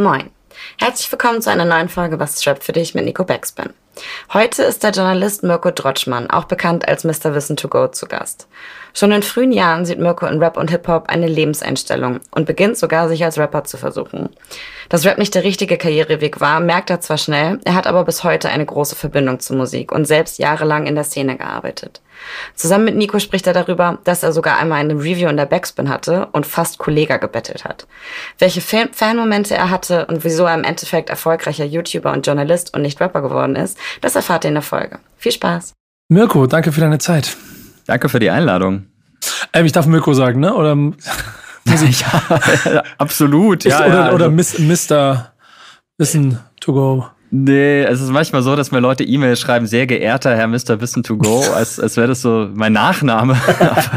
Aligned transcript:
Moin. 0.00 0.30
Herzlich 0.78 1.10
willkommen 1.10 1.42
zu 1.42 1.50
einer 1.50 1.64
neuen 1.64 1.88
Folge 1.88 2.20
Was 2.20 2.40
Strap 2.40 2.62
für 2.62 2.70
dich 2.70 2.94
mit 2.94 3.04
Nico 3.04 3.24
Backspin. 3.24 3.70
Heute 4.32 4.62
ist 4.62 4.84
der 4.84 4.92
Journalist 4.92 5.42
Mirko 5.42 5.72
Drotschmann, 5.72 6.30
auch 6.30 6.44
bekannt 6.44 6.86
als 6.86 7.02
Mr. 7.02 7.34
Wissen 7.34 7.56
to 7.56 7.66
Go, 7.66 7.88
zu 7.88 8.06
Gast. 8.06 8.46
Schon 8.94 9.10
in 9.10 9.24
frühen 9.24 9.50
Jahren 9.50 9.84
sieht 9.84 9.98
Mirko 9.98 10.26
in 10.26 10.38
Rap 10.40 10.56
und 10.56 10.70
Hip-Hop 10.70 11.08
eine 11.08 11.26
Lebenseinstellung 11.26 12.20
und 12.30 12.46
beginnt 12.46 12.78
sogar, 12.78 13.08
sich 13.08 13.24
als 13.24 13.38
Rapper 13.38 13.64
zu 13.64 13.76
versuchen. 13.76 14.28
Dass 14.88 15.04
Rap 15.04 15.18
nicht 15.18 15.34
der 15.34 15.42
richtige 15.42 15.76
Karriereweg 15.76 16.40
war, 16.40 16.60
merkt 16.60 16.90
er 16.90 17.00
zwar 17.00 17.18
schnell, 17.18 17.58
er 17.64 17.74
hat 17.74 17.88
aber 17.88 18.04
bis 18.04 18.22
heute 18.22 18.50
eine 18.50 18.66
große 18.66 18.94
Verbindung 18.94 19.40
zur 19.40 19.56
Musik 19.56 19.90
und 19.90 20.04
selbst 20.04 20.38
jahrelang 20.38 20.86
in 20.86 20.94
der 20.94 21.02
Szene 21.02 21.36
gearbeitet. 21.36 22.02
Zusammen 22.54 22.84
mit 22.84 22.96
Nico 22.96 23.18
spricht 23.18 23.46
er 23.46 23.52
darüber, 23.52 23.98
dass 24.04 24.22
er 24.22 24.32
sogar 24.32 24.58
einmal 24.58 24.80
eine 24.80 24.94
Review 24.94 25.28
in 25.28 25.36
der 25.36 25.46
Backspin 25.46 25.88
hatte 25.88 26.28
und 26.32 26.46
fast 26.46 26.78
Kollega 26.78 27.16
gebettelt 27.16 27.64
hat. 27.64 27.86
Welche 28.38 28.60
Fanmomente 28.60 29.54
er 29.54 29.70
hatte 29.70 30.06
und 30.06 30.24
wieso 30.24 30.44
er 30.44 30.54
im 30.54 30.64
Endeffekt 30.64 31.10
erfolgreicher 31.10 31.64
YouTuber 31.64 32.12
und 32.12 32.26
Journalist 32.26 32.74
und 32.74 32.82
nicht 32.82 33.00
Rapper 33.00 33.22
geworden 33.22 33.56
ist, 33.56 33.78
das 34.00 34.16
erfahrt 34.16 34.44
ihr 34.44 34.48
in 34.48 34.54
der 34.54 34.62
Folge. 34.62 34.98
Viel 35.16 35.32
Spaß. 35.32 35.72
Mirko, 36.08 36.46
danke 36.46 36.72
für 36.72 36.80
deine 36.80 36.98
Zeit. 36.98 37.36
Danke 37.86 38.08
für 38.08 38.18
die 38.18 38.30
Einladung. 38.30 38.86
Ähm, 39.52 39.66
ich 39.66 39.72
darf 39.72 39.86
Mirko 39.86 40.14
sagen, 40.14 40.40
ne? 40.40 40.54
Oder 40.54 40.76
ja, 41.66 42.82
absolut. 42.98 43.64
Ja, 43.64 43.86
oder 43.86 43.88
ja, 43.88 44.12
oder 44.12 44.26
also. 44.26 44.62
Mr. 44.62 45.32
Wissen 45.98 46.38
to 46.60 46.72
go. 46.72 47.06
Nee, 47.30 47.82
es 47.82 48.00
ist 48.00 48.10
manchmal 48.10 48.42
so, 48.42 48.56
dass 48.56 48.70
mir 48.70 48.80
Leute 48.80 49.04
E-Mails 49.04 49.40
schreiben, 49.40 49.66
sehr 49.66 49.86
geehrter 49.86 50.34
Herr 50.34 50.46
Mr. 50.46 50.80
Wissen 50.80 51.02
to 51.02 51.16
go, 51.16 51.42
als, 51.54 51.78
als 51.78 51.96
wäre 51.96 52.08
das 52.08 52.22
so 52.22 52.48
mein 52.54 52.72
Nachname. 52.72 53.36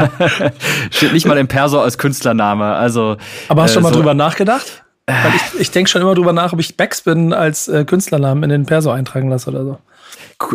Steht 0.92 1.14
nicht 1.14 1.26
mal 1.26 1.38
im 1.38 1.48
Perso 1.48 1.80
als 1.80 1.98
Künstlername. 1.98 2.66
Also, 2.66 3.18
Aber 3.48 3.64
hast 3.64 3.76
du 3.76 3.80
äh, 3.80 3.82
schon 3.82 3.84
mal 3.84 3.94
so 3.94 4.00
drüber 4.00 4.14
nachgedacht? 4.14 4.84
Weil 5.06 5.34
ich, 5.36 5.62
ich 5.62 5.72
denke 5.72 5.90
schon 5.90 6.02
immer 6.02 6.16
drüber 6.16 6.34
nach, 6.34 6.54
ob 6.54 6.60
ich 6.60 6.78
Backspin 6.78 7.34
als 7.34 7.68
äh, 7.68 7.86
Künstlernamen 7.86 8.44
in 8.44 8.50
den 8.50 8.66
Perso 8.66 8.92
eintragen 8.92 9.30
lasse 9.30 9.50
oder 9.50 9.64
so. 9.64 9.78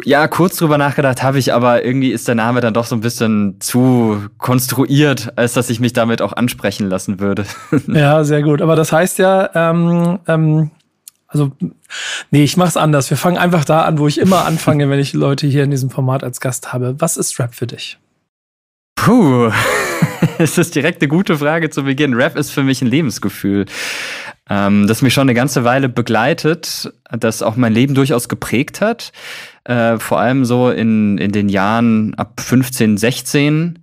Ja, 0.05 0.27
kurz 0.29 0.57
drüber 0.57 0.79
nachgedacht 0.79 1.23
habe 1.23 1.39
ich, 1.39 1.53
aber 1.53 1.85
irgendwie 1.85 2.11
ist 2.11 2.27
der 2.27 2.35
Name 2.35 2.61
dann 2.61 2.75
doch 2.75 2.85
so 2.85 2.97
ein 2.97 3.01
bisschen 3.01 3.61
zu 3.61 4.25
konstruiert, 4.39 5.33
als 5.37 5.53
dass 5.53 5.71
ich 5.71 5.81
mich 5.81 5.93
damit 5.93 6.23
auch 6.23 6.33
ansprechen 6.33 6.89
lassen 6.89 7.21
würde. 7.21 7.45
Ja, 7.87 8.25
sehr 8.25 8.43
gut. 8.43 8.63
Aber 8.63 8.77
das 8.77 8.93
heißt 8.93 9.19
ja, 9.19 9.51
ähm, 9.55 10.19
ähm, 10.27 10.71
also, 11.29 11.53
nee, 12.31 12.45
ich 12.45 12.57
mach's 12.57 12.77
anders. 12.77 13.11
Wir 13.11 13.17
fangen 13.17 13.39
einfach 13.39 13.65
da 13.65 13.83
an, 13.83 13.99
wo 13.99 14.07
ich 14.07 14.19
immer 14.19 14.45
anfange, 14.45 14.89
wenn 14.91 15.01
ich 15.01 15.13
Leute 15.13 15.47
hier 15.47 15.65
in 15.65 15.71
diesem 15.71 15.91
Format 15.91 16.25
als 16.25 16.41
Gast 16.41 16.73
habe. 16.73 16.97
Was 16.99 17.17
ist 17.17 17.39
Rap 17.39 17.55
für 17.55 17.67
dich? 17.67 17.99
Puh, 18.97 19.51
es 20.39 20.59
ist 20.59 20.75
direkt 20.75 21.03
eine 21.03 21.09
gute 21.09 21.39
Frage 21.39 21.71
zu 21.71 21.85
Beginn. 21.85 22.15
Rap 22.15 22.37
ist 22.37 22.51
für 22.51 22.63
mich 22.63 22.83
ein 22.83 22.89
Lebensgefühl, 22.89 23.67
ähm, 24.49 24.87
das 24.87 25.03
mich 25.03 25.15
schon 25.15 25.23
eine 25.23 25.35
ganze 25.35 25.65
Weile 25.65 25.89
begleitet, 25.89 26.93
das 27.11 27.43
auch 27.43 27.57
mein 27.57 27.73
Leben 27.73 27.95
durchaus 27.95 28.29
geprägt 28.29 28.81
hat. 28.81 29.13
Äh, 29.65 29.99
vor 29.99 30.21
allem 30.21 30.45
so 30.45 30.71
in, 30.71 31.19
in 31.19 31.33
den 31.33 31.49
Jahren 31.49 32.15
ab 32.15 32.41
15, 32.41 32.97
16. 32.97 33.81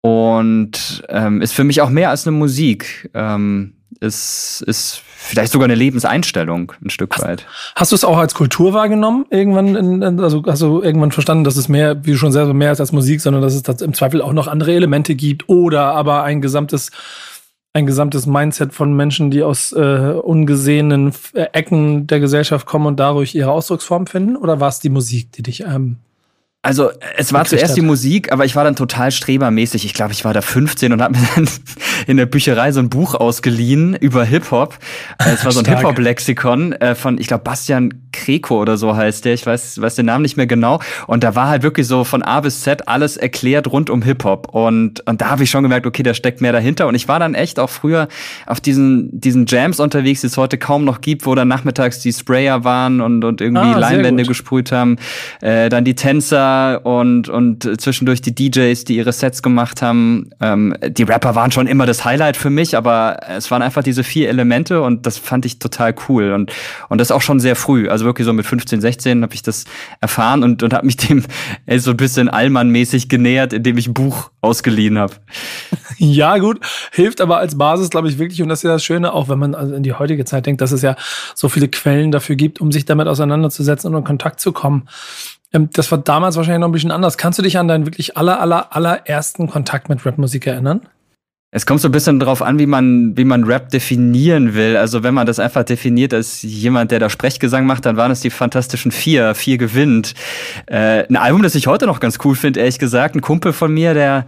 Und 0.00 1.04
ähm, 1.08 1.40
ist 1.40 1.52
für 1.52 1.64
mich 1.64 1.80
auch 1.80 1.90
mehr 1.90 2.10
als 2.10 2.26
eine 2.26 2.36
Musik. 2.36 3.08
Ähm, 3.14 3.74
ist, 4.02 4.62
ist 4.66 5.02
vielleicht 5.16 5.52
sogar 5.52 5.64
eine 5.64 5.74
Lebenseinstellung 5.74 6.72
ein 6.84 6.90
Stück 6.90 7.14
hast, 7.14 7.22
weit. 7.24 7.46
Hast 7.76 7.92
du 7.92 7.96
es 7.96 8.04
auch 8.04 8.18
als 8.18 8.34
Kultur 8.34 8.74
wahrgenommen? 8.74 9.24
Irgendwann, 9.30 9.76
in, 9.76 10.20
also 10.20 10.42
hast 10.46 10.62
du 10.62 10.82
irgendwann 10.82 11.12
verstanden, 11.12 11.44
dass 11.44 11.56
es 11.56 11.68
mehr, 11.68 12.04
wie 12.04 12.12
du 12.12 12.18
schon 12.18 12.32
selber 12.32 12.52
mehr 12.52 12.72
ist 12.72 12.80
als 12.80 12.92
Musik, 12.92 13.20
sondern 13.20 13.42
dass 13.42 13.54
es 13.54 13.82
im 13.82 13.94
Zweifel 13.94 14.20
auch 14.20 14.32
noch 14.32 14.48
andere 14.48 14.74
Elemente 14.74 15.14
gibt 15.14 15.48
oder 15.48 15.94
aber 15.94 16.24
ein 16.24 16.42
gesamtes 16.42 16.90
ein 17.74 17.86
gesamtes 17.86 18.26
Mindset 18.26 18.74
von 18.74 18.92
Menschen, 18.92 19.30
die 19.30 19.42
aus 19.42 19.72
äh, 19.72 19.78
ungesehenen 20.22 21.14
äh, 21.32 21.44
Ecken 21.54 22.06
der 22.06 22.20
Gesellschaft 22.20 22.66
kommen 22.66 22.84
und 22.84 23.00
dadurch 23.00 23.34
ihre 23.34 23.50
Ausdrucksform 23.50 24.06
finden? 24.06 24.36
Oder 24.36 24.60
war 24.60 24.68
es 24.68 24.80
die 24.80 24.90
Musik, 24.90 25.32
die 25.32 25.42
dich 25.42 25.62
ähm, 25.62 25.96
also 26.64 26.90
es 27.16 27.32
war 27.32 27.44
zuerst 27.44 27.70
hat. 27.70 27.76
die 27.76 27.82
Musik, 27.82 28.30
aber 28.30 28.44
ich 28.44 28.54
war 28.54 28.62
dann 28.62 28.76
total 28.76 29.10
strebermäßig. 29.10 29.84
Ich 29.84 29.94
glaube, 29.94 30.12
ich 30.12 30.24
war 30.24 30.32
da 30.32 30.40
15 30.42 30.92
und 30.92 31.02
habe 31.02 31.18
mir 31.18 31.26
dann 31.34 31.48
in 32.06 32.16
der 32.16 32.26
Bücherei 32.26 32.70
so 32.70 32.78
ein 32.78 32.88
Buch 32.88 33.16
ausgeliehen 33.16 33.96
über 33.96 34.24
Hip-Hop. 34.24 34.78
Äh, 35.18 35.32
es 35.32 35.44
war 35.44 35.50
so 35.50 35.58
ein 35.58 35.66
Hip-Hop-Lexikon 35.66 36.72
äh, 36.74 36.94
von, 36.94 37.18
ich 37.18 37.26
glaube, 37.26 37.42
Bastian 37.42 38.01
Kreko 38.12 38.60
oder 38.60 38.76
so 38.76 38.96
heißt 38.96 39.24
der. 39.24 39.34
Ich 39.34 39.46
weiß, 39.46 39.80
weiß 39.80 39.94
den 39.96 40.06
Namen 40.06 40.22
nicht 40.22 40.36
mehr 40.36 40.46
genau. 40.46 40.80
Und 41.06 41.24
da 41.24 41.34
war 41.34 41.48
halt 41.48 41.62
wirklich 41.62 41.86
so 41.86 42.04
von 42.04 42.22
A 42.22 42.40
bis 42.40 42.60
Z 42.60 42.88
alles 42.88 43.16
erklärt 43.16 43.70
rund 43.72 43.90
um 43.90 44.02
Hip-Hop. 44.02 44.54
Und, 44.54 45.06
und 45.06 45.20
da 45.20 45.30
habe 45.30 45.44
ich 45.44 45.50
schon 45.50 45.62
gemerkt, 45.62 45.86
okay, 45.86 46.02
da 46.02 46.14
steckt 46.14 46.40
mehr 46.40 46.52
dahinter. 46.52 46.86
Und 46.86 46.94
ich 46.94 47.08
war 47.08 47.18
dann 47.18 47.34
echt 47.34 47.58
auch 47.58 47.70
früher 47.70 48.08
auf 48.46 48.60
diesen, 48.60 49.20
diesen 49.20 49.46
Jams 49.46 49.80
unterwegs, 49.80 50.20
die 50.20 50.26
es 50.28 50.36
heute 50.36 50.58
kaum 50.58 50.84
noch 50.84 51.00
gibt, 51.00 51.26
wo 51.26 51.34
dann 51.34 51.48
nachmittags 51.48 52.00
die 52.00 52.12
Sprayer 52.12 52.64
waren 52.64 53.00
und, 53.00 53.24
und 53.24 53.40
irgendwie 53.40 53.72
ah, 53.72 53.78
Leinwände 53.78 54.24
gesprüht 54.24 54.72
haben. 54.72 54.96
Äh, 55.40 55.68
dann 55.68 55.84
die 55.84 55.94
Tänzer 55.94 56.84
und, 56.84 57.28
und 57.28 57.80
zwischendurch 57.80 58.20
die 58.22 58.34
DJs, 58.34 58.84
die 58.84 58.96
ihre 58.96 59.12
Sets 59.12 59.42
gemacht 59.42 59.82
haben. 59.82 60.30
Ähm, 60.40 60.74
die 60.86 61.02
Rapper 61.02 61.34
waren 61.34 61.52
schon 61.52 61.66
immer 61.66 61.86
das 61.86 62.04
Highlight 62.04 62.36
für 62.36 62.50
mich, 62.50 62.76
aber 62.76 63.20
es 63.28 63.50
waren 63.50 63.62
einfach 63.62 63.82
diese 63.82 64.04
vier 64.04 64.28
Elemente 64.28 64.82
und 64.82 65.06
das 65.06 65.18
fand 65.18 65.46
ich 65.46 65.58
total 65.58 65.94
cool. 66.08 66.32
Und, 66.32 66.52
und 66.88 67.00
das 67.00 67.10
auch 67.10 67.22
schon 67.22 67.40
sehr 67.40 67.56
früh. 67.56 67.88
Also 67.88 68.01
wirklich 68.04 68.26
so 68.26 68.32
mit 68.32 68.46
15, 68.46 68.80
16 68.80 69.22
habe 69.22 69.34
ich 69.34 69.42
das 69.42 69.64
erfahren 70.00 70.42
und, 70.42 70.62
und 70.62 70.72
habe 70.72 70.86
mich 70.86 70.96
dem 70.96 71.24
ey, 71.66 71.78
so 71.78 71.90
ein 71.90 71.96
bisschen 71.96 72.28
Allmann-mäßig 72.28 73.08
genähert, 73.08 73.52
indem 73.52 73.78
ich 73.78 73.88
ein 73.88 73.94
Buch 73.94 74.30
ausgeliehen 74.40 74.98
habe. 74.98 75.14
Ja, 75.98 76.38
gut. 76.38 76.58
Hilft 76.90 77.20
aber 77.20 77.36
als 77.36 77.56
Basis, 77.56 77.88
glaube 77.88 78.08
ich, 78.08 78.18
wirklich. 78.18 78.42
Und 78.42 78.48
das 78.48 78.60
ist 78.60 78.64
ja 78.64 78.70
das 78.70 78.82
Schöne, 78.82 79.12
auch 79.12 79.28
wenn 79.28 79.38
man 79.38 79.54
also 79.54 79.74
in 79.74 79.84
die 79.84 79.92
heutige 79.92 80.24
Zeit 80.24 80.46
denkt, 80.46 80.60
dass 80.60 80.72
es 80.72 80.82
ja 80.82 80.96
so 81.34 81.48
viele 81.48 81.68
Quellen 81.68 82.10
dafür 82.10 82.34
gibt, 82.34 82.60
um 82.60 82.72
sich 82.72 82.84
damit 82.86 83.06
auseinanderzusetzen 83.06 83.92
und 83.92 84.00
in 84.00 84.04
Kontakt 84.04 84.40
zu 84.40 84.50
kommen. 84.50 84.88
Ähm, 85.52 85.68
das 85.72 85.90
war 85.92 85.98
damals 85.98 86.36
wahrscheinlich 86.36 86.60
noch 86.60 86.68
ein 86.68 86.72
bisschen 86.72 86.90
anders. 86.90 87.18
Kannst 87.18 87.38
du 87.38 87.42
dich 87.42 87.58
an 87.58 87.68
deinen 87.68 87.86
wirklich 87.86 88.16
aller, 88.16 88.40
aller, 88.40 88.74
allerersten 88.74 89.48
Kontakt 89.48 89.88
mit 89.88 90.04
Rapmusik 90.04 90.46
erinnern? 90.46 90.80
Es 91.54 91.66
kommt 91.66 91.82
so 91.82 91.88
ein 91.88 91.92
bisschen 91.92 92.18
darauf 92.18 92.40
an, 92.40 92.58
wie 92.58 92.64
man, 92.64 93.14
wie 93.14 93.26
man 93.26 93.44
Rap 93.44 93.68
definieren 93.68 94.54
will. 94.54 94.74
Also 94.74 95.02
wenn 95.02 95.12
man 95.12 95.26
das 95.26 95.38
einfach 95.38 95.64
definiert 95.64 96.14
als 96.14 96.40
jemand, 96.40 96.90
der 96.90 96.98
da 96.98 97.10
Sprechgesang 97.10 97.66
macht, 97.66 97.84
dann 97.84 97.98
waren 97.98 98.10
es 98.10 98.20
die 98.20 98.30
Fantastischen 98.30 98.90
Vier. 98.90 99.34
Vier 99.34 99.58
gewinnt. 99.58 100.14
Äh, 100.64 101.06
ein 101.06 101.16
Album, 101.16 101.42
das 101.42 101.54
ich 101.54 101.66
heute 101.66 101.84
noch 101.86 102.00
ganz 102.00 102.18
cool 102.24 102.36
finde, 102.36 102.60
ehrlich 102.60 102.78
gesagt. 102.78 103.14
Ein 103.14 103.20
Kumpel 103.20 103.52
von 103.52 103.70
mir, 103.70 103.92
der 103.92 104.24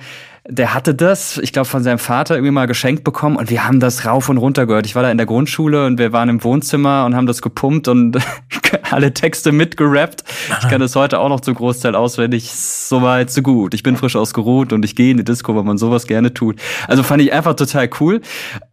der 0.47 0.75
hatte 0.75 0.94
das, 0.94 1.38
ich 1.38 1.55
glaube, 1.55 1.66
von 1.66 1.82
seinem 1.82 1.99
Vater 1.99 2.34
irgendwie 2.34 2.50
mal 2.50 2.66
geschenkt 2.66 3.03
bekommen 3.03 3.37
und 3.37 3.49
wir 3.49 3.66
haben 3.66 3.81
das 3.81 4.05
rauf 4.05 4.28
und 4.28 4.37
runter 4.37 4.66
gehört. 4.66 4.84
Ich 4.84 4.94
war 4.94 5.03
da 5.03 5.10
in 5.10 5.16
der 5.16 5.27
Grundschule 5.27 5.87
und 5.87 5.99
wir 5.99 6.12
waren 6.12 6.28
im 6.28 6.44
Wohnzimmer 6.44 7.06
und 7.06 7.16
haben 7.16 7.27
das 7.27 7.41
gepumpt 7.41 7.88
und 7.88 8.19
alle 8.91 9.15
Texte 9.15 9.53
mitgerappt. 9.53 10.22
Ich 10.60 10.69
kann 10.69 10.83
das 10.83 10.97
heute 10.97 11.19
auch 11.21 11.31
noch 11.31 11.41
zum 11.41 11.54
Großteil 11.54 11.94
auswendig. 11.94 12.53
So 12.53 13.00
weit, 13.00 13.31
so 13.31 13.41
gut. 13.41 13.72
Ich 13.72 13.83
bin 13.83 13.97
frisch 13.97 14.16
ausgeruht 14.16 14.75
und 14.75 14.84
ich 14.84 14.94
gehe 14.94 15.12
in 15.12 15.16
die 15.16 15.25
Disco, 15.25 15.56
weil 15.56 15.65
man 15.65 15.78
sowas 15.78 16.06
gerne 16.06 16.34
tut. 16.34 16.60
Also 16.88 17.03
fand 17.03 17.22
ich 17.22 17.33
einfach 17.33 17.54
total 17.54 17.88
cool. 18.00 18.21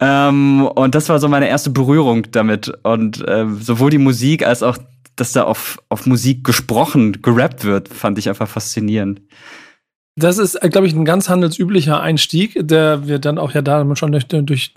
Ähm, 0.01 0.67
und 0.67 0.93
das 0.93 1.07
war 1.07 1.19
so 1.19 1.29
meine 1.29 1.47
erste 1.47 1.69
Berührung 1.69 2.27
damit. 2.31 2.69
Und 2.83 3.25
äh, 3.25 3.45
sowohl 3.61 3.91
die 3.91 3.97
Musik 3.97 4.45
als 4.45 4.61
auch, 4.61 4.77
dass 5.15 5.31
da 5.31 5.43
auf, 5.43 5.79
auf 5.87 6.05
Musik 6.05 6.43
gesprochen, 6.43 7.21
gerappt 7.21 7.63
wird, 7.63 7.87
fand 7.87 8.19
ich 8.19 8.27
einfach 8.27 8.49
faszinierend. 8.49 9.21
Das 10.21 10.37
ist, 10.37 10.59
glaube 10.61 10.87
ich, 10.87 10.93
ein 10.93 11.05
ganz 11.05 11.29
handelsüblicher 11.29 11.99
Einstieg, 11.99 12.55
der 12.59 13.07
wir 13.07 13.19
dann 13.19 13.37
auch 13.37 13.53
ja 13.53 13.61
da 13.61 13.95
schon 13.95 14.11
durch, 14.11 14.27
durch 14.27 14.73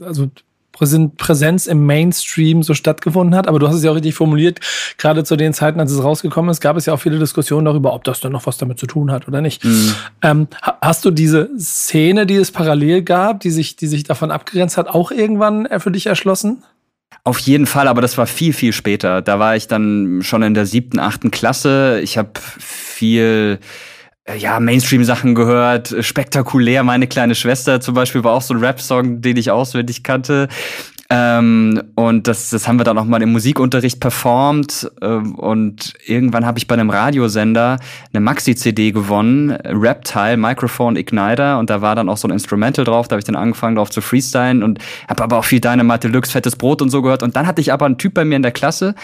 also 0.00 0.30
Präsenz 0.72 1.66
im 1.66 1.84
Mainstream 1.84 2.62
so 2.62 2.74
stattgefunden 2.74 3.34
hat. 3.34 3.46
Aber 3.48 3.58
du 3.58 3.68
hast 3.68 3.76
es 3.76 3.82
ja 3.82 3.90
auch 3.90 3.96
richtig 3.96 4.14
formuliert, 4.14 4.60
gerade 4.96 5.24
zu 5.24 5.36
den 5.36 5.52
Zeiten, 5.52 5.80
als 5.80 5.92
es 5.92 6.02
rausgekommen 6.02 6.50
ist, 6.50 6.60
gab 6.60 6.76
es 6.76 6.86
ja 6.86 6.94
auch 6.94 7.00
viele 7.00 7.18
Diskussionen 7.18 7.66
darüber, 7.66 7.92
ob 7.92 8.04
das 8.04 8.20
dann 8.20 8.32
noch 8.32 8.46
was 8.46 8.56
damit 8.56 8.78
zu 8.78 8.86
tun 8.86 9.10
hat 9.10 9.28
oder 9.28 9.40
nicht. 9.40 9.64
Mhm. 9.64 9.94
Ähm, 10.22 10.48
hast 10.80 11.04
du 11.04 11.10
diese 11.10 11.50
Szene, 11.58 12.26
die 12.26 12.36
es 12.36 12.50
parallel 12.50 13.02
gab, 13.02 13.40
die 13.40 13.50
sich, 13.50 13.76
die 13.76 13.88
sich 13.88 14.04
davon 14.04 14.30
abgegrenzt 14.30 14.78
hat, 14.78 14.88
auch 14.88 15.10
irgendwann 15.10 15.68
für 15.78 15.90
dich 15.90 16.06
erschlossen? 16.06 16.62
Auf 17.24 17.38
jeden 17.40 17.66
Fall, 17.66 17.86
aber 17.86 18.00
das 18.00 18.16
war 18.16 18.26
viel, 18.26 18.54
viel 18.54 18.72
später. 18.72 19.20
Da 19.20 19.38
war 19.38 19.54
ich 19.54 19.68
dann 19.68 20.20
schon 20.22 20.42
in 20.42 20.54
der 20.54 20.64
siebten, 20.64 20.98
achten 20.98 21.30
Klasse. 21.30 22.00
Ich 22.02 22.16
habe 22.16 22.30
viel 22.58 23.58
äh, 23.60 23.64
ja, 24.34 24.60
Mainstream-Sachen 24.60 25.34
gehört, 25.34 25.94
spektakulär. 26.00 26.82
Meine 26.82 27.06
kleine 27.06 27.34
Schwester 27.34 27.80
zum 27.80 27.94
Beispiel 27.94 28.24
war 28.24 28.32
auch 28.32 28.42
so 28.42 28.54
ein 28.54 28.60
Rap-Song, 28.60 29.20
den 29.20 29.36
ich 29.36 29.50
auswendig 29.50 30.02
kannte. 30.02 30.48
Ähm, 31.12 31.82
und 31.96 32.28
das, 32.28 32.50
das 32.50 32.68
haben 32.68 32.78
wir 32.78 32.84
dann 32.84 32.96
auch 32.96 33.04
mal 33.04 33.20
im 33.20 33.32
Musikunterricht 33.32 33.98
performt. 33.98 34.88
Ähm, 35.02 35.34
und 35.34 35.94
irgendwann 36.06 36.46
habe 36.46 36.58
ich 36.58 36.68
bei 36.68 36.74
einem 36.74 36.88
Radiosender 36.88 37.78
eine 38.12 38.20
Maxi-CD 38.20 38.92
gewonnen, 38.92 39.50
Rap-Teil, 39.50 40.36
Microphone 40.36 40.94
Igniter. 40.94 41.58
Und 41.58 41.68
da 41.68 41.82
war 41.82 41.96
dann 41.96 42.08
auch 42.08 42.16
so 42.16 42.28
ein 42.28 42.30
Instrumental 42.30 42.84
drauf. 42.84 43.08
Da 43.08 43.14
habe 43.14 43.20
ich 43.20 43.24
dann 43.24 43.34
angefangen, 43.34 43.74
drauf 43.74 43.90
zu 43.90 44.00
freestylen 44.00 44.62
und 44.62 44.78
habe 45.08 45.24
aber 45.24 45.38
auch 45.38 45.44
viel 45.44 45.60
Dynamite 45.60 46.08
Deluxe, 46.08 46.30
fettes 46.30 46.54
Brot 46.54 46.80
und 46.80 46.90
so 46.90 47.02
gehört. 47.02 47.24
Und 47.24 47.34
dann 47.34 47.48
hatte 47.48 47.60
ich 47.60 47.72
aber 47.72 47.86
einen 47.86 47.98
Typ 47.98 48.14
bei 48.14 48.24
mir 48.24 48.36
in 48.36 48.42
der 48.42 48.52
Klasse, 48.52 48.90
äh, 48.90 48.94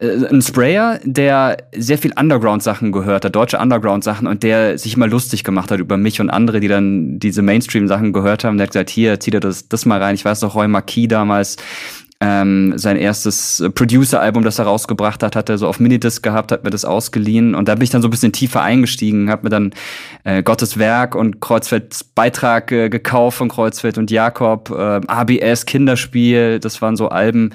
ein 0.00 0.42
Sprayer, 0.42 0.98
der 1.04 1.56
sehr 1.76 1.98
viel 1.98 2.12
Underground-Sachen 2.18 2.92
gehört 2.92 3.24
hat, 3.24 3.36
deutsche 3.36 3.58
Underground-Sachen 3.58 4.26
und 4.26 4.42
der 4.42 4.76
sich 4.78 4.96
immer 4.96 5.06
lustig 5.06 5.44
gemacht 5.44 5.70
hat 5.70 5.80
über 5.80 5.96
mich 5.96 6.20
und 6.20 6.30
andere, 6.30 6.60
die 6.60 6.68
dann 6.68 7.18
diese 7.18 7.42
Mainstream-Sachen 7.42 8.12
gehört 8.12 8.44
haben. 8.44 8.56
Der 8.58 8.66
hat 8.66 8.72
gesagt, 8.72 8.90
hier, 8.90 9.20
zieh 9.20 9.30
dir 9.30 9.40
das, 9.40 9.68
das 9.68 9.86
mal 9.86 10.02
rein. 10.02 10.14
Ich 10.14 10.24
weiß 10.24 10.42
noch, 10.42 10.54
Roy 10.54 10.68
Marquis 10.68 11.08
damals, 11.08 11.56
Ähm, 12.20 12.78
sein 12.78 12.96
erstes 12.96 13.62
Producer-Album, 13.74 14.44
das 14.44 14.58
er 14.58 14.66
rausgebracht 14.66 15.22
hat, 15.22 15.34
hat 15.34 15.48
er 15.50 15.58
so 15.58 15.66
auf 15.66 15.80
Minidisc 15.80 16.22
gehabt, 16.22 16.52
hat 16.52 16.64
mir 16.64 16.70
das 16.70 16.84
ausgeliehen 16.84 17.54
und 17.54 17.66
da 17.68 17.74
bin 17.74 17.82
ich 17.82 17.90
dann 17.90 18.02
so 18.02 18.08
ein 18.08 18.12
bisschen 18.12 18.32
tiefer 18.32 18.62
eingestiegen, 18.62 19.28
habe 19.28 19.42
mir 19.42 19.50
dann 19.50 19.72
äh, 20.22 20.42
Gottes 20.42 20.78
Werk 20.78 21.16
und 21.16 21.40
Kreuzfelds 21.40 22.04
Beitrag 22.04 22.70
äh, 22.70 22.88
gekauft 22.88 23.38
von 23.38 23.48
Kreuzfeld 23.48 23.98
und 23.98 24.12
Jakob, 24.12 24.70
äh, 24.70 25.00
ABS 25.06 25.66
Kinderspiel, 25.66 26.60
das 26.60 26.80
waren 26.80 26.96
so 26.96 27.08
Alben, 27.08 27.50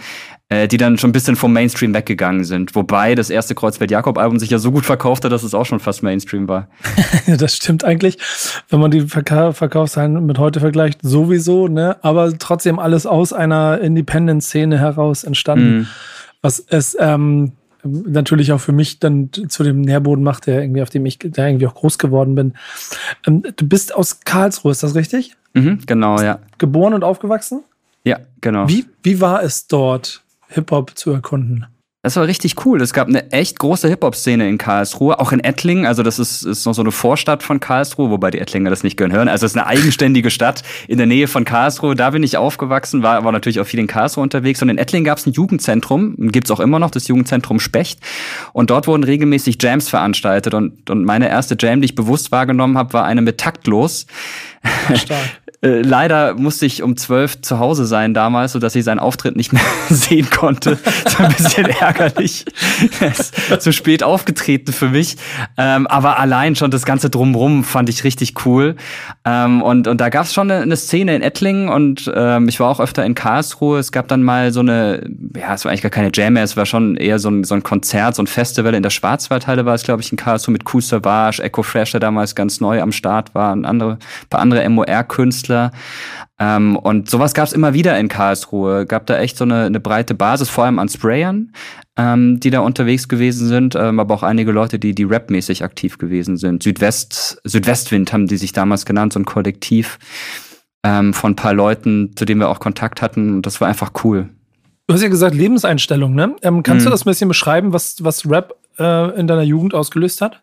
äh, 0.50 0.68
die 0.68 0.78
dann 0.78 0.98
schon 0.98 1.12
ein 1.12 1.14
bisschen 1.14 1.36
vom 1.36 1.54
Mainstream 1.54 1.94
weggegangen 1.94 2.44
sind. 2.44 2.74
Wobei 2.76 3.14
das 3.14 3.30
erste 3.30 3.54
Kreuzfeld-Jakob-Album 3.54 4.40
sich 4.40 4.50
ja 4.50 4.58
so 4.58 4.72
gut 4.72 4.86
verkauft 4.86 5.24
hat, 5.24 5.32
dass 5.32 5.44
es 5.44 5.54
auch 5.54 5.66
schon 5.66 5.80
fast 5.80 6.02
Mainstream 6.02 6.48
war. 6.48 6.68
das 7.28 7.56
stimmt 7.56 7.84
eigentlich, 7.84 8.18
wenn 8.70 8.80
man 8.80 8.90
die 8.90 9.02
Verka 9.02 9.54
Verkaufszahlen 9.54 10.26
mit 10.26 10.40
heute 10.40 10.60
vergleicht, 10.60 11.02
sowieso, 11.04 11.68
ne? 11.68 11.98
Aber 12.02 12.36
trotzdem 12.38 12.80
alles 12.80 13.06
aus 13.06 13.32
einer 13.32 13.80
Independent-Szene 13.80 14.80
heraus 14.80 15.24
entstanden. 15.24 15.82
Mm. 15.82 15.88
Was 16.42 16.66
es 16.68 16.98
ähm, 17.00 17.52
natürlich 17.84 18.52
auch 18.52 18.60
für 18.60 18.72
mich 18.72 19.00
dann 19.00 19.30
zu 19.32 19.64
dem 19.64 19.82
Nährboden 19.82 20.24
macht, 20.24 20.48
der 20.48 20.62
irgendwie, 20.62 20.82
auf 20.82 20.90
dem 20.90 21.06
ich 21.06 21.20
da 21.20 21.48
irgendwie 21.48 21.68
auch 21.68 21.76
groß 21.76 21.98
geworden 22.00 22.34
bin. 22.34 22.54
Ähm, 23.28 23.44
du 23.56 23.68
bist 23.68 23.94
aus 23.94 24.22
Karlsruhe, 24.22 24.72
ist 24.72 24.84
das 24.84 24.96
richtig? 24.96 25.36
Mhm, 25.54 25.80
genau, 25.86 26.20
ja. 26.22 26.40
Geboren 26.58 26.94
und 26.94 27.04
aufgewachsen? 27.04 27.64
Ja, 28.04 28.18
genau. 28.42 28.68
Wie, 28.68 28.86
wie 29.04 29.22
war 29.22 29.44
es 29.44 29.68
dort? 29.68 30.24
Hip-Hop 30.50 30.98
zu 30.98 31.12
erkunden. 31.12 31.66
Das 32.02 32.16
war 32.16 32.28
richtig 32.28 32.66
cool. 32.66 32.82
Es 32.82 32.94
gab 32.94 33.10
eine 33.10 33.30
echt 33.34 33.60
große 33.60 33.90
Hip-Hop-Szene 33.90 34.48
in 34.48 34.58
Karlsruhe, 34.58 35.20
auch 35.20 35.34
in 35.34 35.42
Ettlingen. 35.42 35.86
Also 35.86 36.02
das 36.02 36.18
ist, 36.18 36.44
ist 36.44 36.66
noch 36.66 36.74
so 36.74 36.82
eine 36.82 36.94
Vorstadt 36.94 37.44
von 37.44 37.60
Karlsruhe, 37.60 38.10
wobei 38.10 38.32
die 38.32 38.40
Ettlinger 38.40 38.70
das 38.70 38.84
nicht 38.84 38.96
gehören. 38.96 39.28
Also 39.28 39.46
es 39.46 39.52
ist 39.52 39.58
eine 39.58 39.68
eigenständige 39.68 40.30
Stadt 40.32 40.64
in 40.88 40.98
der 40.98 41.08
Nähe 41.08 41.28
von 41.28 41.44
Karlsruhe. 41.44 41.96
Da 41.96 42.12
bin 42.12 42.24
ich 42.24 42.38
aufgewachsen, 42.38 43.04
war 43.04 43.18
aber 43.18 43.34
natürlich 43.34 43.60
auch 43.60 43.66
viel 43.66 43.82
in 43.82 43.88
Karlsruhe 43.88 44.24
unterwegs. 44.24 44.62
Und 44.62 44.70
in 44.70 44.78
Ettlingen 44.78 45.04
gab 45.04 45.18
es 45.18 45.26
ein 45.26 45.34
Jugendzentrum, 45.34 46.16
gibt's 46.32 46.52
auch 46.52 46.62
immer 46.62 46.80
noch, 46.80 46.92
das 46.92 47.10
Jugendzentrum 47.10 47.60
Specht. 47.60 48.00
Und 48.54 48.70
dort 48.70 48.88
wurden 48.88 49.04
regelmäßig 49.04 49.58
Jams 49.62 49.90
veranstaltet. 49.90 50.54
Und, 50.54 50.90
und 50.90 51.04
meine 51.04 51.28
erste 51.28 51.58
Jam, 51.60 51.82
die 51.82 51.86
ich 51.86 51.96
bewusst 51.96 52.32
wahrgenommen 52.32 52.78
habe, 52.78 52.94
war 52.94 53.04
eine 53.04 53.22
mit 53.22 53.40
Taktlos. 53.40 54.06
Stark. 54.96 55.20
Äh, 55.62 55.82
leider 55.82 56.36
musste 56.36 56.66
ich 56.66 56.84
um 56.84 56.96
zwölf 56.96 57.42
zu 57.42 57.60
Hause 57.60 57.86
sein 57.86 58.14
damals, 58.14 58.54
so 58.54 58.60
dass 58.60 58.76
ich 58.76 58.86
seinen 58.86 59.00
Auftritt 59.00 59.36
nicht 59.36 59.52
mehr 59.52 59.62
sehen 59.90 60.30
konnte. 60.30 60.78
Das 61.04 61.20
war 61.20 61.26
ein 61.26 61.36
bisschen 61.36 61.66
ärgerlich. 61.82 62.46
Er 63.02 63.10
ist 63.10 63.62
zu 63.62 63.74
spät 63.74 64.02
aufgetreten 64.02 64.72
für 64.72 64.88
mich. 64.88 65.18
Ähm, 65.58 65.86
aber 65.88 66.18
allein 66.18 66.56
schon 66.56 66.72
das 66.72 66.86
ganze 66.86 67.10
Drumrum 67.10 67.66
fand 67.66 67.90
ich 67.90 68.06
richtig 68.06 68.46
cool. 68.46 68.78
Ähm, 69.26 69.62
und, 69.62 69.90
und 69.90 70.00
da 70.00 70.08
gab 70.08 70.26
es 70.26 70.34
schon 70.34 70.50
eine, 70.50 70.62
eine, 70.62 70.78
Szene 70.78 71.14
in 71.14 71.22
Ettlingen 71.22 71.68
und 71.68 72.10
ähm, 72.16 72.48
ich 72.48 72.62
war 72.62 72.70
auch 72.70 72.80
öfter 72.80 73.06
in 73.06 73.14
Karlsruhe. 73.14 73.80
Es 73.80 73.92
gab 73.92 74.08
dann 74.08 74.24
mal 74.24 74.54
so 74.54 74.62
eine, 74.62 75.10
ja, 75.36 75.54
es 75.54 75.66
war 75.66 75.72
eigentlich 75.72 75.82
gar 75.82 75.92
keine 75.92 76.12
Jam 76.14 76.34
mehr, 76.34 76.44
es 76.44 76.56
war 76.56 76.66
schon 76.66 76.96
eher 76.96 77.20
so 77.20 77.30
ein, 77.30 77.44
so 77.44 77.54
ein 77.54 77.64
Konzert, 77.64 78.16
so 78.16 78.24
ein 78.24 78.28
Festival 78.28 78.74
in 78.74 78.84
der 78.84 78.92
Schwarzwaldhalle 78.92 79.66
war 79.66 79.76
es, 79.76 79.84
glaube 79.84 80.02
ich, 80.02 80.10
in 80.12 80.18
Karlsruhe 80.18 80.54
mit 80.54 80.64
Cool 80.74 80.82
Savage, 80.82 81.44
Echo 81.44 81.64
Fresh, 81.64 81.92
der 81.92 82.00
damals 82.00 82.34
ganz 82.34 82.62
neu 82.62 82.82
am 82.82 82.94
Start 82.94 83.36
war, 83.36 83.52
und 83.52 83.66
andere, 83.66 83.98
paar 84.30 84.40
andere 84.40 84.68
MOR-Künstler. 84.70 85.49
Künstler. 85.50 85.72
Ähm, 86.40 86.76
und 86.78 87.10
sowas 87.10 87.34
gab 87.34 87.48
es 87.48 87.54
immer 87.54 87.74
wieder 87.74 88.00
in 88.00 88.08
Karlsruhe. 88.08 88.86
Gab 88.86 89.06
da 89.08 89.18
echt 89.18 89.38
so 89.38 89.44
eine, 89.44 89.66
eine 89.66 89.80
breite 89.80 90.14
Basis, 90.14 90.50
vor 90.50 90.66
allem 90.66 90.80
an 90.80 90.88
Sprayern, 90.88 91.52
ähm, 91.98 92.40
die 92.40 92.50
da 92.50 92.60
unterwegs 92.60 93.08
gewesen 93.08 93.48
sind, 93.48 93.76
ähm, 93.76 94.00
aber 94.00 94.14
auch 94.14 94.24
einige 94.24 94.52
Leute, 94.52 94.80
die, 94.80 94.96
die 94.96 95.04
rapmäßig 95.04 95.64
aktiv 95.64 95.98
gewesen 95.98 96.38
sind. 96.38 96.64
Südwest, 96.64 97.42
Südwestwind 97.44 98.14
haben 98.14 98.28
die 98.28 98.38
sich 98.38 98.54
damals 98.54 98.86
genannt, 98.86 99.14
so 99.14 99.20
ein 99.20 99.26
Kollektiv 99.26 100.00
ähm, 100.84 101.14
von 101.14 101.34
ein 101.34 101.36
paar 101.36 101.54
Leuten, 101.54 102.16
zu 102.16 102.26
denen 102.26 102.40
wir 102.40 102.50
auch 102.50 102.60
Kontakt 102.60 103.02
hatten. 103.02 103.34
Und 103.36 103.46
das 103.46 103.60
war 103.60 103.68
einfach 103.68 103.92
cool. 104.04 104.30
Du 104.88 104.94
hast 104.94 105.02
ja 105.02 105.10
gesagt, 105.10 105.36
Lebenseinstellung, 105.36 106.16
ne? 106.16 106.36
Ähm, 106.42 106.64
kannst 106.64 106.84
mhm. 106.84 106.90
du 106.90 106.92
das 106.92 107.06
ein 107.06 107.10
bisschen 107.10 107.28
beschreiben, 107.28 107.74
was, 107.74 108.04
was 108.04 108.28
Rap 108.28 108.56
äh, 108.80 109.20
in 109.20 109.28
deiner 109.28 109.44
Jugend 109.44 109.76
ausgelöst 109.76 110.22
hat? 110.22 110.42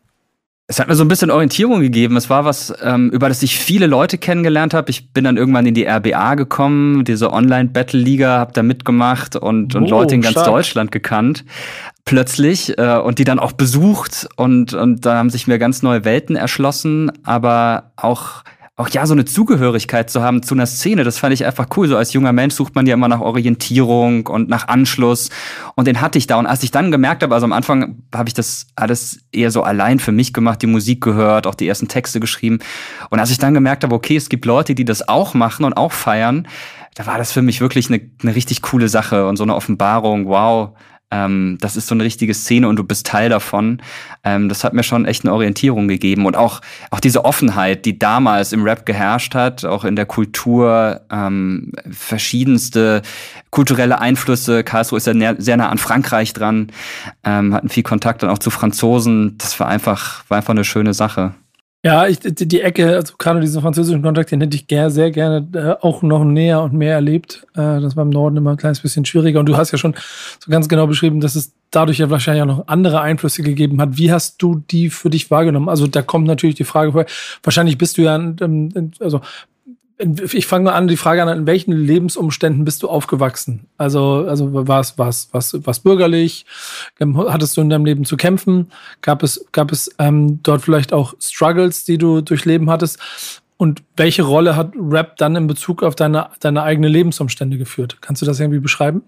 Es 0.69 0.81
hat 0.81 0.89
mir 0.89 0.97
so 0.97 1.05
ein 1.05 1.09
bisschen 1.09 1.31
Orientierung 1.31 1.81
gegeben. 1.81 2.17
Es 2.17 2.29
war 2.29 2.45
was, 2.45 2.75
ähm, 2.83 3.11
über 3.11 3.29
das 3.29 3.41
ich 3.45 3.57
viele 3.57 3.87
Leute 3.87 4.19
kennengelernt 4.19 4.75
habe. 4.75 4.91
Ich 4.91 5.13
bin 5.13 5.23
dann 5.23 5.37
irgendwann 5.37 5.65
in 5.65 5.75
die 5.75 5.87
RBA 5.87 6.35
gekommen, 6.35 7.05
diese 7.05 7.33
Online-Battle-Liga, 7.33 8.39
habe 8.39 8.53
da 8.53 8.65
mitgemacht 8.65 9.37
und, 9.37 9.77
und 9.77 9.85
oh, 9.85 9.91
Leute 9.91 10.17
in 10.17 10.23
ganz 10.23 10.33
stark. 10.33 10.47
Deutschland 10.47 10.91
gekannt. 10.91 11.45
Plötzlich 12.05 12.77
äh, 12.79 12.99
und 12.99 13.21
die 13.21 13.25
dann 13.25 13.39
auch 13.39 13.53
besucht 13.53 14.29
und, 14.35 14.75
und 14.75 15.07
da 15.07 15.19
haben 15.19 15.31
sich 15.31 15.47
mir 15.47 15.61
ganz 15.61 15.83
neue 15.83 16.05
Welten 16.05 16.35
erschlossen, 16.35 17.13
aber 17.23 17.93
auch 17.95 18.43
auch 18.79 18.91
ja 18.91 19.07
so 19.07 19.15
eine 19.15 19.25
Zugehörigkeit 19.25 20.11
zu 20.11 20.23
haben 20.23 20.43
zu 20.43 20.55
einer 20.55 20.67
Szene, 20.67 21.03
das 21.03 21.19
fand 21.19 21.33
ich 21.33 21.47
einfach 21.47 21.67
cool. 21.77 21.89
So 21.89 21.97
als 21.97 22.13
junger 22.13 22.33
Mensch 22.35 22.55
sucht 22.55 22.75
man 22.75 22.87
ja 22.87 22.95
immer 22.95 23.09
nach 23.09 23.21
Orientierung 23.21 24.27
und 24.27 24.51
nach 24.51 24.69
Anschluss 24.69 25.31
und 25.77 25.87
den 25.87 26.03
hatte 26.03 26.19
ich 26.19 26.27
da. 26.27 26.37
Und 26.37 26.47
als 26.47 26.63
ich 26.63 26.73
dann 26.73 26.91
gemerkt 26.91 27.23
habe, 27.23 27.35
also 27.35 27.45
am 27.45 27.55
Anfang 27.55 28.03
habe 28.15 28.29
ich 28.29 28.35
das 28.35 28.67
alles 28.77 29.21
eher 29.33 29.51
so 29.51 29.63
allein 29.63 29.99
für 29.99 30.13
mich 30.13 30.35
gemacht, 30.35 30.61
die 30.61 30.67
Musik 30.67 31.03
gehört, 31.03 31.47
auch 31.47 31.55
die 31.55 31.67
ersten 31.67 31.89
Texte 31.89 32.21
geschrieben. 32.21 32.59
Und 33.09 33.19
als 33.19 33.31
ich 33.31 33.39
dann 33.39 33.55
gemerkt 33.55 33.83
habe, 33.83 33.95
okay, 33.95 34.17
es 34.17 34.29
gibt 34.29 34.45
Leute, 34.45 34.75
die 34.75 34.85
das 34.85 35.09
auch 35.09 35.33
machen 35.33 35.65
und 35.65 35.73
auch 35.73 35.93
feiern, 35.93 36.47
da 36.95 37.07
war 37.07 37.17
das 37.17 37.33
für 37.33 37.43
mich 37.43 37.63
wirklich 37.63 37.89
eine, 37.89 38.01
eine 38.23 38.35
richtig 38.35 38.61
coole 38.61 38.89
Sache 38.89 39.27
und 39.27 39.37
so 39.37 39.43
eine 39.43 39.55
Offenbarung. 39.55 40.27
Wow, 40.27 40.77
ähm, 41.11 41.57
das 41.61 41.77
ist 41.77 41.87
so 41.87 41.95
eine 41.95 42.03
richtige 42.03 42.35
Szene 42.35 42.69
und 42.69 42.77
du 42.77 42.85
bist 42.85 43.07
Teil 43.07 43.29
davon. 43.29 43.81
Ähm, 44.25 44.49
das 44.49 44.65
hat 44.65 44.73
mir 44.73 44.83
schon 44.83 45.05
echt 45.05 45.25
eine 45.25 45.33
Orientierung 45.33 45.87
gegeben 45.87 46.27
und 46.27 46.37
auch, 46.37 46.61
auch 46.91 46.99
diese 46.99 47.25
Offenheit, 47.25 47.85
die 47.85 47.99
damals 47.99 48.53
im 48.53 48.65
Rap 48.65 48.87
geherrscht 48.87 49.35
hat, 49.35 49.65
auch 49.65 49.85
in 49.85 49.95
der 49.95 50.07
Kultur, 50.07 51.03
ähm, 51.11 51.73
verschiedenste 51.91 53.03
kulturelle 53.51 54.01
Einflüsse. 54.01 54.65
Karlsruhe 54.65 54.97
ist 54.99 55.07
ja 55.07 55.35
sehr 55.39 55.57
nah 55.57 55.69
an 55.69 55.79
Frankreich 55.79 56.33
dran, 56.33 56.73
ähm, 57.25 57.55
hatten 57.55 57.69
viel 57.69 57.85
Kontakt 57.85 58.23
dann 58.23 58.31
auch 58.31 58.39
zu 58.39 58.51
Franzosen. 58.51 59.39
Das 59.39 59.59
war 59.61 59.69
einfach, 59.69 60.25
war 60.29 60.39
einfach 60.39 60.55
eine 60.55 60.65
schöne 60.65 60.93
Sache. 60.93 61.35
Ja, 61.87 62.09
ich, 62.09 62.19
die, 62.19 62.49
die 62.49 62.63
Ecke, 62.63 62.97
also 62.97 63.15
gerade 63.17 63.39
diesen 63.39 63.63
französischen 63.63 64.03
Kontakt, 64.03 64.33
den 64.33 64.41
hätte 64.41 64.57
ich 64.57 64.67
gern, 64.67 64.91
sehr 64.91 65.13
gerne 65.13 65.47
äh, 65.55 65.87
auch 65.87 66.03
noch 66.03 66.25
näher 66.25 66.61
und 66.61 66.73
mehr 66.73 66.95
erlebt. 66.95 67.47
Äh, 67.55 67.81
das 67.81 67.95
war 67.95 68.03
im 68.03 68.11
Norden 68.11 68.37
immer 68.37 68.51
ein 68.51 68.57
kleines 68.57 68.81
bisschen 68.81 69.05
schwieriger. 69.05 69.39
Und 69.39 69.47
du 69.47 69.57
hast 69.57 69.71
ja 69.71 69.79
schon 69.79 69.95
so 70.41 70.51
ganz 70.51 70.69
genau 70.69 70.89
beschrieben, 70.89 71.21
dass 71.21 71.37
es 71.37 71.53
dadurch 71.71 71.99
ja 71.99 72.11
wahrscheinlich 72.11 72.43
auch 72.43 72.47
noch 72.47 72.67
andere 72.67 73.03
Einflüsse 73.03 73.45
gegeben 73.45 73.81
hat. 73.81 73.99
Wie 73.99 74.11
hast 74.11 74.43
du 74.43 74.65
die 74.69 74.91
für 74.91 75.11
dich 75.11 75.31
wahrgenommen? 75.31 75.69
Also 75.69 75.87
da 75.87 76.03
kommt 76.03 76.27
natürlich 76.27 76.57
die 76.57 76.65
Frage 76.65 76.91
vor, 76.91 77.07
wahrscheinlich 77.45 77.79
bist 77.79 77.99
du 77.99 78.03
ja, 78.03 78.21
also 78.99 79.21
ich 79.99 80.47
fange 80.47 80.65
mal 80.65 80.75
an, 80.75 80.89
die 80.89 80.97
Frage 80.97 81.23
an, 81.23 81.29
in 81.29 81.47
welchen 81.47 81.73
Lebensumständen 81.73 82.65
bist 82.65 82.83
du 82.83 82.89
aufgewachsen? 82.89 83.67
Also, 83.79 84.27
also 84.29 84.51
was, 84.69 84.99
was, 84.99 85.29
was, 85.33 85.57
was 85.65 85.81
bürgerlich? 85.81 86.45
Ähm, 87.01 87.17
hattest 87.17 87.57
du 87.57 87.63
in 87.63 87.71
deinem 87.71 87.87
Leben 87.87 88.05
zu 88.05 88.17
kämpfen? 88.17 88.71
Gab 89.01 89.23
es, 89.23 89.47
gab 89.53 89.73
es 89.73 89.91
ähm, 89.99 90.43
dort 90.43 90.63
vielleicht 90.63 90.93
auch 90.93 91.15
Struggles, 91.19 91.85
die 91.85 91.97
du 91.97 92.21
durchleben 92.21 92.69
hattest? 92.69 92.99
Und 93.57 93.83
welche 93.97 94.23
Rolle 94.23 94.55
hat 94.55 94.73
Rap 94.79 95.17
dann 95.17 95.35
in 95.35 95.47
Bezug 95.47 95.83
auf 95.83 95.95
deine, 95.95 96.29
deine 96.41 96.63
eigene 96.63 96.89
Lebensumstände 96.89 97.57
geführt? 97.57 97.99
Kannst 98.03 98.21
du 98.21 98.27
das 98.27 98.39
irgendwie 98.39 98.61
beschreiben? 98.61 99.03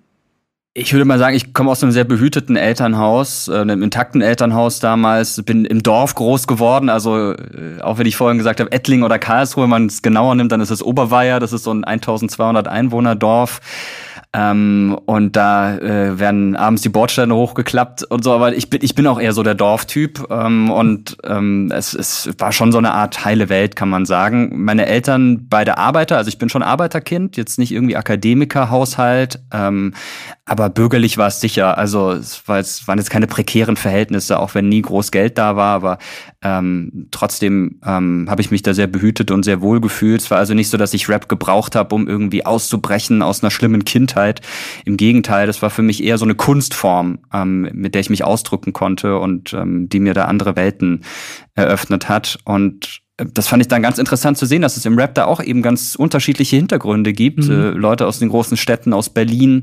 Ich 0.80 0.92
würde 0.92 1.04
mal 1.04 1.18
sagen, 1.18 1.34
ich 1.34 1.52
komme 1.52 1.72
aus 1.72 1.82
einem 1.82 1.90
sehr 1.90 2.04
behüteten 2.04 2.54
Elternhaus, 2.54 3.48
äh, 3.48 3.56
einem 3.56 3.82
intakten 3.82 4.22
Elternhaus 4.22 4.78
damals, 4.78 5.42
bin 5.42 5.64
im 5.64 5.82
Dorf 5.82 6.14
groß 6.14 6.46
geworden, 6.46 6.88
also 6.88 7.32
äh, 7.32 7.80
auch 7.82 7.98
wenn 7.98 8.06
ich 8.06 8.14
vorhin 8.14 8.38
gesagt 8.38 8.60
habe, 8.60 8.70
Ettling 8.70 9.02
oder 9.02 9.18
Karlsruhe, 9.18 9.64
wenn 9.64 9.70
man 9.70 9.86
es 9.86 10.02
genauer 10.02 10.36
nimmt, 10.36 10.52
dann 10.52 10.60
ist 10.60 10.70
es 10.70 10.80
Oberweier, 10.80 11.40
das 11.40 11.52
ist 11.52 11.64
so 11.64 11.72
ein 11.72 11.82
1200 11.82 12.68
Einwohner 12.68 13.16
Dorf. 13.16 13.60
Ähm, 14.34 14.98
und 15.06 15.36
da 15.36 15.78
äh, 15.78 16.18
werden 16.18 16.54
abends 16.54 16.82
die 16.82 16.90
Bordsteine 16.90 17.34
hochgeklappt 17.34 18.04
und 18.04 18.22
so, 18.22 18.32
aber 18.32 18.54
ich 18.54 18.68
bin, 18.68 18.80
ich 18.82 18.94
bin 18.94 19.06
auch 19.06 19.18
eher 19.18 19.32
so 19.32 19.42
der 19.42 19.54
Dorftyp 19.54 20.26
ähm, 20.30 20.70
und 20.70 21.16
ähm, 21.24 21.72
es, 21.74 21.94
es 21.94 22.28
war 22.36 22.52
schon 22.52 22.70
so 22.70 22.76
eine 22.76 22.92
Art 22.92 23.24
heile 23.24 23.48
Welt, 23.48 23.74
kann 23.74 23.88
man 23.88 24.04
sagen. 24.04 24.50
Meine 24.62 24.84
Eltern 24.84 25.46
beide 25.48 25.78
Arbeiter, 25.78 26.18
also 26.18 26.28
ich 26.28 26.36
bin 26.36 26.50
schon 26.50 26.62
Arbeiterkind, 26.62 27.38
jetzt 27.38 27.58
nicht 27.58 27.72
irgendwie 27.72 27.96
Akademikerhaushalt, 27.96 29.40
ähm, 29.50 29.94
aber 30.44 30.68
bürgerlich 30.68 31.16
war 31.16 31.28
es 31.28 31.40
sicher. 31.40 31.78
Also 31.78 32.10
es, 32.10 32.46
war 32.46 32.58
jetzt, 32.58 32.86
waren 32.86 32.98
jetzt 32.98 33.10
keine 33.10 33.28
prekären 33.28 33.76
Verhältnisse, 33.76 34.38
auch 34.38 34.54
wenn 34.54 34.68
nie 34.68 34.82
groß 34.82 35.10
Geld 35.10 35.38
da 35.38 35.56
war, 35.56 35.74
aber 35.74 35.98
ähm, 36.40 37.08
trotzdem 37.10 37.80
ähm, 37.84 38.26
habe 38.28 38.40
ich 38.40 38.52
mich 38.52 38.62
da 38.62 38.72
sehr 38.72 38.86
behütet 38.86 39.32
und 39.32 39.42
sehr 39.42 39.60
wohl 39.60 39.80
gefühlt. 39.80 40.20
Es 40.20 40.30
war 40.30 40.38
also 40.38 40.54
nicht 40.54 40.68
so, 40.68 40.76
dass 40.76 40.94
ich 40.94 41.08
Rap 41.08 41.28
gebraucht 41.28 41.74
habe, 41.74 41.94
um 41.94 42.06
irgendwie 42.06 42.46
auszubrechen 42.46 43.22
aus 43.22 43.42
einer 43.42 43.50
schlimmen 43.50 43.84
Kindheit. 43.84 44.40
Im 44.84 44.96
Gegenteil, 44.96 45.48
das 45.48 45.62
war 45.62 45.70
für 45.70 45.82
mich 45.82 46.02
eher 46.02 46.16
so 46.16 46.24
eine 46.24 46.36
Kunstform, 46.36 47.18
ähm, 47.32 47.68
mit 47.72 47.94
der 47.94 48.00
ich 48.00 48.10
mich 48.10 48.22
ausdrücken 48.22 48.72
konnte 48.72 49.18
und 49.18 49.52
ähm, 49.52 49.88
die 49.88 49.98
mir 49.98 50.14
da 50.14 50.26
andere 50.26 50.54
Welten 50.54 51.02
eröffnet 51.54 52.08
hat. 52.08 52.38
Und 52.44 53.00
äh, 53.16 53.26
das 53.34 53.48
fand 53.48 53.60
ich 53.60 53.68
dann 53.68 53.82
ganz 53.82 53.98
interessant 53.98 54.38
zu 54.38 54.46
sehen, 54.46 54.62
dass 54.62 54.76
es 54.76 54.86
im 54.86 54.96
Rap 54.96 55.16
da 55.16 55.24
auch 55.24 55.42
eben 55.42 55.60
ganz 55.60 55.96
unterschiedliche 55.96 56.54
Hintergründe 56.54 57.12
gibt. 57.12 57.48
Mhm. 57.48 57.50
Äh, 57.50 57.70
Leute 57.70 58.06
aus 58.06 58.20
den 58.20 58.28
großen 58.28 58.56
Städten, 58.56 58.92
aus 58.92 59.10
Berlin, 59.10 59.62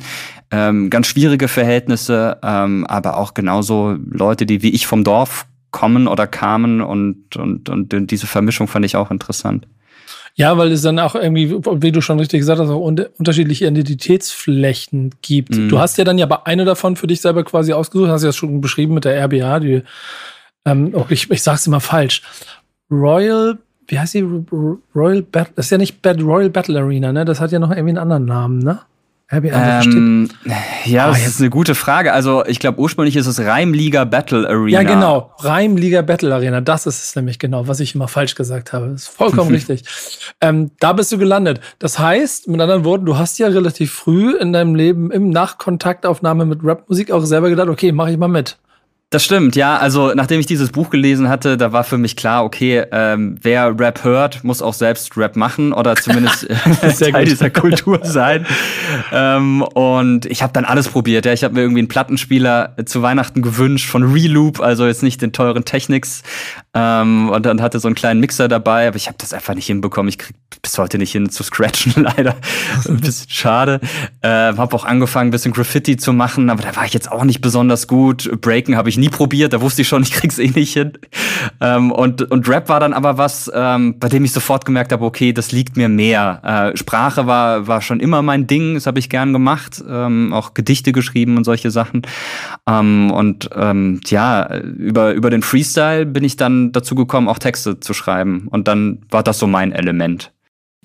ähm, 0.52 0.90
ganz 0.90 1.08
schwierige 1.08 1.48
Verhältnisse, 1.48 2.38
ähm, 2.44 2.86
aber 2.86 3.16
auch 3.16 3.34
genauso 3.34 3.96
Leute, 4.10 4.46
die 4.46 4.62
wie 4.62 4.72
ich 4.72 4.88
vom 4.88 5.06
Dorf 5.06 5.48
kommen 5.76 6.08
oder 6.08 6.26
kamen 6.26 6.80
und, 6.80 7.36
und, 7.36 7.68
und 7.68 7.92
diese 8.10 8.28
Vermischung 8.28 8.70
fand 8.70 8.86
ich 8.86 8.96
auch 8.96 9.12
interessant. 9.12 9.68
Ja, 10.36 10.58
weil 10.58 10.72
es 10.72 10.84
dann 10.84 11.00
auch 11.00 11.16
irgendwie, 11.16 11.52
wie 11.52 11.92
du 11.92 12.00
schon 12.00 12.18
richtig 12.18 12.40
gesagt 12.40 12.62
hast, 12.62 12.70
auch 12.70 12.80
unterschiedliche 12.80 13.68
Identitätsflächen 13.68 15.16
gibt. 15.22 15.54
Mhm. 15.54 15.68
Du 15.68 15.78
hast 15.78 15.98
ja 15.98 16.06
dann 16.06 16.18
ja 16.18 16.28
bei 16.28 16.46
eine 16.46 16.64
davon 16.64 16.96
für 16.96 17.08
dich 17.08 17.20
selber 17.20 17.44
quasi 17.44 17.74
ausgesucht, 17.74 18.10
hast 18.10 18.24
ja 18.24 18.32
schon 18.32 18.62
beschrieben 18.62 18.94
mit 18.94 19.04
der 19.04 19.22
RBA, 19.26 19.60
die, 19.60 19.82
ähm, 20.66 20.92
oh, 20.94 21.06
ich, 21.10 21.30
ich 21.30 21.44
sag's 21.44 21.68
immer 21.68 21.82
falsch. 21.82 22.22
Royal, 22.90 23.58
wie 23.88 24.00
heißt 24.00 24.14
die? 24.14 24.26
Royal 24.96 25.24
Battle, 25.24 25.54
das 25.58 25.66
ist 25.66 25.72
ja 25.72 25.78
nicht 25.78 26.02
Bad 26.02 26.22
Royal 26.22 26.50
Battle 26.50 26.80
Arena, 26.80 27.12
ne? 27.12 27.26
Das 27.26 27.42
hat 27.42 27.52
ja 27.52 27.60
noch 27.60 27.72
irgendwie 27.72 27.90
einen 27.90 27.98
anderen 27.98 28.26
Namen, 28.26 28.60
ne? 28.60 28.80
Ähm, 29.32 30.30
ja, 30.86 31.06
ah, 31.06 31.10
das 31.10 31.26
ist 31.26 31.42
eine 31.42 31.50
gute 31.50 31.74
Frage. 31.74 32.14
Also 32.14 32.46
ich 32.46 32.60
glaube, 32.60 32.80
ursprünglich 32.80 33.16
ist 33.16 33.26
es 33.26 33.40
Reimliga 33.40 34.04
Battle 34.04 34.48
Arena. 34.48 34.70
Ja, 34.70 34.84
genau. 34.84 35.32
Reimliga 35.40 36.04
Battle 36.04 36.34
Arena. 36.34 36.62
Das 36.62 36.86
ist 36.86 37.04
es 37.04 37.16
nämlich 37.16 37.40
genau, 37.40 37.68
was 37.68 37.80
ich 37.80 37.96
immer 37.96 38.08
falsch 38.08 38.36
gesagt 38.36 38.72
habe. 38.72 38.90
Das 38.90 39.04
ist 39.04 39.08
vollkommen 39.08 39.50
richtig. 39.54 39.84
Ähm, 40.42 40.70
da 40.80 40.94
bist 40.94 41.12
du 41.12 41.18
gelandet. 41.18 41.60
Das 41.80 41.98
heißt, 41.98 42.48
mit 42.48 42.62
anderen 42.62 42.86
Worten, 42.86 43.06
du 43.06 43.18
hast 43.18 43.40
ja 43.40 43.48
relativ 43.48 43.92
früh 43.94 44.36
in 44.38 44.54
deinem 44.54 44.76
Leben 44.76 45.10
im 45.10 45.32
Nachkontaktaufnahme 45.32 46.46
mit 46.46 46.60
Rapmusik 46.64 47.10
auch 47.10 47.26
selber 47.26 47.50
gedacht, 47.50 47.70
okay, 47.70 47.92
mache 47.92 48.12
ich 48.12 48.18
mal 48.18 48.28
mit. 48.28 48.58
Das 49.16 49.24
stimmt, 49.24 49.56
ja. 49.56 49.78
Also 49.78 50.12
nachdem 50.14 50.42
ich 50.42 50.46
dieses 50.46 50.74
Buch 50.74 50.90
gelesen 50.90 51.30
hatte, 51.30 51.56
da 51.56 51.72
war 51.72 51.86
für 51.86 51.98
mich 51.98 52.18
klar, 52.18 52.44
okay, 52.44 52.84
ähm, 52.92 53.38
wer 53.42 53.74
Rap 53.80 54.04
hört, 54.04 54.44
muss 54.44 54.62
auch 54.62 54.74
selbst 54.74 55.16
Rap 55.16 55.38
machen 55.38 55.72
oder 55.72 55.96
zumindest 55.96 56.46
Teil 57.00 57.24
dieser 57.24 57.50
Kultur 57.50 58.02
sein. 58.04 58.46
ähm, 59.14 59.62
und 59.62 60.26
ich 60.26 60.44
habe 60.44 60.52
dann 60.52 60.66
alles 60.66 60.90
probiert. 60.90 61.26
Ja. 61.26 61.32
Ich 61.32 61.46
habe 61.46 61.54
mir 61.54 61.62
irgendwie 61.62 61.80
einen 61.80 61.88
Plattenspieler 61.88 62.76
zu 62.84 63.04
Weihnachten 63.04 63.42
gewünscht 63.42 63.90
von 63.90 64.04
Reloop, 64.04 64.60
also 64.60 64.86
jetzt 64.86 65.02
nicht 65.02 65.22
den 65.22 65.32
teuren 65.32 65.64
Technics. 65.64 66.22
Ähm, 66.76 67.30
und 67.30 67.46
dann 67.46 67.62
hatte 67.62 67.80
so 67.80 67.88
einen 67.88 67.96
kleinen 67.96 68.20
Mixer 68.20 68.50
dabei, 68.50 68.90
aber 68.90 68.98
ich 68.98 69.08
habe 69.08 69.18
das 69.18 69.32
einfach 69.32 69.56
nicht 69.56 69.68
hinbekommen. 69.68 70.10
Ich 70.10 70.18
krieg 70.18 70.36
bis 70.62 70.78
heute 70.78 70.98
nicht 70.98 71.14
hin 71.14 71.30
zu 71.30 71.42
scratchen, 71.44 71.94
leider. 72.04 72.36
Ein 72.88 72.98
bisschen 72.98 73.30
schade. 73.30 73.80
Äh, 74.22 74.28
habe 74.28 74.76
auch 74.76 74.84
angefangen, 74.84 75.30
ein 75.30 75.32
bisschen 75.32 75.54
Graffiti 75.54 75.96
zu 75.96 76.12
machen, 76.12 76.50
aber 76.50 76.64
da 76.64 76.76
war 76.76 76.86
ich 76.86 76.94
jetzt 76.94 77.10
auch 77.10 77.24
nicht 77.24 77.40
besonders 77.40 77.88
gut. 77.88 78.30
Breaken 78.42 78.76
habe 78.76 78.90
ich 78.90 78.98
nie 78.98 79.08
probiert, 79.08 79.54
da 79.54 79.62
wusste 79.62 79.84
ich 79.84 79.88
schon, 79.88 80.04
ich 80.04 80.12
krieg's 80.12 80.38
eh 80.38 80.50
nicht 80.50 80.74
hin. 80.74 80.94
Ähm, 81.62 81.92
und, 81.92 82.30
und 82.30 82.50
Rap 82.50 82.68
war 82.68 82.82
dann 82.82 82.94
aber 82.94 83.18
was, 83.18 83.50
ähm, 83.54 83.98
bei 83.98 84.10
dem 84.10 84.26
ich 84.26 84.34
sofort 84.34 84.66
gemerkt 84.66 84.92
habe, 84.92 85.06
okay, 85.06 85.32
das 85.32 85.54
liegt 85.54 85.78
mir 85.78 85.88
mehr. 85.88 86.74
Äh, 86.74 86.78
Sprache 86.78 87.26
war, 87.26 87.68
war 87.68 87.82
schon 87.82 88.02
immer 88.02 88.22
mein 88.22 88.48
Ding, 88.48 88.74
das 88.74 88.86
habe 88.86 89.00
ich 89.00 89.10
gern 89.10 89.32
gemacht, 89.32 89.82
ähm, 89.88 90.34
auch 90.34 90.54
Gedichte 90.54 90.92
geschrieben 90.92 91.38
und 91.38 91.46
solche 91.46 91.72
Sachen. 91.72 92.02
Ähm, 92.68 93.12
und 93.12 93.50
ähm, 93.56 94.02
ja, 94.08 94.58
über, 94.58 95.14
über 95.14 95.30
den 95.30 95.42
Freestyle 95.42 96.06
bin 96.06 96.26
ich 96.26 96.36
dann 96.36 96.65
dazu 96.72 96.96
gekommen, 96.96 97.28
auch 97.28 97.40
Texte 97.40 97.80
zu 97.80 97.94
schreiben. 97.94 98.48
Und 98.50 98.68
dann 98.68 99.00
war 99.10 99.24
das 99.24 99.40
so 99.40 99.48
mein 99.48 99.72
Element. 99.72 100.32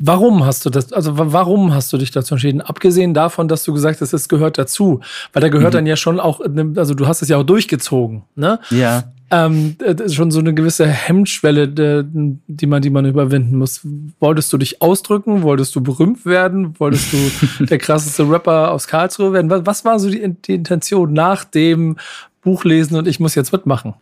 Warum 0.03 0.47
hast 0.47 0.65
du 0.65 0.71
das, 0.71 0.95
also 0.95 1.13
warum 1.15 1.75
hast 1.75 1.93
du 1.93 1.99
dich 1.99 2.11
dazu 2.11 2.35
entschieden? 2.35 2.63
Abgesehen 2.63 3.13
davon, 3.13 3.49
dass 3.49 3.65
du 3.65 3.75
gesagt 3.75 4.01
hast, 4.01 4.15
es 4.15 4.31
gehört 4.31 4.57
dazu. 4.57 5.01
Weil 5.35 5.43
da 5.43 5.49
gehört 5.51 5.75
mhm. 5.75 5.77
dann 5.79 5.87
ja 5.87 5.97
schon 5.97 6.19
auch, 6.19 6.41
also 6.77 6.95
du 6.95 7.07
hast 7.07 7.21
es 7.21 7.29
ja 7.29 7.37
auch 7.37 7.43
durchgezogen, 7.43 8.23
ne? 8.35 8.61
Ja. 8.71 9.13
Ähm, 9.31 9.77
das 9.79 10.01
ist 10.01 10.15
schon 10.15 10.31
so 10.31 10.41
eine 10.41 10.55
gewisse 10.55 10.87
Hemmschwelle, 10.87 11.69
die 11.69 12.67
man, 12.67 12.83
die 12.83 12.91
man 12.91 13.05
überwinden 13.05 13.59
muss. 13.59 13.87
Wolltest 14.19 14.53
du 14.53 14.59
dich 14.59 14.81
ausdrücken? 14.83 15.43
Wolltest 15.43 15.77
du 15.77 15.83
berühmt 15.83 16.25
werden? 16.25 16.75
Wolltest 16.81 17.13
du 17.13 17.65
der 17.67 17.79
krasseste 17.79 18.29
Rapper 18.29 18.73
aus 18.73 18.89
Karlsruhe 18.89 19.35
werden? 19.35 19.67
Was, 19.67 19.85
war 19.85 20.01
so 20.01 20.11
die, 20.11 20.35
die 20.47 20.55
Intention 20.55 21.13
nach 21.13 21.45
dem 21.45 21.97
Buchlesen 22.43 22.97
und 22.97 23.07
ich 23.07 23.21
muss 23.21 23.35
jetzt 23.35 23.53
mitmachen? 23.53 23.95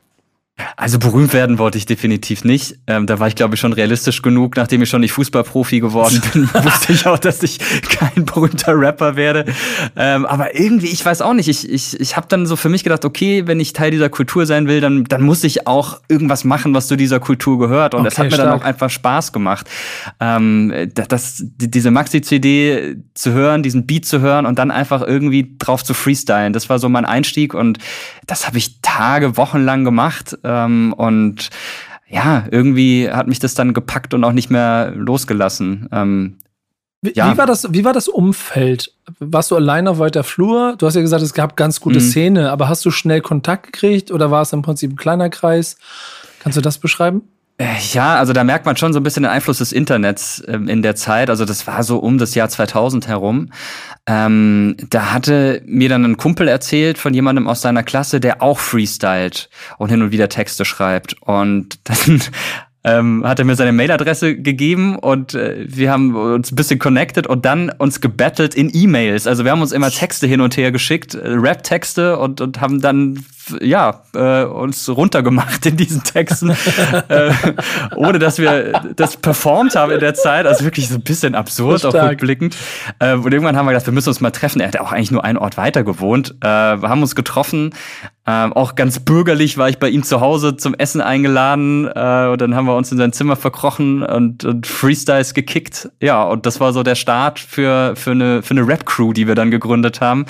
Also 0.77 0.99
berühmt 0.99 1.33
werden 1.33 1.59
wollte 1.59 1.79
ich 1.79 1.87
definitiv 1.87 2.45
nicht. 2.45 2.79
Ähm, 2.87 3.07
da 3.07 3.19
war 3.21 3.29
ich, 3.29 3.37
glaube 3.37 3.55
ich, 3.55 3.61
schon 3.61 3.73
realistisch 3.73 4.23
genug. 4.23 4.57
Nachdem 4.57 4.83
ich 4.83 4.89
schon 4.89 5.01
nicht 5.01 5.13
Fußballprofi 5.13 5.81
geworden 5.81 6.21
bin, 6.33 6.49
wusste 6.65 6.93
ich 6.93 7.07
auch, 7.07 7.19
dass 7.19 7.43
ich 7.43 7.59
kein 7.89 8.25
berühmter 8.25 8.79
Rapper 8.79 9.17
werde. 9.17 9.45
Ähm, 9.97 10.27
aber 10.27 10.59
irgendwie, 10.59 10.89
ich 10.89 11.05
weiß 11.05 11.23
auch 11.23 11.35
nicht. 11.35 11.49
Ich, 11.49 11.69
ich, 11.69 11.99
ich 12.01 12.17
habe 12.17 12.27
dann 12.29 12.47
so 12.47 12.57
für 12.57 12.69
mich 12.69 12.83
gedacht, 12.83 13.05
okay, 13.05 13.47
wenn 13.47 13.61
ich 13.61 13.73
Teil 13.73 13.91
dieser 13.91 14.09
Kultur 14.09 14.47
sein 14.47 14.67
will, 14.67 14.81
dann, 14.81 15.05
dann 15.05 15.23
muss 15.23 15.45
ich 15.45 15.67
auch 15.67 16.01
irgendwas 16.09 16.45
machen, 16.45 16.75
was 16.75 16.89
zu 16.89 16.97
dieser 16.97 17.21
Kultur 17.21 17.59
gehört. 17.59 17.95
Und 17.95 18.01
okay, 18.01 18.09
das 18.09 18.19
hat 18.19 18.25
mir 18.27 18.33
stark. 18.33 18.51
dann 18.51 18.61
auch 18.61 18.65
einfach 18.65 18.91
Spaß 18.91 19.33
gemacht. 19.33 19.69
Ähm, 20.19 20.91
das, 20.93 21.45
diese 21.57 21.91
Maxi-CD 21.91 22.97
zu 23.15 23.33
hören, 23.33 23.63
diesen 23.63 23.87
Beat 23.87 24.07
zu 24.07 24.21
hören 24.21 24.47
und 24.47 24.59
dann 24.59 24.71
einfach 24.71 25.03
irgendwie 25.03 25.55
drauf 25.59 25.85
zu 25.85 25.95
freestylen. 25.95 26.53
Das 26.53 26.69
war 26.69 26.79
so 26.79 26.89
mein 26.89 27.05
Einstieg 27.05 27.55
und 27.55 27.79
das 28.27 28.47
habe 28.47 28.59
ich 28.59 28.81
Tage, 28.83 29.37
Wochen 29.37 29.61
lang 29.61 29.85
gemacht 29.85 30.37
ähm, 30.49 30.93
und 30.97 31.51
ja, 32.09 32.47
irgendwie 32.51 33.11
hat 33.11 33.29
mich 33.29 33.39
das 33.39 33.55
dann 33.55 33.75
gepackt 33.75 34.15
und 34.15 34.25
auch 34.25 34.33
nicht 34.33 34.51
mehr 34.51 34.93
losgelassen. 34.97 35.89
Ähm, 35.93 36.39
wie, 37.03 37.13
ja. 37.15 37.33
wie, 37.33 37.39
war 37.39 37.47
das, 37.47 37.73
wie 37.73 37.85
war 37.85 37.93
das 37.93 38.09
Umfeld? 38.09 38.93
Warst 39.21 39.51
du 39.51 39.57
allein 39.57 39.87
auf 39.87 39.99
weiter 39.99 40.25
Flur? 40.25 40.75
Du 40.79 40.87
hast 40.87 40.95
ja 40.95 41.01
gesagt, 41.01 41.23
es 41.23 41.35
gab 41.35 41.57
ganz 41.57 41.81
gute 41.81 42.01
mhm. 42.01 42.05
Szene, 42.05 42.51
aber 42.51 42.69
hast 42.69 42.85
du 42.85 42.91
schnell 42.91 43.21
Kontakt 43.21 43.73
gekriegt 43.73 44.11
oder 44.11 44.31
war 44.31 44.43
es 44.43 44.53
im 44.53 44.63
Prinzip 44.63 44.93
ein 44.93 44.97
kleiner 44.97 45.31
Kreis? 45.31 45.77
Kannst 46.41 46.57
du 46.57 46.63
das 46.63 46.79
beschreiben? 46.79 47.23
Äh, 47.61 47.77
ja, 47.93 48.17
also 48.17 48.33
da 48.33 48.45
merkt 48.45 48.67
man 48.67 48.77
schon 48.77 48.93
so 48.93 49.01
ein 49.01 49.03
bisschen 49.03 49.25
den 49.25 49.33
Einfluss 49.33 49.59
des 49.59 49.73
Internets 49.73 50.43
ähm, 50.47 50.69
in 50.69 50.81
der 50.81 50.95
Zeit. 50.95 51.29
Also 51.29 51.45
das 51.45 51.67
war 51.67 51.83
so 51.83 51.99
um 51.99 52.17
das 52.17 52.37
Jahr 52.37 52.49
2000 52.49 53.09
herum. 53.09 53.51
Ähm, 54.07 54.77
da 54.91 55.13
hatte 55.13 55.61
mir 55.67 55.89
dann 55.89 56.05
ein 56.05 56.17
Kumpel 56.17 56.47
erzählt 56.47 56.99
von 56.99 57.13
jemandem 57.13 57.49
aus 57.49 57.61
seiner 57.61 57.83
Klasse, 57.83 58.21
der 58.21 58.43
auch 58.43 58.61
freestylt 58.61 59.51
und 59.77 59.91
hin 59.91 60.03
und 60.03 60.13
wieder 60.13 60.29
Texte 60.29 60.65
schreibt. 60.65 61.21
Und 61.21 61.81
dann 61.85 62.23
ähm, 62.85 63.27
hat 63.27 63.39
er 63.39 63.45
mir 63.45 63.57
seine 63.57 63.73
Mailadresse 63.73 64.37
gegeben 64.37 64.97
und 64.97 65.35
äh, 65.35 65.67
wir 65.69 65.91
haben 65.91 66.15
uns 66.15 66.53
ein 66.53 66.57
bisschen 66.57 66.79
connected 66.79 67.27
und 67.27 67.45
dann 67.45 67.71
uns 67.71 68.01
gebettelt 68.01 68.55
in 68.55 68.71
E-Mails. 68.73 69.27
Also 69.27 69.45
wir 69.45 69.51
haben 69.51 69.63
uns 69.63 69.73
immer 69.73 69.91
Texte 69.91 70.27
hin 70.27 70.41
und 70.41 70.57
her 70.57 70.73
geschickt, 70.73 71.15
äh, 71.15 71.29
Rap-Texte 71.29 72.19
und, 72.19 72.41
und 72.41 72.61
haben 72.61 72.81
dann 72.81 73.25
ja, 73.61 74.03
äh, 74.15 74.45
uns 74.45 74.89
runtergemacht 74.89 75.65
in 75.67 75.77
diesen 75.77 76.03
Texten, 76.03 76.51
äh, 77.09 77.33
ohne 77.97 78.19
dass 78.19 78.39
wir 78.39 78.81
das 78.97 79.17
performt 79.17 79.75
haben 79.77 79.93
in 79.93 80.01
der 80.01 80.15
Zeit. 80.15 80.47
Also 80.47 80.65
wirklich 80.65 80.89
so 80.89 80.97
ein 80.97 81.03
bisschen 81.03 81.35
absurd, 81.35 81.85
auch 81.85 81.95
rückblickend. 81.95 82.57
Äh, 82.99 83.15
und 83.15 83.33
irgendwann 83.33 83.57
haben 83.57 83.67
wir 83.67 83.73
gedacht, 83.73 83.87
wir 83.87 83.93
müssen 83.93 84.09
uns 84.09 84.21
mal 84.21 84.31
treffen. 84.31 84.61
Er 84.61 84.69
hat 84.69 84.79
auch 84.79 84.93
eigentlich 84.93 85.11
nur 85.11 85.25
einen 85.25 85.39
Ort 85.39 85.57
weiter 85.57 85.85
gewohnt. 85.85 86.37
Äh, 86.41 86.47
wir 86.47 86.89
haben 86.89 87.03
uns 87.03 87.15
getroffen. 87.15 87.71
Ähm, 88.31 88.53
auch 88.53 88.75
ganz 88.75 89.01
bürgerlich 89.01 89.57
war 89.57 89.71
ich 89.71 89.79
bei 89.79 89.89
ihm 89.89 90.03
zu 90.03 90.21
Hause 90.21 90.55
zum 90.59 90.75
Essen 90.75 91.01
eingeladen. 91.01 91.87
Äh, 91.87 92.27
und 92.27 92.39
dann 92.43 92.55
haben 92.55 92.67
wir 92.67 92.77
uns 92.77 92.93
in 92.93 92.99
sein 92.99 93.15
Zimmer 93.15 93.37
verkrochen 93.37 94.03
und, 94.03 94.45
und 94.45 94.67
Freestyles 94.67 95.33
gekickt. 95.33 95.89
Ja, 96.03 96.25
und 96.25 96.45
das 96.45 96.61
war 96.61 96.75
so 96.75 96.83
der 96.83 96.95
Start 96.95 97.39
für, 97.39 97.97
für 97.97 98.11
eine, 98.11 98.43
für 98.43 98.51
eine 98.51 98.69
Rap-Crew, 98.69 99.15
die 99.15 99.27
wir 99.27 99.35
dann 99.35 99.51
gegründet 99.51 100.03
haben. 100.03 100.27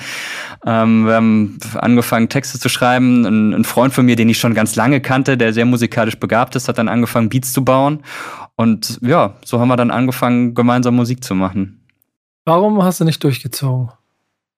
Ähm, 0.65 1.07
wir 1.07 1.15
haben 1.15 1.57
angefangen, 1.75 2.29
Texte 2.29 2.57
zu 2.57 2.69
schreiben. 2.69 3.25
Ein, 3.25 3.53
ein, 3.53 3.63
Freund 3.65 3.93
von 3.93 4.05
mir, 4.05 4.15
den 4.15 4.29
ich 4.29 4.39
schon 4.39 4.53
ganz 4.53 4.77
lange 4.77 5.01
kannte, 5.01 5.35
der 5.35 5.51
sehr 5.51 5.65
musikalisch 5.65 6.17
begabt 6.17 6.55
ist, 6.55 6.69
hat 6.69 6.77
dann 6.77 6.87
angefangen, 6.87 7.27
Beats 7.27 7.51
zu 7.51 7.65
bauen. 7.65 8.03
Und 8.55 8.97
ja, 9.01 9.35
so 9.43 9.59
haben 9.59 9.67
wir 9.67 9.75
dann 9.75 9.91
angefangen, 9.91 10.53
gemeinsam 10.53 10.95
Musik 10.95 11.21
zu 11.21 11.35
machen. 11.35 11.85
Warum 12.45 12.81
hast 12.81 13.01
du 13.01 13.03
nicht 13.03 13.21
durchgezogen? 13.25 13.91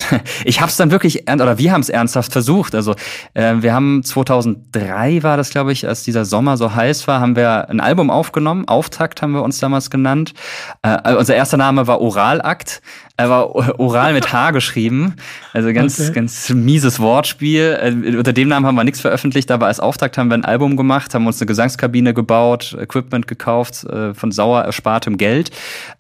Ich 0.45 0.59
habe 0.61 0.69
es 0.69 0.77
dann 0.77 0.91
wirklich, 0.91 1.29
oder 1.29 1.57
wir 1.57 1.71
haben 1.71 1.81
es 1.81 1.89
ernsthaft 1.89 2.31
versucht. 2.31 2.75
Also 2.75 2.95
äh, 3.33 3.55
wir 3.59 3.73
haben 3.73 4.03
2003 4.03 5.23
war 5.23 5.37
das, 5.37 5.49
glaube 5.49 5.71
ich, 5.71 5.87
als 5.87 6.03
dieser 6.03 6.25
Sommer 6.25 6.57
so 6.57 6.73
heiß 6.73 7.07
war, 7.07 7.19
haben 7.19 7.35
wir 7.35 7.69
ein 7.69 7.79
Album 7.79 8.09
aufgenommen. 8.09 8.67
Auftakt 8.67 9.21
haben 9.21 9.33
wir 9.33 9.43
uns 9.43 9.59
damals 9.59 9.89
genannt. 9.89 10.33
Äh, 10.81 11.15
unser 11.15 11.35
erster 11.35 11.57
Name 11.57 11.87
war 11.87 12.01
Oralakt. 12.01 12.81
Er 13.21 13.29
war 13.29 13.79
oral 13.79 14.13
mit 14.13 14.33
H 14.33 14.49
geschrieben. 14.49 15.13
Also 15.53 15.71
ganz, 15.73 15.99
okay. 15.99 16.11
ganz 16.11 16.49
mieses 16.49 16.99
Wortspiel. 16.99 17.77
Äh, 17.79 18.15
unter 18.17 18.33
dem 18.33 18.47
Namen 18.47 18.65
haben 18.65 18.73
wir 18.73 18.83
nichts 18.83 18.99
veröffentlicht, 18.99 19.51
aber 19.51 19.67
als 19.67 19.79
Auftakt 19.79 20.17
haben 20.17 20.29
wir 20.29 20.33
ein 20.33 20.43
Album 20.43 20.75
gemacht, 20.75 21.13
haben 21.13 21.27
uns 21.27 21.39
eine 21.39 21.45
Gesangskabine 21.45 22.15
gebaut, 22.15 22.75
Equipment 22.79 23.27
gekauft, 23.27 23.83
äh, 23.83 24.15
von 24.15 24.31
sauer 24.31 24.61
erspartem 24.61 25.17
Geld. 25.17 25.51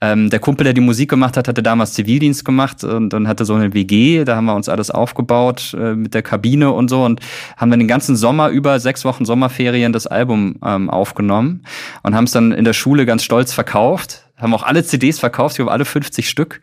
Ähm, 0.01 0.31
der 0.31 0.39
Kumpel, 0.39 0.63
der 0.63 0.73
die 0.73 0.81
Musik 0.81 1.11
gemacht 1.11 1.37
hat, 1.37 1.47
hatte 1.47 1.61
damals 1.61 1.93
Zivildienst 1.93 2.43
gemacht 2.43 2.83
und 2.83 3.11
dann 3.11 3.27
hatte 3.27 3.45
so 3.45 3.53
eine 3.53 3.71
WG, 3.75 4.23
da 4.23 4.35
haben 4.35 4.45
wir 4.45 4.55
uns 4.55 4.67
alles 4.67 4.89
aufgebaut 4.89 5.75
äh, 5.79 5.93
mit 5.93 6.15
der 6.15 6.23
Kabine 6.23 6.71
und 6.71 6.89
so 6.89 7.05
und 7.05 7.19
haben 7.55 7.69
dann 7.69 7.79
den 7.79 7.87
ganzen 7.87 8.15
Sommer 8.15 8.49
über 8.49 8.79
sechs 8.79 9.05
Wochen 9.05 9.25
Sommerferien 9.25 9.93
das 9.93 10.07
Album 10.07 10.55
ähm, 10.65 10.89
aufgenommen 10.89 11.61
und 12.01 12.15
haben 12.15 12.23
es 12.23 12.31
dann 12.31 12.51
in 12.51 12.65
der 12.65 12.73
Schule 12.73 13.05
ganz 13.05 13.23
stolz 13.23 13.53
verkauft 13.53 14.25
haben 14.41 14.53
auch 14.53 14.63
alle 14.63 14.83
CDs 14.83 15.19
verkauft, 15.19 15.57
wir 15.57 15.65
haben 15.65 15.71
alle 15.71 15.85
50 15.85 16.29
Stück. 16.29 16.61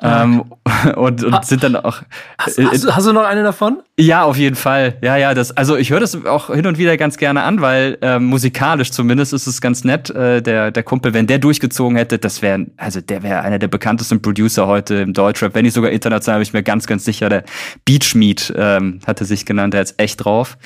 Ähm, 0.00 0.44
und 0.96 1.24
und 1.24 1.44
sind 1.44 1.62
dann 1.62 1.76
auch. 1.76 2.02
Hast, 2.38 2.58
hast, 2.58 2.84
du, 2.84 2.94
hast 2.94 3.06
du 3.06 3.12
noch 3.12 3.24
eine 3.24 3.42
davon? 3.42 3.82
Ja, 3.98 4.24
auf 4.24 4.36
jeden 4.36 4.56
Fall. 4.56 4.96
Ja, 5.02 5.16
ja, 5.16 5.34
das, 5.34 5.56
also 5.56 5.76
ich 5.76 5.90
höre 5.90 6.00
das 6.00 6.24
auch 6.24 6.52
hin 6.52 6.66
und 6.66 6.78
wieder 6.78 6.96
ganz 6.96 7.18
gerne 7.18 7.42
an, 7.42 7.60
weil 7.60 7.98
äh, 8.00 8.18
musikalisch 8.18 8.90
zumindest 8.90 9.32
ist 9.32 9.46
es 9.46 9.60
ganz 9.60 9.84
nett. 9.84 10.10
Äh, 10.10 10.42
der, 10.42 10.70
der 10.70 10.82
Kumpel, 10.82 11.14
wenn 11.14 11.26
der 11.26 11.38
durchgezogen 11.38 11.96
hätte, 11.96 12.18
das 12.18 12.42
wäre, 12.42 12.66
also 12.76 13.00
der 13.00 13.22
wäre 13.22 13.42
einer 13.42 13.58
der 13.58 13.68
bekanntesten 13.68 14.20
Producer 14.22 14.66
heute 14.66 14.96
im 14.96 15.12
Deutschrap, 15.12 15.54
wenn 15.54 15.64
nicht 15.64 15.74
sogar 15.74 15.90
international, 15.90 16.40
bin 16.40 16.42
ich 16.42 16.52
mir 16.52 16.62
ganz, 16.62 16.86
ganz 16.86 17.04
sicher. 17.04 17.28
Der 17.28 17.44
Beachmeat 17.84 18.52
ähm, 18.56 19.00
hatte 19.06 19.24
sich 19.24 19.46
genannt, 19.46 19.74
der 19.74 19.82
ist 19.82 20.00
echt 20.00 20.24
drauf. 20.24 20.56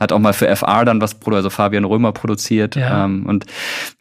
Hat 0.00 0.12
auch 0.12 0.18
mal 0.18 0.32
für 0.32 0.46
FR 0.48 0.84
dann 0.84 1.00
was, 1.00 1.16
also 1.26 1.50
Fabian 1.50 1.84
Römer 1.84 2.12
produziert. 2.12 2.76
Ja. 2.76 3.04
Ähm, 3.04 3.26
und 3.26 3.46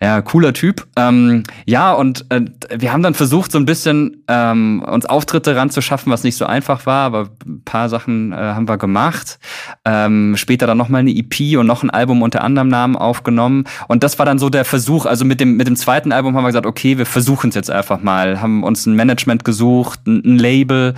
ja, 0.01 0.21
cooler 0.21 0.53
Typ. 0.53 0.85
Ähm, 0.95 1.43
ja, 1.65 1.91
und 1.91 2.04
äh, 2.29 2.45
wir 2.69 2.91
haben 2.91 3.03
dann 3.03 3.13
versucht, 3.13 3.51
so 3.51 3.57
ein 3.57 3.65
bisschen 3.65 4.23
ähm, 4.27 4.83
uns 4.83 5.05
Auftritte 5.05 5.55
ranzuschaffen, 5.55 6.11
was 6.11 6.23
nicht 6.23 6.37
so 6.37 6.45
einfach 6.45 6.85
war, 6.85 7.05
aber 7.05 7.29
ein 7.45 7.63
paar 7.63 7.89
Sachen 7.89 8.33
äh, 8.33 8.35
haben 8.35 8.67
wir 8.67 8.77
gemacht. 8.77 9.39
Ähm, 9.85 10.35
später 10.37 10.67
dann 10.67 10.77
nochmal 10.77 10.99
eine 10.99 11.11
EP 11.11 11.57
und 11.57 11.67
noch 11.67 11.83
ein 11.83 11.89
Album 11.89 12.21
unter 12.21 12.43
anderem 12.43 12.67
Namen 12.67 12.95
aufgenommen. 12.95 13.65
Und 13.87 14.03
das 14.03 14.19
war 14.19 14.25
dann 14.25 14.39
so 14.39 14.49
der 14.49 14.65
Versuch. 14.65 15.05
Also 15.05 15.25
mit 15.25 15.39
dem, 15.39 15.57
mit 15.57 15.67
dem 15.67 15.75
zweiten 15.75 16.11
Album 16.11 16.35
haben 16.35 16.43
wir 16.43 16.49
gesagt, 16.49 16.65
okay, 16.65 16.97
wir 16.97 17.05
versuchen 17.05 17.49
es 17.49 17.55
jetzt 17.55 17.71
einfach 17.71 18.01
mal. 18.01 18.41
Haben 18.41 18.63
uns 18.63 18.85
ein 18.85 18.95
Management 18.95 19.43
gesucht, 19.45 20.05
ein, 20.07 20.21
ein 20.25 20.37
Label, 20.37 20.95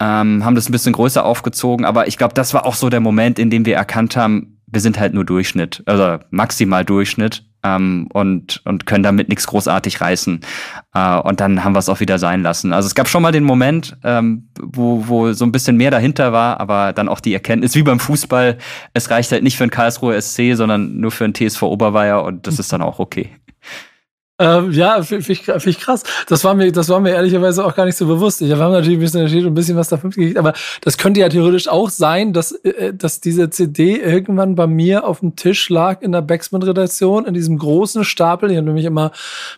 ähm, 0.00 0.44
haben 0.44 0.54
das 0.54 0.68
ein 0.68 0.72
bisschen 0.72 0.92
größer 0.92 1.24
aufgezogen. 1.24 1.84
Aber 1.84 2.06
ich 2.06 2.16
glaube, 2.16 2.34
das 2.34 2.54
war 2.54 2.66
auch 2.66 2.74
so 2.74 2.88
der 2.88 3.00
Moment, 3.00 3.38
in 3.38 3.50
dem 3.50 3.66
wir 3.66 3.76
erkannt 3.76 4.16
haben, 4.16 4.58
wir 4.70 4.80
sind 4.80 5.00
halt 5.00 5.14
nur 5.14 5.24
Durchschnitt, 5.24 5.82
also 5.86 6.18
maximal 6.30 6.84
Durchschnitt 6.84 7.47
ähm, 7.76 8.08
und, 8.12 8.62
und 8.64 8.86
können 8.86 9.02
damit 9.02 9.28
nichts 9.28 9.46
großartig 9.46 10.00
reißen. 10.00 10.40
Äh, 10.94 11.18
und 11.18 11.40
dann 11.40 11.64
haben 11.64 11.74
wir 11.74 11.80
es 11.80 11.88
auch 11.88 12.00
wieder 12.00 12.18
sein 12.18 12.42
lassen. 12.42 12.72
Also 12.72 12.86
es 12.86 12.94
gab 12.94 13.08
schon 13.08 13.22
mal 13.22 13.32
den 13.32 13.44
Moment, 13.44 13.96
ähm, 14.04 14.48
wo, 14.60 15.08
wo 15.08 15.32
so 15.32 15.44
ein 15.44 15.52
bisschen 15.52 15.76
mehr 15.76 15.90
dahinter 15.90 16.32
war, 16.32 16.60
aber 16.60 16.92
dann 16.92 17.08
auch 17.08 17.20
die 17.20 17.34
Erkenntnis, 17.34 17.74
wie 17.74 17.82
beim 17.82 18.00
Fußball, 18.00 18.58
es 18.94 19.10
reicht 19.10 19.32
halt 19.32 19.42
nicht 19.42 19.56
für 19.56 19.64
einen 19.64 19.70
Karlsruhe 19.70 20.20
SC, 20.20 20.54
sondern 20.54 20.98
nur 20.98 21.10
für 21.10 21.24
einen 21.24 21.34
TSV 21.34 21.62
Oberweier 21.62 22.24
und 22.24 22.46
das 22.46 22.58
ist 22.58 22.72
dann 22.72 22.82
auch 22.82 22.98
okay. 22.98 23.30
Ähm, 24.40 24.70
ja, 24.70 25.02
finde 25.02 25.32
ich, 25.32 25.42
find 25.42 25.66
ich 25.66 25.80
krass. 25.80 26.04
Das 26.28 26.44
war, 26.44 26.54
mir, 26.54 26.70
das 26.70 26.88
war 26.88 27.00
mir 27.00 27.10
ehrlicherweise 27.10 27.64
auch 27.64 27.74
gar 27.74 27.86
nicht 27.86 27.96
so 27.96 28.06
bewusst. 28.06 28.40
Ich, 28.40 28.48
wir 28.48 28.56
haben 28.58 28.72
natürlich 28.72 28.98
ein 28.98 29.00
bisschen 29.00 29.22
erzählt 29.22 29.44
und 29.44 29.50
ein 29.50 29.54
bisschen 29.54 29.76
was 29.76 29.88
davon 29.88 30.10
gekriegt, 30.10 30.38
aber 30.38 30.52
das 30.80 30.96
könnte 30.96 31.18
ja 31.18 31.28
theoretisch 31.28 31.66
auch 31.66 31.90
sein, 31.90 32.32
dass, 32.32 32.52
äh, 32.52 32.94
dass 32.94 33.20
diese 33.20 33.50
CD 33.50 33.96
irgendwann 33.96 34.54
bei 34.54 34.68
mir 34.68 35.04
auf 35.04 35.20
dem 35.20 35.34
Tisch 35.34 35.68
lag 35.70 36.02
in 36.02 36.12
der 36.12 36.22
Backsman-Redaktion, 36.22 37.24
in 37.24 37.34
diesem 37.34 37.58
großen 37.58 38.04
Stapel. 38.04 38.52
Ich 38.52 38.56
habe 38.56 38.66
nämlich 38.66 38.84
immer 38.84 39.10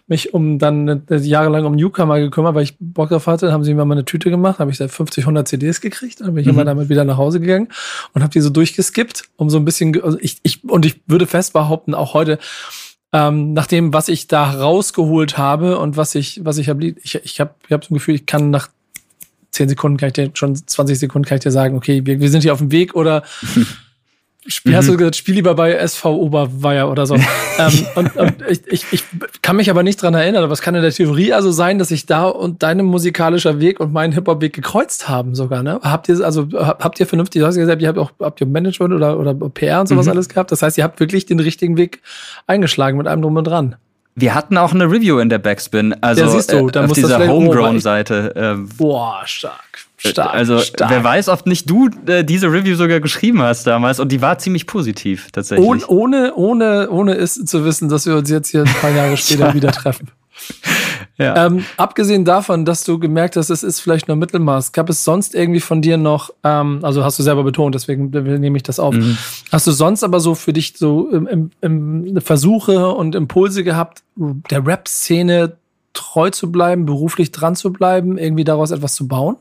mich 0.06 0.32
um 0.32 0.58
dann 0.58 1.02
äh, 1.10 1.16
jahrelang 1.16 1.66
um 1.66 1.74
Newcomer 1.74 2.18
gekümmert, 2.18 2.54
weil 2.54 2.62
ich 2.62 2.76
Bock 2.80 3.10
drauf 3.10 3.26
hatte. 3.26 3.46
Dann 3.46 3.52
haben 3.52 3.64
sie 3.64 3.74
mir 3.74 3.84
mal 3.84 3.94
eine 3.94 4.06
Tüte 4.06 4.30
gemacht, 4.30 4.60
habe 4.60 4.70
ich 4.70 4.78
da 4.78 4.88
50, 4.88 5.24
100 5.24 5.46
CDs 5.46 5.82
gekriegt. 5.82 6.22
Dann 6.22 6.34
bin 6.34 6.38
ich 6.38 6.46
mhm. 6.46 6.54
immer 6.54 6.64
damit 6.64 6.88
wieder 6.88 7.04
nach 7.04 7.18
Hause 7.18 7.38
gegangen 7.38 7.68
und 8.14 8.22
habe 8.22 8.32
die 8.32 8.40
so 8.40 8.48
durchgeskippt, 8.48 9.24
um 9.36 9.50
so 9.50 9.58
ein 9.58 9.66
bisschen, 9.66 10.02
also 10.02 10.16
ich, 10.22 10.38
ich, 10.42 10.64
und 10.64 10.86
ich 10.86 11.02
würde 11.06 11.26
fest 11.26 11.52
behaupten, 11.52 11.92
auch 11.92 12.14
heute, 12.14 12.38
ähm, 13.12 13.52
nach 13.52 13.66
dem, 13.66 13.92
was 13.92 14.08
ich 14.08 14.28
da 14.28 14.50
rausgeholt 14.50 15.36
habe 15.36 15.78
und 15.78 15.96
was 15.96 16.14
ich, 16.14 16.44
was 16.44 16.58
ich 16.58 16.68
habe, 16.68 16.86
ich, 16.86 17.14
ich 17.16 17.40
habe 17.40 17.54
ich 17.66 17.72
hab 17.72 17.84
so 17.84 17.92
ein 17.92 17.98
Gefühl, 17.98 18.14
ich 18.14 18.26
kann 18.26 18.50
nach 18.50 18.68
zehn 19.50 19.68
Sekunden 19.68 19.98
kann 19.98 20.08
ich 20.08 20.12
dir, 20.14 20.30
schon 20.34 20.54
20 20.54 20.98
Sekunden 20.98 21.26
kann 21.26 21.36
ich 21.36 21.42
dir 21.42 21.50
sagen, 21.50 21.76
okay, 21.76 22.06
wir, 22.06 22.20
wir 22.20 22.30
sind 22.30 22.42
hier 22.42 22.52
auf 22.52 22.60
dem 22.60 22.70
Weg 22.70 22.94
oder 22.94 23.24
Spiel, 24.46 24.72
mhm. 24.72 24.76
hast 24.76 24.88
du 24.88 24.96
gesagt, 24.96 25.16
spiel 25.16 25.34
lieber 25.34 25.54
bei 25.54 25.72
SV 25.72 26.16
Oberweier 26.16 26.90
oder 26.90 27.04
so. 27.04 27.14
ähm, 27.58 27.86
und, 27.94 28.16
und 28.16 28.34
ich, 28.48 28.62
ich, 28.68 28.84
ich 28.90 29.04
kann 29.42 29.56
mich 29.56 29.68
aber 29.68 29.82
nicht 29.82 30.00
dran 30.00 30.14
erinnern, 30.14 30.42
aber 30.42 30.54
es 30.54 30.62
kann 30.62 30.74
in 30.74 30.80
der 30.80 30.92
Theorie 30.92 31.34
also 31.34 31.50
sein, 31.50 31.78
dass 31.78 31.88
sich 31.88 32.06
da 32.06 32.24
und 32.24 32.62
deinem 32.62 32.86
musikalischer 32.86 33.60
Weg 33.60 33.80
und 33.80 33.92
mein 33.92 34.12
Hip-Hop-Weg 34.12 34.54
gekreuzt 34.54 35.10
haben 35.10 35.34
sogar, 35.34 35.62
ne? 35.62 35.78
Habt 35.82 36.08
ihr, 36.08 36.24
also, 36.24 36.48
habt 36.54 36.98
ihr 37.00 37.06
vernünftig, 37.06 37.42
du 37.42 37.46
hast 37.46 37.56
gesagt, 37.56 37.82
ihr 37.82 37.88
habt 37.88 37.98
auch, 37.98 38.12
habt 38.18 38.40
ihr 38.40 38.46
Management 38.46 38.94
oder, 38.94 39.18
oder 39.18 39.34
PR 39.34 39.82
und 39.82 39.88
sowas 39.88 40.06
mhm. 40.06 40.12
alles 40.12 40.30
gehabt? 40.30 40.50
Das 40.52 40.62
heißt, 40.62 40.78
ihr 40.78 40.84
habt 40.84 41.00
wirklich 41.00 41.26
den 41.26 41.38
richtigen 41.38 41.76
Weg 41.76 42.00
eingeschlagen 42.46 42.96
mit 42.96 43.06
einem 43.06 43.20
drum 43.20 43.36
und 43.36 43.44
dran. 43.44 43.76
Wir 44.14 44.34
hatten 44.34 44.56
auch 44.58 44.72
eine 44.72 44.84
Review 44.84 45.18
in 45.18 45.28
der 45.28 45.38
Backspin, 45.38 45.94
also 46.02 46.22
ja, 46.22 46.28
siehst 46.28 46.52
du, 46.52 46.68
äh, 46.68 46.78
auf 46.78 46.92
dieser 46.92 47.26
Homegrown-Seite. 47.26 48.32
Ähm, 48.36 48.68
Boah, 48.76 49.22
stark. 49.24 49.86
Stark, 49.96 50.34
also 50.34 50.60
stark. 50.60 50.90
wer 50.90 51.04
weiß, 51.04 51.28
ob 51.28 51.46
nicht 51.46 51.68
du 51.68 51.90
äh, 52.06 52.24
diese 52.24 52.50
Review 52.50 52.74
sogar 52.74 53.00
geschrieben 53.00 53.42
hast 53.42 53.66
damals 53.66 54.00
und 54.00 54.10
die 54.10 54.22
war 54.22 54.38
ziemlich 54.38 54.66
positiv 54.66 55.30
tatsächlich. 55.30 55.66
Ohne, 55.66 55.86
ohne, 55.88 56.34
ohne, 56.34 56.90
ohne 56.90 57.14
es 57.14 57.34
zu 57.34 57.64
wissen, 57.66 57.90
dass 57.90 58.06
wir 58.06 58.16
uns 58.16 58.30
jetzt 58.30 58.48
hier 58.48 58.62
ein 58.62 58.74
paar 58.80 58.90
Jahre 58.90 59.16
später 59.18 59.52
wieder 59.52 59.72
treffen. 59.72 60.08
Ja. 61.20 61.46
Ähm, 61.46 61.66
abgesehen 61.76 62.24
davon, 62.24 62.64
dass 62.64 62.82
du 62.82 62.98
gemerkt 62.98 63.36
hast, 63.36 63.50
es 63.50 63.62
ist 63.62 63.80
vielleicht 63.80 64.08
nur 64.08 64.16
Mittelmaß, 64.16 64.72
gab 64.72 64.88
es 64.88 65.04
sonst 65.04 65.34
irgendwie 65.34 65.60
von 65.60 65.82
dir 65.82 65.98
noch, 65.98 66.30
ähm, 66.44 66.78
also 66.80 67.04
hast 67.04 67.18
du 67.18 67.22
selber 67.22 67.44
betont, 67.44 67.74
deswegen 67.74 68.08
nehme 68.08 68.56
ich 68.56 68.62
das 68.62 68.80
auf. 68.80 68.94
Mhm. 68.94 69.18
Hast 69.52 69.66
du 69.66 69.72
sonst 69.72 70.02
aber 70.02 70.18
so 70.20 70.34
für 70.34 70.54
dich 70.54 70.78
so 70.78 71.10
im, 71.10 71.50
im, 71.60 72.06
im 72.06 72.20
Versuche 72.22 72.88
und 72.88 73.14
Impulse 73.14 73.64
gehabt, 73.64 74.02
der 74.16 74.66
Rap-Szene 74.66 75.58
treu 75.92 76.30
zu 76.30 76.50
bleiben, 76.50 76.86
beruflich 76.86 77.32
dran 77.32 77.54
zu 77.54 77.70
bleiben, 77.70 78.16
irgendwie 78.16 78.44
daraus 78.44 78.70
etwas 78.70 78.94
zu 78.94 79.06
bauen? 79.06 79.36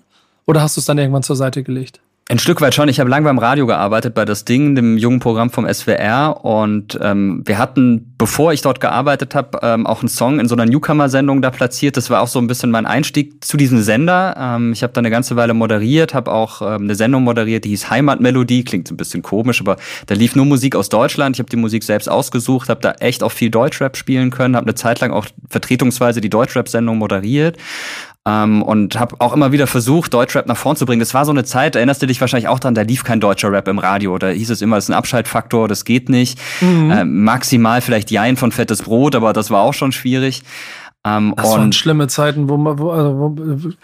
Oder 0.46 0.62
hast 0.62 0.76
du 0.76 0.82
es 0.82 0.86
dann 0.86 0.98
irgendwann 0.98 1.24
zur 1.24 1.38
Seite 1.38 1.64
gelegt? 1.64 2.02
Ein 2.32 2.38
Stück 2.38 2.62
weit 2.62 2.76
schon. 2.76 2.90
Ich 2.90 3.00
habe 3.00 3.10
lange 3.10 3.24
beim 3.24 3.40
Radio 3.40 3.66
gearbeitet, 3.66 4.14
bei 4.14 4.24
das 4.24 4.46
Ding, 4.46 4.76
dem 4.76 5.00
jungen 5.00 5.20
Programm 5.20 5.50
vom 5.50 5.68
SWR. 5.68 6.46
Und 6.46 6.96
ähm, 7.02 7.42
wir 7.44 7.58
hatten, 7.58 8.14
bevor 8.20 8.54
ich 8.54 8.62
dort 8.62 8.80
gearbeitet 8.80 9.34
habe, 9.34 9.58
ähm, 9.64 9.88
auch 9.88 10.02
einen 10.02 10.10
Song 10.10 10.40
in 10.40 10.48
so 10.48 10.54
einer 10.54 10.68
Newcomer-Sendung 10.68 11.42
da 11.42 11.50
platziert. 11.50 11.98
Das 11.98 12.12
war 12.12 12.22
auch 12.22 12.28
so 12.28 12.38
ein 12.38 12.46
bisschen 12.46 12.70
mein 12.70 12.86
Einstieg 12.86 13.44
zu 13.44 13.58
diesem 13.58 13.82
Sender. 13.82 14.36
Ähm, 14.38 14.74
ich 14.74 14.84
habe 14.84 14.94
da 14.94 15.00
eine 15.00 15.10
ganze 15.10 15.38
Weile 15.38 15.56
moderiert, 15.56 16.14
habe 16.14 16.32
auch 16.32 16.62
ähm, 16.62 16.84
eine 16.84 16.94
Sendung 16.94 17.24
moderiert, 17.24 17.66
die 17.66 17.70
hieß 17.70 17.90
Heimatmelodie. 17.90 18.64
Klingt 18.64 18.92
ein 18.92 18.98
bisschen 18.98 19.24
komisch, 19.24 19.60
aber 19.60 19.78
da 20.06 20.14
lief 20.14 20.36
nur 20.36 20.46
Musik 20.46 20.76
aus 20.76 20.90
Deutschland. 20.90 21.36
Ich 21.36 21.40
habe 21.40 21.50
die 21.50 21.58
Musik 21.58 21.84
selbst 21.84 22.08
ausgesucht, 22.12 22.70
habe 22.70 22.82
da 22.82 22.92
echt 23.00 23.24
auch 23.24 23.32
viel 23.32 23.50
Deutschrap 23.50 23.98
spielen 23.98 24.30
können, 24.30 24.56
habe 24.56 24.68
eine 24.68 24.76
Zeit 24.76 25.00
lang 25.00 25.10
auch 25.10 25.26
vertretungsweise 25.50 26.22
die 26.22 26.30
Deutschrap-Sendung 26.30 27.00
moderiert. 27.00 27.58
Ähm, 28.28 28.62
und 28.62 29.00
habe 29.00 29.16
auch 29.20 29.34
immer 29.34 29.52
wieder 29.52 29.66
versucht, 29.66 30.14
Deutschrap 30.14 30.46
nach 30.46 30.58
vorn 30.58 30.76
zu 30.76 30.86
bringen. 30.86 31.00
Das 31.00 31.14
war 31.14 31.26
so 31.26 31.32
eine 31.32 31.46
Zeit, 31.46 31.76
erinnerst 31.76 32.02
du 32.02 32.06
dich 32.06 32.20
wahrscheinlich 32.20 32.50
auch 32.50 32.60
dran, 32.60 32.76
da 32.76 32.82
lief 32.82 33.04
kein 33.04 33.20
deutscher 33.20 33.52
Rap 33.52 33.68
im 33.68 33.80
Radio. 33.80 34.18
Da 34.18 34.28
hieß 34.28 34.50
es 34.50 34.62
immer, 34.62 34.78
es 34.78 34.86
ist 34.86 34.90
ein 34.90 34.98
Abschaltfaktor, 34.98 35.68
das 35.68 35.86
geht 35.86 36.10
nicht. 36.10 36.38
Mhm. 36.60 36.92
Äh, 36.92 37.06
maximal 37.06 37.82
vielleicht 37.82 38.12
Jein 38.12 38.36
von 38.36 38.52
Fettes 38.52 38.84
Brot, 38.84 39.16
aber 39.16 39.32
das 39.32 39.52
war 39.52 39.62
auch 39.62 39.74
schon 39.74 39.92
schwierig. 39.92 40.44
Ähm, 41.06 41.34
das 41.38 41.50
waren 41.50 41.72
schlimme 41.72 42.08
Zeiten, 42.08 42.50
wo 42.50 42.58
man, 42.58 42.78
wo, 42.78 42.92
also, 42.92 43.18
wo, 43.18 43.36
wenn 43.38 43.76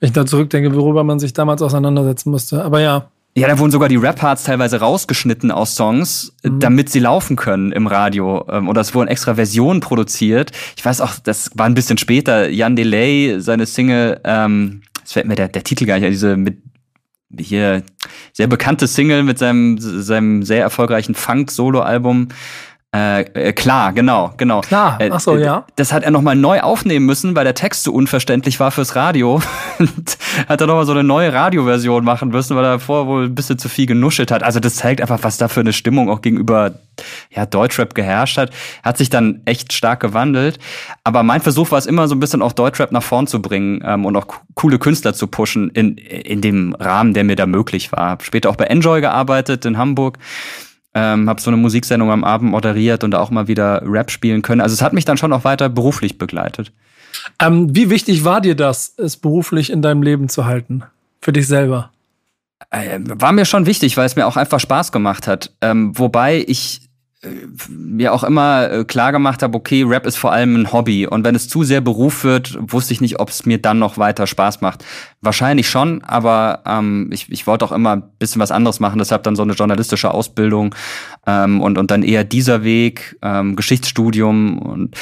ich 0.00 0.12
da 0.12 0.26
zurückdenke, 0.26 0.74
worüber 0.74 1.04
man 1.04 1.20
sich 1.20 1.32
damals 1.32 1.62
auseinandersetzen 1.62 2.30
musste. 2.30 2.64
Aber 2.64 2.80
ja. 2.80 3.06
Ja, 3.36 3.48
da 3.48 3.58
wurden 3.58 3.72
sogar 3.72 3.88
die 3.88 3.96
Rap-Parts 3.96 4.44
teilweise 4.44 4.78
rausgeschnitten 4.78 5.50
aus 5.50 5.74
Songs, 5.74 6.36
mhm. 6.44 6.60
damit 6.60 6.88
sie 6.88 7.00
laufen 7.00 7.34
können 7.34 7.72
im 7.72 7.88
Radio. 7.88 8.46
Ähm, 8.48 8.68
oder 8.68 8.80
es 8.80 8.94
wurden 8.94 9.08
extra 9.08 9.34
Versionen 9.34 9.80
produziert. 9.80 10.52
Ich 10.76 10.84
weiß 10.84 11.00
auch, 11.00 11.16
das 11.22 11.50
war 11.54 11.66
ein 11.66 11.74
bisschen 11.74 11.98
später. 11.98 12.48
Jan 12.48 12.76
Delay, 12.76 13.40
seine 13.40 13.66
Single, 13.66 14.20
ähm, 14.24 14.82
es 15.04 15.12
fällt 15.12 15.26
mir 15.26 15.34
der, 15.34 15.48
der 15.48 15.64
Titel 15.64 15.84
gar 15.84 15.98
nicht, 15.98 16.12
diese 16.12 16.36
mit 16.36 16.58
hier 17.36 17.82
sehr 18.32 18.46
bekannte 18.46 18.86
Single 18.86 19.24
mit 19.24 19.38
seinem, 19.38 19.78
seinem 19.78 20.44
sehr 20.44 20.62
erfolgreichen 20.62 21.16
Funk-Solo-Album. 21.16 22.28
Äh, 22.94 23.22
äh, 23.22 23.52
klar, 23.52 23.92
genau, 23.92 24.32
genau. 24.36 24.60
Klar, 24.60 24.98
ach 25.10 25.18
so, 25.18 25.36
äh, 25.36 25.42
ja. 25.42 25.66
Das 25.74 25.92
hat 25.92 26.04
er 26.04 26.12
nochmal 26.12 26.36
neu 26.36 26.60
aufnehmen 26.60 27.06
müssen, 27.06 27.34
weil 27.34 27.42
der 27.42 27.54
Text 27.54 27.82
so 27.82 27.92
unverständlich 27.92 28.60
war 28.60 28.70
fürs 28.70 28.94
Radio. 28.94 29.42
Und 29.80 30.18
hat 30.48 30.60
er 30.60 30.68
nochmal 30.68 30.86
so 30.86 30.92
eine 30.92 31.02
neue 31.02 31.32
Radioversion 31.32 32.04
machen 32.04 32.28
müssen, 32.28 32.54
weil 32.54 32.64
er 32.64 32.78
vorher 32.78 33.08
wohl 33.08 33.24
ein 33.24 33.34
bisschen 33.34 33.58
zu 33.58 33.68
viel 33.68 33.86
genuschelt 33.86 34.30
hat. 34.30 34.44
Also 34.44 34.60
das 34.60 34.76
zeigt 34.76 35.00
einfach, 35.00 35.18
was 35.22 35.38
da 35.38 35.48
für 35.48 35.58
eine 35.58 35.72
Stimmung 35.72 36.08
auch 36.08 36.22
gegenüber 36.22 36.74
ja, 37.30 37.46
Deutschrap 37.46 37.96
geherrscht 37.96 38.38
hat. 38.38 38.52
Hat 38.84 38.96
sich 38.96 39.10
dann 39.10 39.40
echt 39.44 39.72
stark 39.72 39.98
gewandelt. 39.98 40.60
Aber 41.02 41.24
mein 41.24 41.40
Versuch 41.40 41.72
war 41.72 41.78
es 41.78 41.86
immer 41.86 42.06
so 42.06 42.14
ein 42.14 42.20
bisschen 42.20 42.42
auch 42.42 42.52
Deutschrap 42.52 42.92
nach 42.92 43.02
vorn 43.02 43.26
zu 43.26 43.42
bringen 43.42 43.82
ähm, 43.84 44.04
und 44.04 44.14
auch 44.14 44.26
coole 44.54 44.78
Künstler 44.78 45.14
zu 45.14 45.26
pushen 45.26 45.68
in, 45.70 45.96
in 45.96 46.40
dem 46.40 46.74
Rahmen, 46.74 47.12
der 47.12 47.24
mir 47.24 47.34
da 47.34 47.46
möglich 47.46 47.90
war. 47.90 48.18
Später 48.22 48.50
auch 48.50 48.56
bei 48.56 48.66
Enjoy 48.66 49.00
gearbeitet 49.00 49.64
in 49.64 49.78
Hamburg 49.78 50.18
ähm, 50.94 51.28
habe 51.28 51.40
so 51.40 51.50
eine 51.50 51.56
Musiksendung 51.56 52.10
am 52.10 52.24
Abend 52.24 52.50
moderiert 52.50 53.04
und 53.04 53.14
auch 53.14 53.30
mal 53.30 53.48
wieder 53.48 53.82
Rap 53.84 54.10
spielen 54.10 54.42
können. 54.42 54.60
Also 54.60 54.74
es 54.74 54.82
hat 54.82 54.92
mich 54.92 55.04
dann 55.04 55.16
schon 55.16 55.32
auch 55.32 55.44
weiter 55.44 55.68
beruflich 55.68 56.18
begleitet. 56.18 56.72
Ähm, 57.40 57.74
wie 57.74 57.90
wichtig 57.90 58.24
war 58.24 58.40
dir 58.40 58.54
das, 58.54 58.94
es 58.96 59.16
beruflich 59.16 59.70
in 59.70 59.82
deinem 59.82 60.02
Leben 60.02 60.28
zu 60.28 60.44
halten? 60.46 60.84
Für 61.20 61.32
dich 61.32 61.46
selber? 61.46 61.90
Äh, 62.70 63.00
war 63.02 63.32
mir 63.32 63.44
schon 63.44 63.66
wichtig, 63.66 63.96
weil 63.96 64.06
es 64.06 64.16
mir 64.16 64.26
auch 64.26 64.36
einfach 64.36 64.60
Spaß 64.60 64.92
gemacht 64.92 65.26
hat. 65.26 65.52
Ähm, 65.60 65.98
wobei 65.98 66.44
ich 66.46 66.83
mir 67.68 68.12
auch 68.12 68.24
immer 68.24 68.70
äh, 68.70 68.84
klar 68.84 69.12
gemacht 69.12 69.42
habe, 69.42 69.56
okay, 69.56 69.82
Rap 69.82 70.06
ist 70.06 70.16
vor 70.16 70.32
allem 70.32 70.54
ein 70.56 70.72
Hobby. 70.72 71.06
Und 71.06 71.24
wenn 71.24 71.34
es 71.34 71.48
zu 71.48 71.64
sehr 71.64 71.80
Beruf 71.80 72.24
wird, 72.24 72.56
wusste 72.60 72.92
ich 72.92 73.00
nicht, 73.00 73.20
ob 73.20 73.30
es 73.30 73.46
mir 73.46 73.58
dann 73.58 73.78
noch 73.78 73.98
weiter 73.98 74.26
Spaß 74.26 74.60
macht. 74.60 74.84
Wahrscheinlich 75.20 75.68
schon, 75.68 76.02
aber 76.04 76.62
ähm, 76.66 77.10
ich, 77.12 77.30
ich 77.30 77.46
wollte 77.46 77.64
auch 77.64 77.72
immer 77.72 77.96
ein 77.96 78.02
bisschen 78.18 78.40
was 78.40 78.50
anderes 78.50 78.80
machen. 78.80 78.98
Deshalb 78.98 79.22
dann 79.22 79.36
so 79.36 79.42
eine 79.42 79.54
journalistische 79.54 80.12
Ausbildung 80.12 80.74
ähm, 81.26 81.60
und, 81.60 81.78
und 81.78 81.90
dann 81.90 82.02
eher 82.02 82.24
dieser 82.24 82.64
Weg, 82.64 83.16
ähm, 83.22 83.56
Geschichtsstudium 83.56 84.58
und 84.58 84.96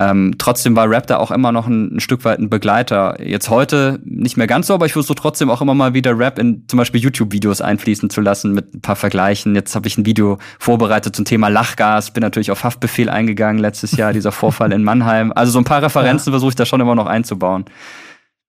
ähm, 0.00 0.36
trotzdem 0.38 0.74
war 0.76 0.88
Rap 0.88 1.06
da 1.06 1.18
auch 1.18 1.30
immer 1.30 1.52
noch 1.52 1.66
ein, 1.66 1.96
ein, 1.96 2.00
Stück 2.00 2.24
weit 2.24 2.38
ein 2.38 2.48
Begleiter. 2.48 3.22
Jetzt 3.22 3.50
heute 3.50 4.00
nicht 4.02 4.38
mehr 4.38 4.46
ganz 4.46 4.66
so, 4.66 4.72
aber 4.74 4.86
ich 4.86 4.94
versuche 4.94 5.14
trotzdem 5.14 5.50
auch 5.50 5.60
immer 5.60 5.74
mal 5.74 5.92
wieder 5.92 6.18
Rap 6.18 6.38
in 6.38 6.64
zum 6.68 6.78
Beispiel 6.78 7.02
YouTube-Videos 7.02 7.60
einfließen 7.60 8.08
zu 8.08 8.22
lassen 8.22 8.54
mit 8.54 8.74
ein 8.74 8.80
paar 8.80 8.96
Vergleichen. 8.96 9.54
Jetzt 9.54 9.74
habe 9.74 9.86
ich 9.88 9.98
ein 9.98 10.06
Video 10.06 10.38
vorbereitet 10.58 11.14
zum 11.14 11.26
Thema 11.26 11.48
Lachgas, 11.48 12.12
bin 12.12 12.22
natürlich 12.22 12.50
auf 12.50 12.64
Haftbefehl 12.64 13.10
eingegangen 13.10 13.60
letztes 13.60 13.92
Jahr, 13.92 14.14
dieser 14.14 14.32
Vorfall 14.32 14.72
in 14.72 14.84
Mannheim. 14.84 15.32
Also 15.34 15.52
so 15.52 15.58
ein 15.58 15.64
paar 15.64 15.82
Referenzen 15.82 16.30
ja. 16.30 16.32
versuche 16.32 16.48
ich 16.50 16.56
da 16.56 16.64
schon 16.64 16.80
immer 16.80 16.94
noch 16.94 17.06
einzubauen. 17.06 17.66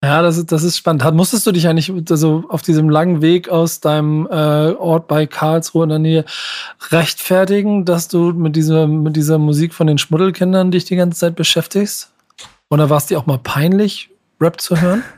Ja, 0.03 0.23
das 0.23 0.37
ist, 0.37 0.51
das 0.51 0.63
ist 0.63 0.77
spannend. 0.77 1.03
Musstest 1.13 1.45
du 1.45 1.51
dich 1.51 1.67
eigentlich 1.67 1.91
also 2.09 2.43
auf 2.49 2.63
diesem 2.63 2.89
langen 2.89 3.21
Weg 3.21 3.49
aus 3.49 3.81
deinem 3.81 4.25
äh, 4.25 4.71
Ort 4.73 5.07
bei 5.07 5.27
Karlsruhe 5.27 5.83
in 5.83 5.89
der 5.89 5.99
Nähe 5.99 6.25
rechtfertigen, 6.89 7.85
dass 7.85 8.07
du 8.07 8.33
mit 8.33 8.55
dieser, 8.55 8.87
mit 8.87 9.15
dieser 9.15 9.37
Musik 9.37 9.75
von 9.75 9.85
den 9.85 9.99
Schmuddelkindern 9.99 10.71
dich 10.71 10.85
die 10.85 10.95
ganze 10.95 11.19
Zeit 11.19 11.35
beschäftigst? 11.35 12.11
Oder 12.69 12.89
war 12.89 12.97
es 12.97 13.05
dir 13.05 13.19
auch 13.19 13.27
mal 13.27 13.37
peinlich, 13.37 14.09
Rap 14.39 14.59
zu 14.59 14.79
hören? 14.79 15.03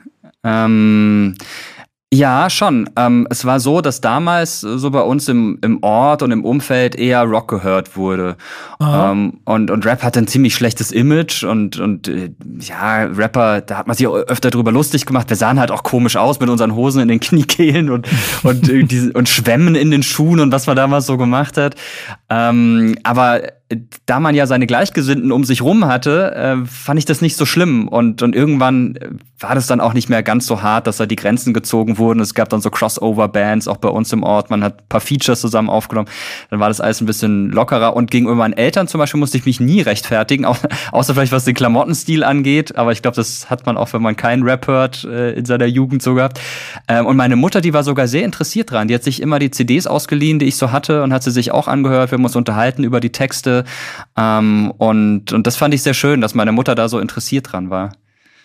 Ähm, 0.46 1.38
ja, 2.14 2.48
schon. 2.52 2.88
Ähm, 2.96 3.26
es 3.32 3.44
war 3.44 3.60
so, 3.60 3.82
dass 3.82 4.00
damals 4.00 4.62
so 4.62 4.92
bei 4.92 5.02
uns 5.02 5.28
im, 5.28 5.58
im 5.64 5.82
Ort 5.82 6.22
und 6.22 6.32
im 6.32 6.46
Umfeld 6.46 6.96
eher 6.96 7.24
Rock 7.24 7.48
gehört 7.48 7.98
wurde. 7.98 8.36
Ähm, 8.80 9.40
und, 9.46 9.72
und 9.72 9.86
Rap 9.86 10.04
hatte 10.04 10.20
ein 10.20 10.28
ziemlich 10.28 10.54
schlechtes 10.54 10.92
Image 10.92 11.44
und, 11.44 11.80
und 11.80 12.08
äh, 12.08 12.30
ja, 12.60 13.06
Rapper, 13.06 13.62
da 13.62 13.78
hat 13.78 13.88
man 13.88 13.96
sich 13.96 14.08
öfter 14.08 14.52
drüber 14.52 14.72
lustig 14.72 15.08
gemacht. 15.08 15.28
Wir 15.30 15.38
sahen 15.38 15.60
halt 15.60 15.72
auch 15.72 15.82
komisch 15.82 16.16
aus 16.16 16.40
mit 16.40 16.50
unseren 16.50 16.76
Hosen 16.76 17.02
in 17.02 17.08
den 17.08 17.20
Kniekehlen 17.22 17.90
und, 17.90 18.08
und, 18.44 18.70
äh, 18.70 18.84
diese, 18.84 19.12
und 19.14 19.28
Schwämmen 19.28 19.74
in 19.74 19.90
den 19.90 20.04
Schuhen 20.04 20.40
und 20.40 20.52
was 20.52 20.68
man 20.68 20.76
damals 20.76 21.08
so 21.08 21.18
gemacht 21.18 21.58
hat. 21.58 21.76
Ähm, 22.30 22.96
aber 23.02 23.42
da 24.06 24.20
man 24.20 24.36
ja 24.36 24.48
seine 24.48 24.68
Gleichgesinnten 24.68 25.32
um 25.32 25.44
sich 25.44 25.62
rum 25.62 25.86
hatte, 25.86 26.36
äh, 26.36 26.66
fand 26.66 27.00
ich 27.00 27.06
das 27.06 27.22
nicht 27.22 27.36
so 27.36 27.46
schlimm. 27.46 27.88
Und, 27.88 28.22
und 28.22 28.36
irgendwann 28.36 28.98
war 29.44 29.56
das 29.56 29.68
dann 29.68 29.82
auch 29.82 29.94
nicht 29.94 30.10
mehr 30.10 30.24
ganz 30.24 30.48
so 30.48 30.62
hart, 30.62 30.88
dass 30.88 30.98
da 30.98 31.06
die 31.06 31.16
Grenzen 31.16 31.54
gezogen 31.54 31.98
wurden. 31.98 32.20
Es 32.20 32.34
gab 32.34 32.50
dann 32.50 32.62
so 32.62 32.70
Crossover-Bands, 32.72 33.68
auch 33.68 33.78
bei 33.78 33.90
uns 33.90 34.12
im 34.14 34.24
Ort. 34.24 34.50
Man 34.50 34.64
hat 34.64 34.82
ein 34.82 34.88
paar 34.90 35.02
Features 35.02 35.42
zusammen 35.42 35.70
aufgenommen. 35.70 36.08
Dann 36.50 36.60
war 36.60 36.70
das 36.70 36.82
alles 36.82 37.02
ein 37.02 37.06
bisschen 37.06 37.50
lockerer. 37.50 37.96
Und 37.96 38.10
gegenüber 38.10 38.36
meinen 38.36 38.54
Eltern 38.54 38.88
zum 38.88 39.00
Beispiel 39.00 39.20
musste 39.20 39.38
ich 39.38 39.46
mich 39.46 39.60
nie 39.60 39.82
rechtfertigen, 39.82 40.46
auch, 40.46 40.58
außer 40.92 41.14
vielleicht 41.14 41.32
was 41.34 41.46
den 41.46 41.54
Klamottenstil 41.54 42.24
angeht. 42.24 42.76
Aber 42.76 42.92
ich 42.92 43.02
glaube, 43.02 43.16
das 43.16 43.50
hat 43.50 43.66
man 43.66 43.78
auch, 43.78 43.92
wenn 43.94 44.02
man 44.02 44.16
keinen 44.16 44.44
Rap 44.44 44.68
hört, 44.68 45.04
äh, 45.04 45.34
in 45.34 45.46
seiner 45.46 45.66
Jugend 45.66 46.02
so 46.02 46.16
gehabt. 46.16 46.40
Ähm, 46.88 47.06
und 47.06 47.18
meine 47.18 47.36
Mutter, 47.36 47.62
die 47.62 47.74
war 47.74 47.84
sogar 47.84 48.08
sehr 48.08 48.24
interessiert 48.24 48.72
dran. 48.72 48.88
Die 48.88 48.96
hat 48.96 49.04
sich 49.04 49.22
immer 49.22 49.40
die 49.40 49.52
CDs 49.52 49.88
ausgeliehen, 49.88 50.40
die 50.40 50.46
ich 50.46 50.56
so 50.56 50.72
hatte, 50.72 51.04
und 51.04 51.14
hat 51.14 51.24
sie 51.24 51.32
sich 51.32 51.52
auch 51.52 51.68
angehört. 51.68 52.12
Wir 52.12 52.18
haben 52.18 52.24
uns 52.26 52.36
unterhalten 52.36 52.84
über 52.84 53.00
die 53.00 53.12
Texte. 53.12 53.63
Ähm, 54.18 54.72
und, 54.78 55.34
und 55.34 55.48
das 55.48 55.56
fand 55.56 55.74
ich 55.74 55.84
sehr 55.84 55.94
schön, 55.94 56.22
dass 56.22 56.34
meine 56.34 56.52
Mutter 56.52 56.76
da 56.76 56.90
so 56.90 57.00
interessiert 57.00 57.52
dran 57.52 57.70
war. 57.70 57.92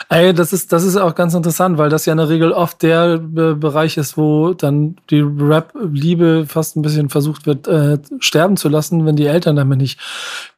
Ey, 0.08 0.32
das 0.32 0.52
ist, 0.52 0.72
das 0.72 0.84
ist 0.84 0.96
auch 0.96 1.14
ganz 1.14 1.34
interessant, 1.34 1.76
weil 1.76 1.90
das 1.90 2.06
ja 2.06 2.12
in 2.12 2.18
der 2.18 2.28
Regel 2.28 2.52
oft 2.52 2.82
der 2.82 3.14
äh, 3.14 3.54
Bereich 3.54 3.96
ist, 3.96 4.16
wo 4.16 4.54
dann 4.54 4.96
die 5.10 5.20
Rap-Liebe 5.20 6.46
fast 6.48 6.76
ein 6.76 6.82
bisschen 6.82 7.08
versucht 7.08 7.46
wird, 7.46 7.66
äh, 7.66 7.98
sterben 8.20 8.56
zu 8.56 8.68
lassen, 8.68 9.04
wenn 9.06 9.16
die 9.16 9.26
Eltern 9.26 9.56
damit 9.56 9.78
nicht 9.78 9.98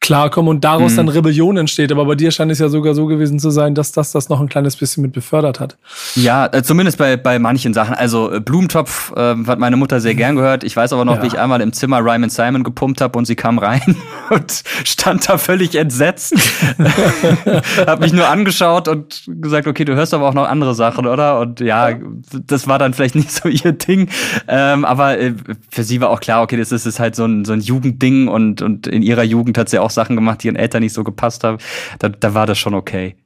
klarkommen 0.00 0.48
und 0.50 0.62
daraus 0.62 0.92
mhm. 0.92 0.96
dann 0.96 1.08
Rebellion 1.08 1.56
entsteht. 1.56 1.90
Aber 1.90 2.04
bei 2.04 2.14
dir 2.14 2.30
scheint 2.30 2.52
es 2.52 2.58
ja 2.58 2.68
sogar 2.68 2.94
so 2.94 3.06
gewesen 3.06 3.38
zu 3.38 3.50
sein, 3.50 3.74
dass 3.74 3.92
das 3.92 4.12
das 4.12 4.28
noch 4.28 4.40
ein 4.40 4.48
kleines 4.48 4.76
bisschen 4.76 5.02
mit 5.02 5.12
befördert 5.12 5.58
hat. 5.58 5.76
Ja, 6.14 6.46
äh, 6.46 6.62
zumindest 6.62 6.98
bei, 6.98 7.16
bei 7.16 7.38
manchen 7.38 7.74
Sachen. 7.74 7.94
Also 7.94 8.30
äh, 8.30 8.40
Blumentopf 8.40 9.12
äh, 9.16 9.36
hat 9.46 9.58
meine 9.58 9.76
Mutter 9.76 10.00
sehr 10.00 10.14
gern 10.14 10.36
gehört. 10.36 10.64
Ich 10.64 10.76
weiß 10.76 10.92
aber 10.92 11.04
noch, 11.04 11.16
ja. 11.16 11.22
wie 11.22 11.26
ich 11.28 11.38
einmal 11.38 11.60
im 11.60 11.72
Zimmer 11.72 12.00
Ryman 12.00 12.30
Simon 12.30 12.62
gepumpt 12.62 13.00
habe 13.00 13.18
und 13.18 13.24
sie 13.24 13.36
kam 13.36 13.58
rein 13.58 13.96
und 14.30 14.62
stand 14.84 15.28
da 15.28 15.38
völlig 15.38 15.74
entsetzt. 15.74 16.34
hat 17.86 18.00
mich 18.00 18.12
nur 18.12 18.28
angeschaut 18.28 18.86
und 18.86 19.29
gesagt, 19.40 19.66
okay, 19.66 19.84
du 19.84 19.94
hörst 19.94 20.14
aber 20.14 20.28
auch 20.28 20.34
noch 20.34 20.48
andere 20.48 20.74
Sachen, 20.74 21.06
oder? 21.06 21.40
Und 21.40 21.60
ja, 21.60 21.98
das 22.46 22.66
war 22.66 22.78
dann 22.78 22.94
vielleicht 22.94 23.14
nicht 23.14 23.30
so 23.30 23.48
ihr 23.48 23.72
Ding. 23.72 24.08
Ähm, 24.48 24.84
aber 24.84 25.18
äh, 25.18 25.34
für 25.70 25.84
sie 25.84 26.00
war 26.00 26.10
auch 26.10 26.20
klar, 26.20 26.42
okay, 26.42 26.56
das 26.56 26.72
ist, 26.72 26.86
ist 26.86 27.00
halt 27.00 27.16
so 27.16 27.24
ein, 27.24 27.44
so 27.44 27.52
ein 27.52 27.60
Jugendding 27.60 28.28
und, 28.28 28.62
und 28.62 28.86
in 28.86 29.02
ihrer 29.02 29.24
Jugend 29.24 29.58
hat 29.58 29.68
sie 29.68 29.78
auch 29.78 29.90
Sachen 29.90 30.16
gemacht, 30.16 30.42
die 30.42 30.48
ihren 30.48 30.56
Eltern 30.56 30.82
nicht 30.82 30.92
so 30.92 31.04
gepasst 31.04 31.44
haben. 31.44 31.58
Da, 31.98 32.08
da 32.08 32.34
war 32.34 32.46
das 32.46 32.58
schon 32.58 32.74
okay. 32.74 33.16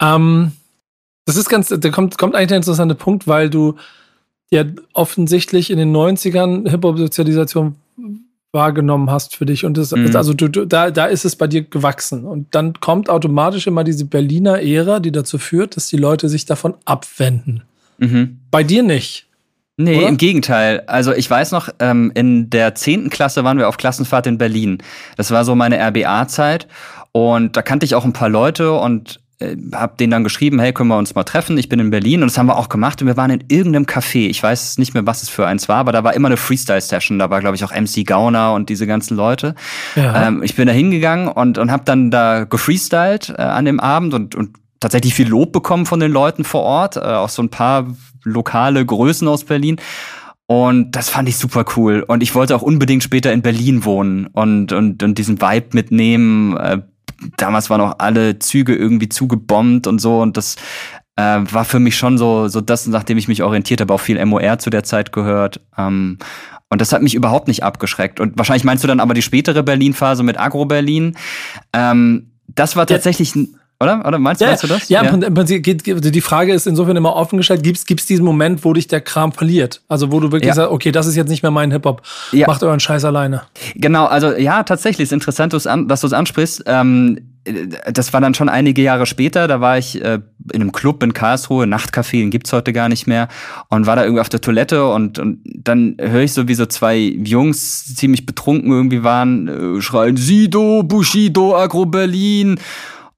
Ähm, 0.00 0.52
das 1.24 1.36
ist 1.36 1.48
ganz, 1.48 1.68
da 1.68 1.90
kommt, 1.90 2.18
kommt 2.18 2.34
eigentlich 2.34 2.48
der 2.48 2.58
interessante 2.58 2.94
Punkt, 2.94 3.26
weil 3.26 3.50
du 3.50 3.76
ja 4.50 4.64
offensichtlich 4.92 5.70
in 5.70 5.78
den 5.78 5.94
90ern 5.94 6.68
Hip-Hop-Sozialisation 6.70 7.74
wahrgenommen 8.56 9.10
hast 9.10 9.36
für 9.36 9.46
dich. 9.46 9.64
Und 9.64 9.78
das, 9.78 9.92
mhm. 9.92 10.16
also 10.16 10.34
du, 10.34 10.48
du, 10.48 10.64
da, 10.64 10.90
da 10.90 11.06
ist 11.06 11.24
es 11.24 11.36
bei 11.36 11.46
dir 11.46 11.62
gewachsen. 11.62 12.24
Und 12.24 12.52
dann 12.56 12.74
kommt 12.80 13.08
automatisch 13.08 13.68
immer 13.68 13.84
diese 13.84 14.06
Berliner 14.06 14.60
Ära, 14.60 14.98
die 14.98 15.12
dazu 15.12 15.38
führt, 15.38 15.76
dass 15.76 15.86
die 15.86 15.96
Leute 15.96 16.28
sich 16.28 16.46
davon 16.46 16.74
abwenden. 16.84 17.62
Mhm. 17.98 18.40
Bei 18.50 18.64
dir 18.64 18.82
nicht. 18.82 19.28
Nee, 19.76 19.98
Oder? 19.98 20.08
im 20.08 20.16
Gegenteil. 20.16 20.82
Also 20.86 21.12
ich 21.12 21.30
weiß 21.30 21.52
noch, 21.52 21.68
ähm, 21.78 22.10
in 22.14 22.50
der 22.50 22.74
zehnten 22.74 23.10
Klasse 23.10 23.44
waren 23.44 23.58
wir 23.58 23.68
auf 23.68 23.76
Klassenfahrt 23.76 24.26
in 24.26 24.38
Berlin. 24.38 24.78
Das 25.16 25.30
war 25.30 25.44
so 25.44 25.54
meine 25.54 25.78
RBA-Zeit. 25.78 26.66
Und 27.12 27.56
da 27.56 27.62
kannte 27.62 27.86
ich 27.86 27.94
auch 27.94 28.04
ein 28.04 28.12
paar 28.12 28.28
Leute 28.28 28.72
und 28.72 29.20
äh, 29.38 29.56
hab 29.72 29.98
denen 29.98 30.10
dann 30.10 30.24
geschrieben, 30.24 30.58
hey, 30.58 30.72
können 30.72 30.88
wir 30.88 30.96
uns 30.96 31.14
mal 31.14 31.24
treffen? 31.24 31.58
Ich 31.58 31.68
bin 31.68 31.78
in 31.78 31.90
Berlin 31.90 32.22
und 32.22 32.30
das 32.30 32.38
haben 32.38 32.46
wir 32.46 32.56
auch 32.56 32.68
gemacht 32.68 33.02
und 33.02 33.06
wir 33.06 33.16
waren 33.16 33.30
in 33.30 33.44
irgendeinem 33.48 33.84
Café. 33.84 34.28
Ich 34.28 34.42
weiß 34.42 34.78
nicht 34.78 34.94
mehr, 34.94 35.06
was 35.06 35.22
es 35.22 35.28
für 35.28 35.46
eins 35.46 35.68
war, 35.68 35.76
aber 35.76 35.92
da 35.92 36.04
war 36.04 36.14
immer 36.14 36.28
eine 36.28 36.36
Freestyle-Session. 36.36 37.18
Da 37.18 37.28
war, 37.28 37.40
glaube 37.40 37.56
ich, 37.56 37.64
auch 37.64 37.72
MC 37.72 38.06
Gauner 38.06 38.54
und 38.54 38.68
diese 38.70 38.86
ganzen 38.86 39.16
Leute. 39.16 39.54
Ja. 39.94 40.28
Ähm, 40.28 40.42
ich 40.42 40.56
bin 40.56 40.66
da 40.66 40.72
hingegangen 40.72 41.28
und, 41.28 41.58
und 41.58 41.70
habe 41.70 41.84
dann 41.84 42.10
da 42.10 42.44
gefreestylt 42.44 43.34
äh, 43.36 43.42
an 43.42 43.66
dem 43.66 43.78
Abend 43.78 44.14
und, 44.14 44.34
und 44.34 44.56
tatsächlich 44.80 45.14
viel 45.14 45.28
Lob 45.28 45.52
bekommen 45.52 45.84
von 45.84 46.00
den 46.00 46.12
Leuten 46.12 46.44
vor 46.44 46.62
Ort, 46.62 46.96
äh, 46.96 47.00
auch 47.00 47.28
so 47.28 47.42
ein 47.42 47.50
paar 47.50 47.86
lokale 48.24 48.84
Größen 48.84 49.28
aus 49.28 49.44
Berlin. 49.44 49.76
Und 50.46 50.92
das 50.92 51.08
fand 51.08 51.28
ich 51.28 51.36
super 51.36 51.64
cool. 51.76 52.04
Und 52.06 52.22
ich 52.22 52.34
wollte 52.34 52.54
auch 52.54 52.62
unbedingt 52.62 53.02
später 53.02 53.32
in 53.32 53.42
Berlin 53.42 53.84
wohnen 53.84 54.28
und, 54.28 54.72
und, 54.72 55.02
und 55.02 55.18
diesen 55.18 55.40
Vibe 55.40 55.68
mitnehmen. 55.72 56.56
Äh, 56.56 56.82
damals 57.36 57.70
waren 57.70 57.80
auch 57.80 57.96
alle 57.98 58.38
Züge 58.38 58.74
irgendwie 58.74 59.08
zugebombt 59.08 59.86
und 59.86 60.00
so 60.00 60.20
und 60.20 60.36
das 60.36 60.56
äh, 61.16 61.40
war 61.50 61.64
für 61.64 61.80
mich 61.80 61.96
schon 61.96 62.18
so, 62.18 62.48
so 62.48 62.60
das, 62.60 62.86
nachdem 62.86 63.18
ich 63.18 63.28
mich 63.28 63.42
orientiert 63.42 63.80
habe, 63.80 63.92
auch 63.92 64.00
viel 64.00 64.24
MOR 64.24 64.58
zu 64.58 64.70
der 64.70 64.84
Zeit 64.84 65.12
gehört. 65.12 65.60
Ähm, 65.76 66.18
und 66.68 66.80
das 66.80 66.92
hat 66.92 67.02
mich 67.02 67.14
überhaupt 67.14 67.48
nicht 67.48 67.62
abgeschreckt. 67.62 68.20
Und 68.20 68.36
wahrscheinlich 68.36 68.64
meinst 68.64 68.84
du 68.84 68.88
dann 68.88 69.00
aber 69.00 69.14
die 69.14 69.22
spätere 69.22 69.62
Berlin-Phase 69.62 70.22
mit 70.22 70.38
Agro-Berlin. 70.38 71.16
Ähm, 71.72 72.32
das 72.48 72.76
war 72.76 72.86
tatsächlich 72.86 73.34
ja. 73.34 73.42
Oder? 73.78 74.06
Oder 74.06 74.18
meinst, 74.18 74.40
ja, 74.40 74.48
meinst 74.48 74.62
du 74.62 74.68
das? 74.68 74.88
Ja, 74.88 75.04
ja. 75.04 75.10
Im 75.10 75.34
Prinzip 75.34 75.62
geht, 75.62 75.84
die 75.86 76.20
Frage 76.20 76.54
ist 76.54 76.66
insofern 76.66 76.96
immer 76.96 77.14
offen 77.14 77.36
gestellt, 77.36 77.62
gibt 77.62 77.78
es 77.78 78.06
diesen 78.06 78.24
Moment, 78.24 78.64
wo 78.64 78.72
dich 78.72 78.88
der 78.88 79.02
Kram 79.02 79.32
verliert? 79.32 79.82
Also 79.88 80.12
wo 80.12 80.20
du 80.20 80.32
wirklich 80.32 80.48
ja. 80.48 80.54
sagst, 80.54 80.72
okay, 80.72 80.92
das 80.92 81.06
ist 81.06 81.16
jetzt 81.16 81.28
nicht 81.28 81.42
mehr 81.42 81.50
mein 81.50 81.70
Hip-Hop. 81.70 82.00
Ja. 82.32 82.46
Macht 82.46 82.62
euren 82.62 82.80
Scheiß 82.80 83.04
alleine. 83.04 83.42
Genau, 83.74 84.06
also 84.06 84.32
ja, 84.32 84.62
tatsächlich 84.62 85.04
ist 85.04 85.12
interessant, 85.12 85.52
dass 85.52 85.64
du 85.64 86.06
es 86.06 86.12
ansprichst. 86.12 86.64
Ähm, 86.66 87.18
das 87.92 88.12
war 88.12 88.20
dann 88.20 88.34
schon 88.34 88.48
einige 88.48 88.82
Jahre 88.82 89.06
später, 89.06 89.46
da 89.46 89.60
war 89.60 89.78
ich 89.78 90.02
äh, 90.02 90.20
in 90.52 90.62
einem 90.62 90.72
Club 90.72 91.02
in 91.02 91.12
Karlsruhe, 91.12 91.66
Nachtcafé, 91.66 92.12
den 92.12 92.30
gibt's 92.30 92.52
heute 92.52 92.72
gar 92.72 92.88
nicht 92.88 93.06
mehr, 93.06 93.28
und 93.68 93.86
war 93.86 93.94
da 93.94 94.02
irgendwie 94.02 94.20
auf 94.20 94.28
der 94.28 94.40
Toilette 94.40 94.86
und, 94.88 95.18
und 95.18 95.40
dann 95.44 95.96
höre 96.00 96.22
ich 96.22 96.32
so, 96.32 96.48
wie 96.48 96.54
so 96.54 96.66
zwei 96.66 96.96
Jungs 96.96 97.94
ziemlich 97.94 98.26
betrunken 98.26 98.72
irgendwie 98.72 99.04
waren, 99.04 99.76
äh, 99.76 99.80
schreien 99.80 100.16
Sido, 100.16 100.82
Bushido, 100.82 101.56
Agro 101.56 101.86
Berlin. 101.86 102.58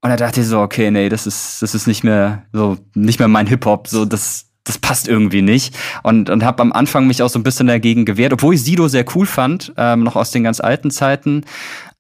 Und 0.00 0.11
da 0.11 0.16
dachte 0.16 0.40
ich 0.40 0.46
so, 0.46 0.61
okay, 0.61 0.90
nee, 0.90 1.08
das 1.08 1.26
ist, 1.26 1.61
das 1.61 1.74
ist 1.74 1.87
nicht 1.87 2.04
mehr 2.04 2.44
so, 2.52 2.78
nicht 2.94 3.18
mehr 3.18 3.28
mein 3.28 3.48
Hip-Hop, 3.48 3.88
so, 3.88 4.04
das, 4.04 4.46
das 4.62 4.78
passt 4.78 5.08
irgendwie 5.08 5.42
nicht. 5.42 5.76
Und, 6.04 6.30
und 6.30 6.44
habe 6.44 6.62
am 6.62 6.72
Anfang 6.72 7.06
mich 7.06 7.22
auch 7.22 7.28
so 7.28 7.38
ein 7.38 7.42
bisschen 7.42 7.66
dagegen 7.66 8.04
gewehrt, 8.04 8.32
obwohl 8.32 8.54
ich 8.54 8.62
Sido 8.62 8.87
sehr 8.87 9.04
cool 9.14 9.26
fand, 9.26 9.72
ähm, 9.76 10.04
noch 10.04 10.14
aus 10.14 10.30
den 10.30 10.44
ganz 10.44 10.61
alten 10.61 10.90
Zeiten. 10.90 11.44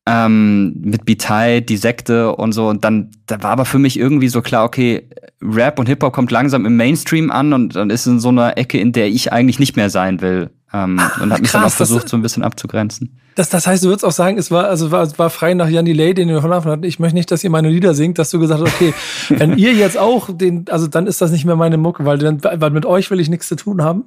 Ähm, 0.06 0.74
mit 0.80 1.04
Bitai, 1.04 1.60
die 1.60 1.76
Sekte 1.76 2.34
und 2.34 2.52
so. 2.52 2.68
Und 2.68 2.84
dann, 2.84 3.10
da 3.26 3.42
war 3.42 3.50
aber 3.50 3.64
für 3.64 3.78
mich 3.78 3.98
irgendwie 3.98 4.28
so 4.28 4.42
klar, 4.42 4.64
okay, 4.64 5.10
Rap 5.42 5.78
und 5.78 5.86
Hip-Hop 5.86 6.12
kommt 6.12 6.30
langsam 6.30 6.66
im 6.66 6.76
Mainstream 6.76 7.30
an 7.30 7.52
und 7.52 7.76
dann 7.76 7.90
ist 7.90 8.06
in 8.06 8.20
so 8.20 8.28
einer 8.28 8.56
Ecke, 8.56 8.78
in 8.78 8.92
der 8.92 9.08
ich 9.08 9.32
eigentlich 9.32 9.58
nicht 9.58 9.76
mehr 9.76 9.90
sein 9.90 10.20
will. 10.20 10.50
Ähm, 10.72 10.98
Ach, 11.00 11.20
und 11.20 11.32
hat 11.32 11.40
mich 11.40 11.50
krass, 11.50 11.60
dann 11.60 11.68
auch 11.70 11.74
versucht, 11.74 12.04
das, 12.04 12.10
so 12.10 12.16
ein 12.16 12.22
bisschen 12.22 12.42
abzugrenzen. 12.42 13.18
Das, 13.36 13.48
das 13.48 13.66
heißt, 13.66 13.84
du 13.84 13.88
würdest 13.88 14.04
auch 14.04 14.12
sagen, 14.12 14.36
es 14.36 14.50
war, 14.50 14.66
also 14.66 14.90
war, 14.90 15.02
es 15.02 15.18
war 15.18 15.30
frei 15.30 15.54
nach 15.54 15.68
Jan 15.68 15.86
Delay, 15.86 16.12
den 16.12 16.28
wir 16.28 16.42
von 16.42 16.52
hatten. 16.52 16.82
Ich 16.82 16.98
möchte 16.98 17.16
nicht, 17.16 17.30
dass 17.30 17.42
ihr 17.42 17.50
meine 17.50 17.70
Lieder 17.70 17.94
singt, 17.94 18.18
dass 18.18 18.30
du 18.30 18.38
gesagt 18.38 18.60
hast, 18.60 18.74
okay, 18.74 18.92
wenn 19.30 19.56
ihr 19.56 19.72
jetzt 19.72 19.96
auch 19.96 20.28
den, 20.30 20.66
also 20.68 20.86
dann 20.86 21.06
ist 21.06 21.22
das 21.22 21.30
nicht 21.30 21.46
mehr 21.46 21.56
meine 21.56 21.78
Mucke, 21.78 22.04
weil, 22.04 22.18
dann, 22.18 22.42
weil 22.42 22.70
mit 22.70 22.84
euch 22.84 23.10
will 23.10 23.20
ich 23.20 23.30
nichts 23.30 23.48
zu 23.48 23.56
tun 23.56 23.82
haben. 23.82 24.04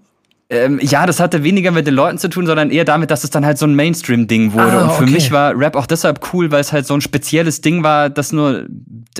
Ähm, 0.52 0.80
ja, 0.82 1.06
das 1.06 1.22
hatte 1.22 1.44
weniger 1.44 1.72
mit 1.72 1.88
den 1.88 1.94
Leuten 1.94 2.18
zu 2.18 2.28
tun, 2.28 2.46
sondern 2.46 2.72
eher 2.72 2.84
damit, 2.84 3.10
dass 3.10 3.24
es 3.24 3.30
dann 3.30 3.46
halt 3.46 3.58
so 3.58 3.66
ein 3.66 3.74
Mainstream-Ding 3.74 4.52
wurde. 4.52 4.80
Ah, 4.80 4.84
und 4.84 4.92
für 4.92 5.04
okay. 5.04 5.14
mich 5.14 5.32
war 5.32 5.58
Rap 5.58 5.78
auch 5.78 5.86
deshalb 5.86 6.34
cool, 6.34 6.52
weil 6.52 6.60
es 6.60 6.74
halt 6.74 6.86
so 6.86 6.94
ein 6.94 7.00
spezielles 7.00 7.62
Ding 7.62 7.84
war, 7.84 8.10
das 8.10 8.34
nur 8.34 8.66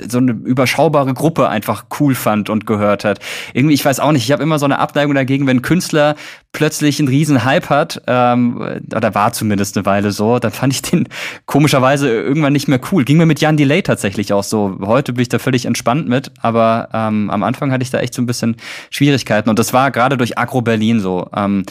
so 0.06 0.18
eine 0.18 0.32
überschaubare 0.32 1.14
Gruppe 1.14 1.48
einfach 1.48 1.86
cool 1.98 2.14
fand 2.14 2.50
und 2.50 2.66
gehört 2.66 3.04
hat. 3.04 3.18
Irgendwie, 3.54 3.74
ich 3.74 3.82
weiß 3.84 3.98
auch 4.00 4.12
nicht, 4.12 4.24
ich 4.24 4.32
habe 4.32 4.42
immer 4.42 4.58
so 4.58 4.66
eine 4.66 4.78
Abneigung 4.78 5.14
dagegen, 5.14 5.46
wenn 5.46 5.58
ein 5.58 5.62
Künstler 5.62 6.16
plötzlich 6.52 6.98
einen 6.98 7.08
riesen 7.08 7.44
Hype 7.44 7.70
hat, 7.70 8.02
ähm, 8.06 8.60
oder 8.94 9.14
war 9.14 9.32
zumindest 9.32 9.76
eine 9.76 9.86
Weile 9.86 10.12
so, 10.12 10.38
dann 10.38 10.52
fand 10.52 10.74
ich 10.74 10.82
den 10.82 11.08
komischerweise 11.46 12.10
irgendwann 12.10 12.52
nicht 12.52 12.68
mehr 12.68 12.80
cool. 12.92 13.04
Ging 13.04 13.16
mir 13.16 13.24
mit 13.24 13.40
Jan 13.40 13.56
Delay 13.56 13.82
tatsächlich 13.82 14.34
auch 14.34 14.44
so. 14.44 14.78
Heute 14.82 15.14
bin 15.14 15.22
ich 15.22 15.30
da 15.30 15.38
völlig 15.38 15.64
entspannt 15.64 16.08
mit, 16.08 16.30
aber 16.42 16.90
ähm, 16.92 17.30
am 17.30 17.42
Anfang 17.42 17.72
hatte 17.72 17.82
ich 17.82 17.90
da 17.90 18.00
echt 18.00 18.12
so 18.12 18.20
ein 18.20 18.26
bisschen 18.26 18.56
Schwierigkeiten 18.90 19.48
und 19.48 19.58
das 19.58 19.72
war 19.72 19.90
gerade 19.90 20.18
durch 20.18 20.36
Agro 20.36 20.60
Berlin 20.60 21.00
so. 21.22 21.30
Ähm, 21.36 21.64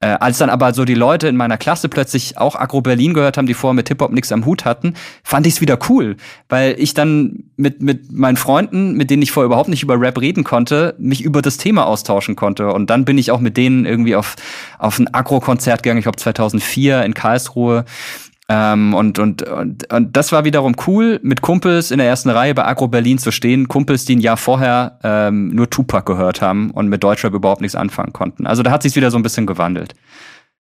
äh, 0.00 0.16
als 0.20 0.38
dann 0.38 0.48
aber 0.48 0.74
so 0.74 0.84
die 0.84 0.94
Leute 0.94 1.26
in 1.26 1.36
meiner 1.36 1.56
Klasse 1.56 1.88
plötzlich 1.88 2.38
auch 2.38 2.54
Agro 2.54 2.80
Berlin 2.80 3.14
gehört 3.14 3.36
haben, 3.36 3.46
die 3.46 3.54
vorher 3.54 3.74
mit 3.74 3.88
Hip-Hop 3.88 4.12
nichts 4.12 4.30
am 4.30 4.44
Hut 4.44 4.64
hatten, 4.64 4.94
fand 5.24 5.44
ich 5.46 5.54
es 5.54 5.60
wieder 5.60 5.76
cool, 5.88 6.16
weil 6.48 6.76
ich 6.78 6.94
dann 6.94 7.50
mit, 7.56 7.82
mit 7.82 8.12
meinen 8.12 8.36
Freunden, 8.36 8.92
mit 8.92 9.10
denen 9.10 9.22
ich 9.22 9.32
vorher 9.32 9.46
überhaupt 9.46 9.68
nicht 9.68 9.82
über 9.82 10.00
Rap 10.00 10.20
reden 10.20 10.44
konnte, 10.44 10.94
mich 10.98 11.22
über 11.22 11.42
das 11.42 11.56
Thema 11.56 11.86
austauschen 11.86 12.36
konnte. 12.36 12.72
Und 12.72 12.90
dann 12.90 13.04
bin 13.04 13.18
ich 13.18 13.32
auch 13.32 13.40
mit 13.40 13.56
denen 13.56 13.86
irgendwie 13.86 14.14
auf, 14.14 14.36
auf 14.78 15.00
ein 15.00 15.12
Agro-Konzert 15.12 15.82
gegangen, 15.82 15.98
ich 15.98 16.04
glaube 16.04 16.18
2004 16.18 17.02
in 17.02 17.14
Karlsruhe. 17.14 17.84
Ähm, 18.50 18.94
und, 18.94 19.18
und, 19.18 19.42
und, 19.42 19.92
und 19.92 20.16
das 20.16 20.32
war 20.32 20.44
wiederum 20.44 20.74
cool, 20.86 21.20
mit 21.22 21.42
Kumpels 21.42 21.90
in 21.90 21.98
der 21.98 22.06
ersten 22.06 22.30
Reihe 22.30 22.54
bei 22.54 22.64
Agro 22.64 22.88
Berlin 22.88 23.18
zu 23.18 23.30
stehen. 23.30 23.68
Kumpels, 23.68 24.06
die 24.06 24.16
ein 24.16 24.20
Jahr 24.20 24.38
vorher 24.38 24.98
ähm, 25.02 25.48
nur 25.48 25.68
Tupac 25.68 26.10
gehört 26.10 26.40
haben 26.40 26.70
und 26.70 26.88
mit 26.88 27.04
Deutschrap 27.04 27.34
überhaupt 27.34 27.60
nichts 27.60 27.74
anfangen 27.74 28.14
konnten. 28.14 28.46
Also 28.46 28.62
da 28.62 28.70
hat 28.70 28.82
sich 28.82 28.96
wieder 28.96 29.10
so 29.10 29.18
ein 29.18 29.22
bisschen 29.22 29.46
gewandelt. 29.46 29.94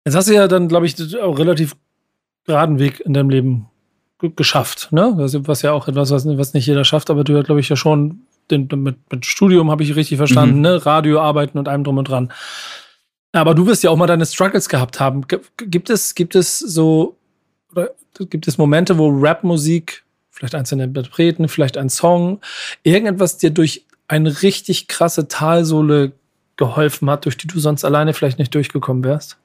Jetzt 0.06 0.16
hast 0.16 0.28
du 0.28 0.34
ja 0.34 0.48
dann, 0.48 0.68
glaube 0.68 0.88
ich, 0.88 0.96
auch 1.22 1.38
relativ 1.38 1.76
geraden 2.46 2.80
Weg 2.80 3.02
in 3.02 3.13
deinem 3.13 3.30
Leben 3.30 3.68
geschafft, 4.20 4.88
ne? 4.92 5.13
Was 5.16 5.62
ja 5.62 5.74
auch 5.74 5.88
etwas, 5.88 6.10
was, 6.10 6.26
was 6.26 6.54
nicht 6.54 6.66
jeder 6.66 6.84
schafft, 6.84 7.12
aber 7.12 7.24
du 7.24 7.34
ja, 7.34 7.44
glaube 7.44 7.60
ich, 7.60 7.70
ja 7.70 7.76
schon 7.76 8.22
den, 8.50 8.68
mit, 8.74 8.98
mit 9.12 9.26
Studium 9.26 9.70
habe 9.70 9.84
ich 9.84 9.96
richtig 9.96 10.18
verstanden, 10.18 10.56
mhm. 10.56 10.62
ne? 10.62 10.86
Radio 10.86 11.22
arbeiten 11.22 11.60
und 11.60 11.68
allem 11.68 11.84
drum 11.84 12.00
und 12.00 12.10
dran. 12.10 12.32
Aber 13.34 13.54
du 13.54 13.68
wirst 13.68 13.84
ja 13.84 13.92
auch 13.92 13.98
mal 13.98 14.08
deine 14.08 14.26
Struggles 14.26 14.70
gehabt 14.70 15.00
haben. 15.00 15.26
Gibt 15.28 15.90
es, 15.90 16.16
gibt 16.16 16.34
es 16.34 16.58
so 16.58 17.16
oder 17.78 17.92
gibt 18.30 18.48
es 18.48 18.58
Momente, 18.58 18.98
wo 18.98 19.10
Rapmusik, 19.10 20.04
vielleicht 20.32 20.56
einzelne 20.56 20.86
Interpreten, 20.86 21.48
vielleicht 21.48 21.78
ein 21.78 21.90
Song, 21.90 22.42
irgendetwas 22.84 23.38
dir 23.38 23.52
durch 23.52 23.86
eine 24.08 24.42
richtig 24.42 24.88
krasse 24.88 25.28
Talsohle 25.28 26.13
geholfen 26.56 27.10
hat, 27.10 27.26
durch 27.26 27.38
die 27.38 27.48
du 27.48 27.60
sonst 27.60 27.86
alleine 27.86 28.13
vielleicht 28.13 28.40
nicht 28.40 28.54
durchgekommen 28.54 29.04
wärst? 29.04 29.38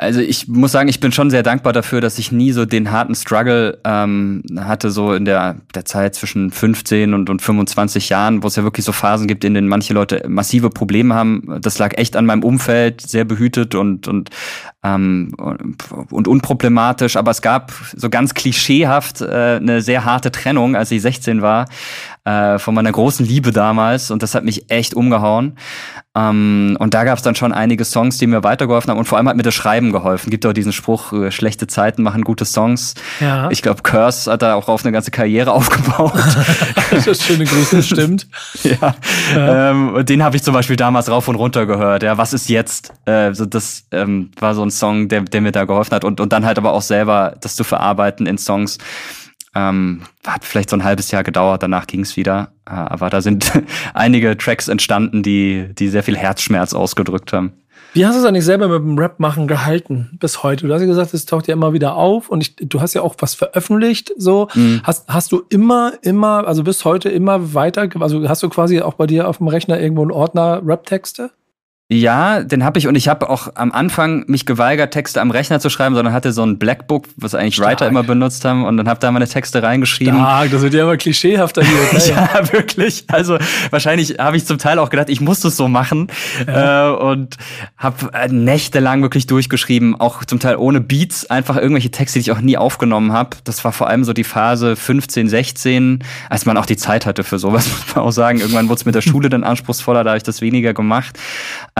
Also 0.00 0.20
ich 0.20 0.46
muss 0.46 0.70
sagen, 0.70 0.88
ich 0.88 1.00
bin 1.00 1.10
schon 1.10 1.28
sehr 1.28 1.42
dankbar 1.42 1.72
dafür, 1.72 2.00
dass 2.00 2.20
ich 2.20 2.30
nie 2.30 2.52
so 2.52 2.64
den 2.64 2.92
harten 2.92 3.16
Struggle 3.16 3.80
ähm, 3.82 4.44
hatte, 4.56 4.92
so 4.92 5.12
in 5.12 5.24
der, 5.24 5.56
der 5.74 5.84
Zeit 5.86 6.14
zwischen 6.14 6.52
15 6.52 7.14
und, 7.14 7.28
und 7.28 7.42
25 7.42 8.08
Jahren, 8.08 8.44
wo 8.44 8.46
es 8.46 8.54
ja 8.54 8.62
wirklich 8.62 8.86
so 8.86 8.92
Phasen 8.92 9.26
gibt, 9.26 9.42
in 9.42 9.54
denen 9.54 9.66
manche 9.66 9.94
Leute 9.94 10.24
massive 10.28 10.70
Probleme 10.70 11.16
haben. 11.16 11.58
Das 11.60 11.78
lag 11.78 11.98
echt 11.98 12.14
an 12.14 12.26
meinem 12.26 12.44
Umfeld, 12.44 13.00
sehr 13.00 13.24
behütet 13.24 13.74
und, 13.74 14.06
und, 14.06 14.30
ähm, 14.84 15.34
und 16.10 16.28
unproblematisch. 16.28 17.16
Aber 17.16 17.32
es 17.32 17.42
gab 17.42 17.72
so 17.96 18.08
ganz 18.08 18.34
klischeehaft 18.34 19.20
äh, 19.20 19.56
eine 19.56 19.82
sehr 19.82 20.04
harte 20.04 20.30
Trennung, 20.30 20.76
als 20.76 20.92
ich 20.92 21.02
16 21.02 21.42
war, 21.42 21.66
äh, 22.28 22.58
von 22.58 22.74
meiner 22.74 22.92
großen 22.92 23.24
Liebe 23.24 23.52
damals. 23.52 24.10
Und 24.10 24.22
das 24.22 24.34
hat 24.34 24.44
mich 24.44 24.70
echt 24.70 24.92
umgehauen. 24.94 25.56
Ähm, 26.14 26.76
und 26.78 26.92
da 26.92 27.04
gab 27.04 27.16
es 27.16 27.22
dann 27.22 27.34
schon 27.34 27.52
einige 27.52 27.84
Songs, 27.84 28.18
die 28.18 28.26
mir 28.26 28.44
weitergeholfen 28.44 28.90
haben 28.90 28.98
und 28.98 29.06
vor 29.06 29.16
allem 29.16 29.28
hat 29.28 29.36
mir 29.36 29.42
das 29.42 29.54
Schreiben 29.54 29.92
geholfen. 29.92 30.30
Gibt 30.30 30.44
auch 30.44 30.52
diesen 30.52 30.72
Spruch, 30.72 31.12
äh, 31.12 31.30
schlechte 31.30 31.66
Zeiten 31.66 32.02
machen 32.02 32.24
gute 32.24 32.44
Songs. 32.44 32.94
Ja. 33.20 33.50
Ich 33.50 33.62
glaube, 33.62 33.82
Curse 33.82 34.30
hat 34.30 34.42
da 34.42 34.54
auch 34.54 34.68
auf 34.68 34.84
eine 34.84 34.92
ganze 34.92 35.10
Karriere 35.10 35.52
aufgebaut. 35.54 36.12
das 36.90 37.06
ist 37.06 37.22
schöne 37.22 37.44
Grüße, 37.44 37.82
stimmt. 37.82 38.26
ja. 38.62 38.94
ja. 39.34 39.70
Ähm, 39.70 40.04
den 40.04 40.22
habe 40.22 40.36
ich 40.36 40.42
zum 40.42 40.52
Beispiel 40.52 40.76
damals 40.76 41.10
rauf 41.10 41.28
und 41.28 41.36
runter 41.36 41.64
gehört. 41.64 42.02
Ja, 42.02 42.18
was 42.18 42.34
ist 42.34 42.50
jetzt? 42.50 42.92
Äh, 43.06 43.32
so 43.32 43.46
das 43.46 43.84
ähm, 43.90 44.32
war 44.38 44.54
so 44.54 44.62
ein 44.62 44.70
Song, 44.70 45.08
der, 45.08 45.22
der 45.22 45.40
mir 45.40 45.52
da 45.52 45.64
geholfen 45.64 45.94
hat. 45.94 46.04
Und, 46.04 46.20
und 46.20 46.32
dann 46.32 46.44
halt 46.44 46.58
aber 46.58 46.72
auch 46.72 46.82
selber 46.82 47.36
das 47.40 47.56
zu 47.56 47.64
verarbeiten 47.64 48.26
in 48.26 48.36
Songs. 48.36 48.78
Ähm, 49.58 50.02
hat 50.24 50.44
vielleicht 50.44 50.70
so 50.70 50.76
ein 50.76 50.84
halbes 50.84 51.10
Jahr 51.10 51.24
gedauert, 51.24 51.62
danach 51.62 51.86
ging 51.86 52.00
es 52.00 52.16
wieder. 52.16 52.52
Äh, 52.64 52.74
aber 52.74 53.10
da 53.10 53.20
sind 53.20 53.50
einige 53.94 54.36
Tracks 54.36 54.68
entstanden, 54.68 55.22
die, 55.22 55.68
die 55.74 55.88
sehr 55.88 56.04
viel 56.04 56.16
Herzschmerz 56.16 56.74
ausgedrückt 56.74 57.32
haben. 57.32 57.52
Wie 57.94 58.06
hast 58.06 58.14
du 58.14 58.20
es 58.20 58.26
eigentlich 58.26 58.44
selber 58.44 58.68
mit 58.68 58.80
dem 58.80 58.98
Rap 58.98 59.18
machen 59.18 59.48
gehalten 59.48 60.10
bis 60.20 60.42
heute? 60.42 60.66
Du 60.66 60.74
hast 60.74 60.82
ja 60.82 60.86
gesagt, 60.86 61.14
es 61.14 61.26
taucht 61.26 61.48
ja 61.48 61.54
immer 61.54 61.72
wieder 61.72 61.96
auf 61.96 62.28
und 62.28 62.42
ich, 62.42 62.54
du 62.56 62.80
hast 62.80 62.94
ja 62.94 63.02
auch 63.02 63.16
was 63.18 63.34
veröffentlicht. 63.34 64.12
So 64.16 64.48
mhm. 64.54 64.82
hast, 64.84 65.08
hast 65.08 65.32
du 65.32 65.42
immer, 65.48 65.94
immer, 66.02 66.46
also 66.46 66.62
bis 66.62 66.84
heute 66.84 67.08
immer 67.08 67.54
weiter, 67.54 67.88
also 67.98 68.28
hast 68.28 68.42
du 68.42 68.48
quasi 68.50 68.80
auch 68.80 68.94
bei 68.94 69.06
dir 69.06 69.26
auf 69.26 69.38
dem 69.38 69.48
Rechner 69.48 69.80
irgendwo 69.80 70.02
einen 70.02 70.12
Ordner 70.12 70.60
Rap-Texte? 70.64 71.30
Ja, 71.90 72.42
den 72.42 72.64
habe 72.64 72.78
ich 72.78 72.86
und 72.86 72.96
ich 72.96 73.08
habe 73.08 73.30
auch 73.30 73.48
am 73.54 73.72
Anfang 73.72 74.24
mich 74.26 74.44
geweigert, 74.44 74.92
Texte 74.92 75.22
am 75.22 75.30
Rechner 75.30 75.58
zu 75.58 75.70
schreiben, 75.70 75.94
sondern 75.94 76.12
hatte 76.12 76.32
so 76.32 76.42
ein 76.44 76.58
Blackbook, 76.58 77.06
was 77.16 77.34
eigentlich 77.34 77.54
Stark. 77.54 77.70
Writer 77.70 77.88
immer 77.88 78.02
benutzt 78.02 78.44
haben 78.44 78.66
und 78.66 78.76
dann 78.76 78.90
habe 78.90 79.00
da 79.00 79.10
meine 79.10 79.26
Texte 79.26 79.62
reingeschrieben. 79.62 80.16
Stark, 80.18 80.50
das 80.50 80.60
wird 80.60 80.74
ja 80.74 80.82
immer 80.82 80.98
klischeehafter 80.98 81.62
hier. 81.64 81.78
Ja, 82.08 82.52
wirklich. 82.52 83.04
Also 83.08 83.38
wahrscheinlich 83.70 84.18
habe 84.18 84.36
ich 84.36 84.44
zum 84.44 84.58
Teil 84.58 84.78
auch 84.78 84.90
gedacht, 84.90 85.08
ich 85.08 85.22
muss 85.22 85.40
das 85.40 85.56
so 85.56 85.66
machen 85.66 86.08
ja. 86.46 86.90
äh, 86.90 86.94
und 86.94 87.36
habe 87.78 88.12
äh, 88.12 88.28
nächtelang 88.28 89.00
wirklich 89.00 89.26
durchgeschrieben, 89.26 89.98
auch 89.98 90.24
zum 90.24 90.40
Teil 90.40 90.56
ohne 90.56 90.80
Beats, 90.80 91.28
einfach 91.30 91.56
irgendwelche 91.56 91.90
Texte, 91.90 92.18
die 92.18 92.24
ich 92.24 92.32
auch 92.32 92.40
nie 92.40 92.58
aufgenommen 92.58 93.12
habe. 93.12 93.30
Das 93.44 93.64
war 93.64 93.72
vor 93.72 93.88
allem 93.88 94.04
so 94.04 94.12
die 94.12 94.24
Phase 94.24 94.76
15, 94.76 95.28
16, 95.28 96.04
als 96.28 96.44
man 96.44 96.58
auch 96.58 96.66
die 96.66 96.76
Zeit 96.76 97.06
hatte 97.06 97.24
für 97.24 97.38
sowas, 97.38 97.66
muss 97.86 97.96
man 97.96 98.04
auch 98.04 98.10
sagen. 98.10 98.40
Irgendwann 98.40 98.68
wurde 98.68 98.80
es 98.80 98.84
mit 98.84 98.94
der 98.94 99.02
Schule 99.02 99.30
dann 99.30 99.42
anspruchsvoller, 99.42 100.04
da 100.04 100.10
habe 100.10 100.18
ich 100.18 100.22
das 100.22 100.42
weniger 100.42 100.74
gemacht. 100.74 101.18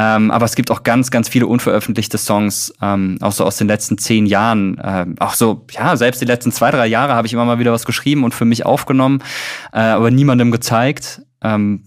Ähm, 0.01 0.31
aber 0.31 0.45
es 0.45 0.55
gibt 0.55 0.71
auch 0.71 0.85
ganz, 0.85 1.11
ganz 1.11 1.29
viele 1.29 1.49
unveröffentlichte 1.49 2.19
Songs, 2.19 2.73
ähm, 2.81 3.19
auch 3.21 3.33
so 3.33 3.45
aus 3.45 3.57
den 3.57 3.67
letzten 3.67 3.99
zehn 3.99 4.27
Jahren. 4.27 4.81
Ähm, 4.81 5.17
auch 5.19 5.35
so, 5.35 5.67
ja, 5.73 5.97
selbst 5.97 6.21
die 6.21 6.25
letzten 6.25 6.53
zwei, 6.53 6.71
drei 6.71 6.87
Jahre 6.87 7.15
habe 7.15 7.27
ich 7.27 7.33
immer 7.33 7.45
mal 7.45 7.59
wieder 7.59 7.73
was 7.73 7.85
geschrieben 7.85 8.23
und 8.23 8.33
für 8.33 8.45
mich 8.45 8.65
aufgenommen, 8.65 9.25
äh, 9.73 9.81
aber 9.81 10.13
niemandem 10.13 10.53
gezeigt. 10.53 11.23
Ähm, 11.43 11.83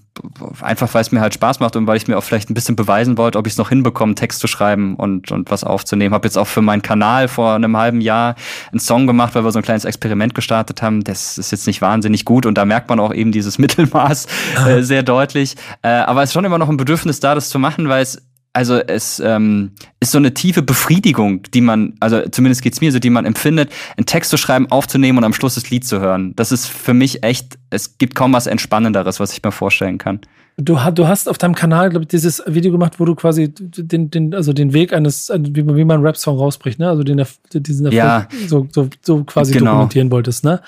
einfach 0.62 0.93
weil 0.93 1.02
es 1.02 1.12
mir 1.12 1.21
halt 1.21 1.34
Spaß 1.34 1.60
macht 1.60 1.76
und 1.76 1.88
weil 1.88 1.97
ich 1.97 2.08
mir 2.08 2.17
auch 2.17 2.24
vielleicht 2.24 2.50
ein 2.50 2.54
bisschen 2.54 2.76
beweisen 2.76 3.17
wollte, 3.17 3.38
ob 3.38 3.47
ich 3.47 3.54
es 3.54 3.58
noch 3.58 3.69
hinbekomme, 3.69 4.15
Text 4.15 4.39
zu 4.39 4.47
schreiben 4.47 4.95
und, 4.95 5.32
und 5.32 5.50
was 5.50 5.63
aufzunehmen. 5.63 6.13
Habe 6.13 6.28
jetzt 6.28 6.38
auch 6.38 6.47
für 6.47 6.62
meinen 6.62 6.82
Kanal 6.82 7.28
vor 7.28 7.54
einem 7.54 7.78
halben 7.78 8.02
Jahr 8.02 8.36
einen 8.71 8.80
Song 8.80 9.08
gemacht, 9.08 9.36
weil 9.36 9.43
wir 9.43 9.52
so 9.52 9.60
ein 9.60 9.63
kleines 9.63 9.86
Experiment 9.86 10.36
gestartet 10.36 10.82
haben. 10.82 11.04
Das 11.04 11.38
ist 11.38 11.52
jetzt 11.52 11.65
nicht 11.65 11.82
wahnsinnig 11.82 12.26
gut 12.26 12.45
und 12.45 12.58
da 12.58 12.65
merkt 12.65 12.89
man 12.89 13.00
auch 13.00 13.13
eben 13.13 13.32
dieses 13.32 13.58
Mittelmaß 13.60 14.28
äh, 14.67 14.82
sehr 14.82 15.04
deutlich. 15.04 15.56
Äh, 15.82 15.89
aber 15.89 16.24
es 16.24 16.30
ist 16.30 16.34
schon 16.34 16.45
immer 16.45 16.58
noch 16.58 16.69
ein 16.69 16.78
Bedürfnis 16.78 17.19
da, 17.19 17.34
das 17.36 17.50
zu 17.50 17.60
machen, 17.60 17.88
weil 17.88 18.04
es 18.04 18.21
also 18.53 18.75
es 18.79 19.19
ähm, 19.19 19.71
ist 19.99 20.11
so 20.11 20.17
eine 20.17 20.33
tiefe 20.33 20.61
Befriedigung, 20.61 21.43
die 21.53 21.61
man, 21.61 21.93
also 21.99 22.21
zumindest 22.29 22.61
geht's 22.61 22.81
mir 22.81 22.91
so, 22.91 22.99
die 22.99 23.09
man 23.09 23.25
empfindet, 23.25 23.71
einen 23.95 24.05
Text 24.05 24.29
zu 24.29 24.37
schreiben, 24.37 24.69
aufzunehmen 24.69 25.17
und 25.17 25.23
am 25.23 25.33
Schluss 25.33 25.55
das 25.55 25.69
Lied 25.69 25.85
zu 25.85 26.01
hören. 26.01 26.33
Das 26.35 26.51
ist 26.51 26.67
für 26.67 26.93
mich 26.93 27.23
echt, 27.23 27.57
es 27.69 27.97
gibt 27.97 28.15
kaum 28.15 28.33
was 28.33 28.47
Entspannenderes, 28.47 29.19
was 29.19 29.31
ich 29.33 29.41
mir 29.41 29.51
vorstellen 29.51 29.97
kann. 29.97 30.19
Du, 30.57 30.77
du 30.93 31.07
hast 31.07 31.29
auf 31.29 31.37
deinem 31.37 31.55
Kanal, 31.55 31.89
glaube 31.89 32.03
ich, 32.03 32.09
dieses 32.09 32.43
Video 32.45 32.73
gemacht, 32.73 32.99
wo 32.99 33.05
du 33.05 33.15
quasi 33.15 33.53
den, 33.53 34.11
den, 34.11 34.35
also 34.35 34.51
den 34.51 34.73
Weg 34.73 34.91
eines, 34.91 35.29
wie, 35.29 35.65
wie 35.65 35.85
man 35.85 35.97
einen 35.97 36.05
Rap-Song 36.05 36.37
rausbricht, 36.37 36.77
ne? 36.77 36.89
Also 36.89 37.03
den, 37.03 37.25
diesen 37.53 37.85
Erfolg 37.85 37.97
ja, 37.97 38.27
so, 38.47 38.67
so, 38.69 38.89
so 39.01 39.23
quasi 39.23 39.53
genau. 39.53 39.71
dokumentieren 39.71 40.11
wolltest, 40.11 40.43
ne? 40.43 40.61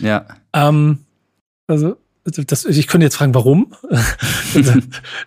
Ja. 0.00 0.26
Ähm, 0.52 0.98
also 1.68 1.96
das, 2.30 2.64
ich 2.64 2.86
könnte 2.86 3.04
jetzt 3.06 3.16
fragen, 3.16 3.34
warum? 3.34 3.74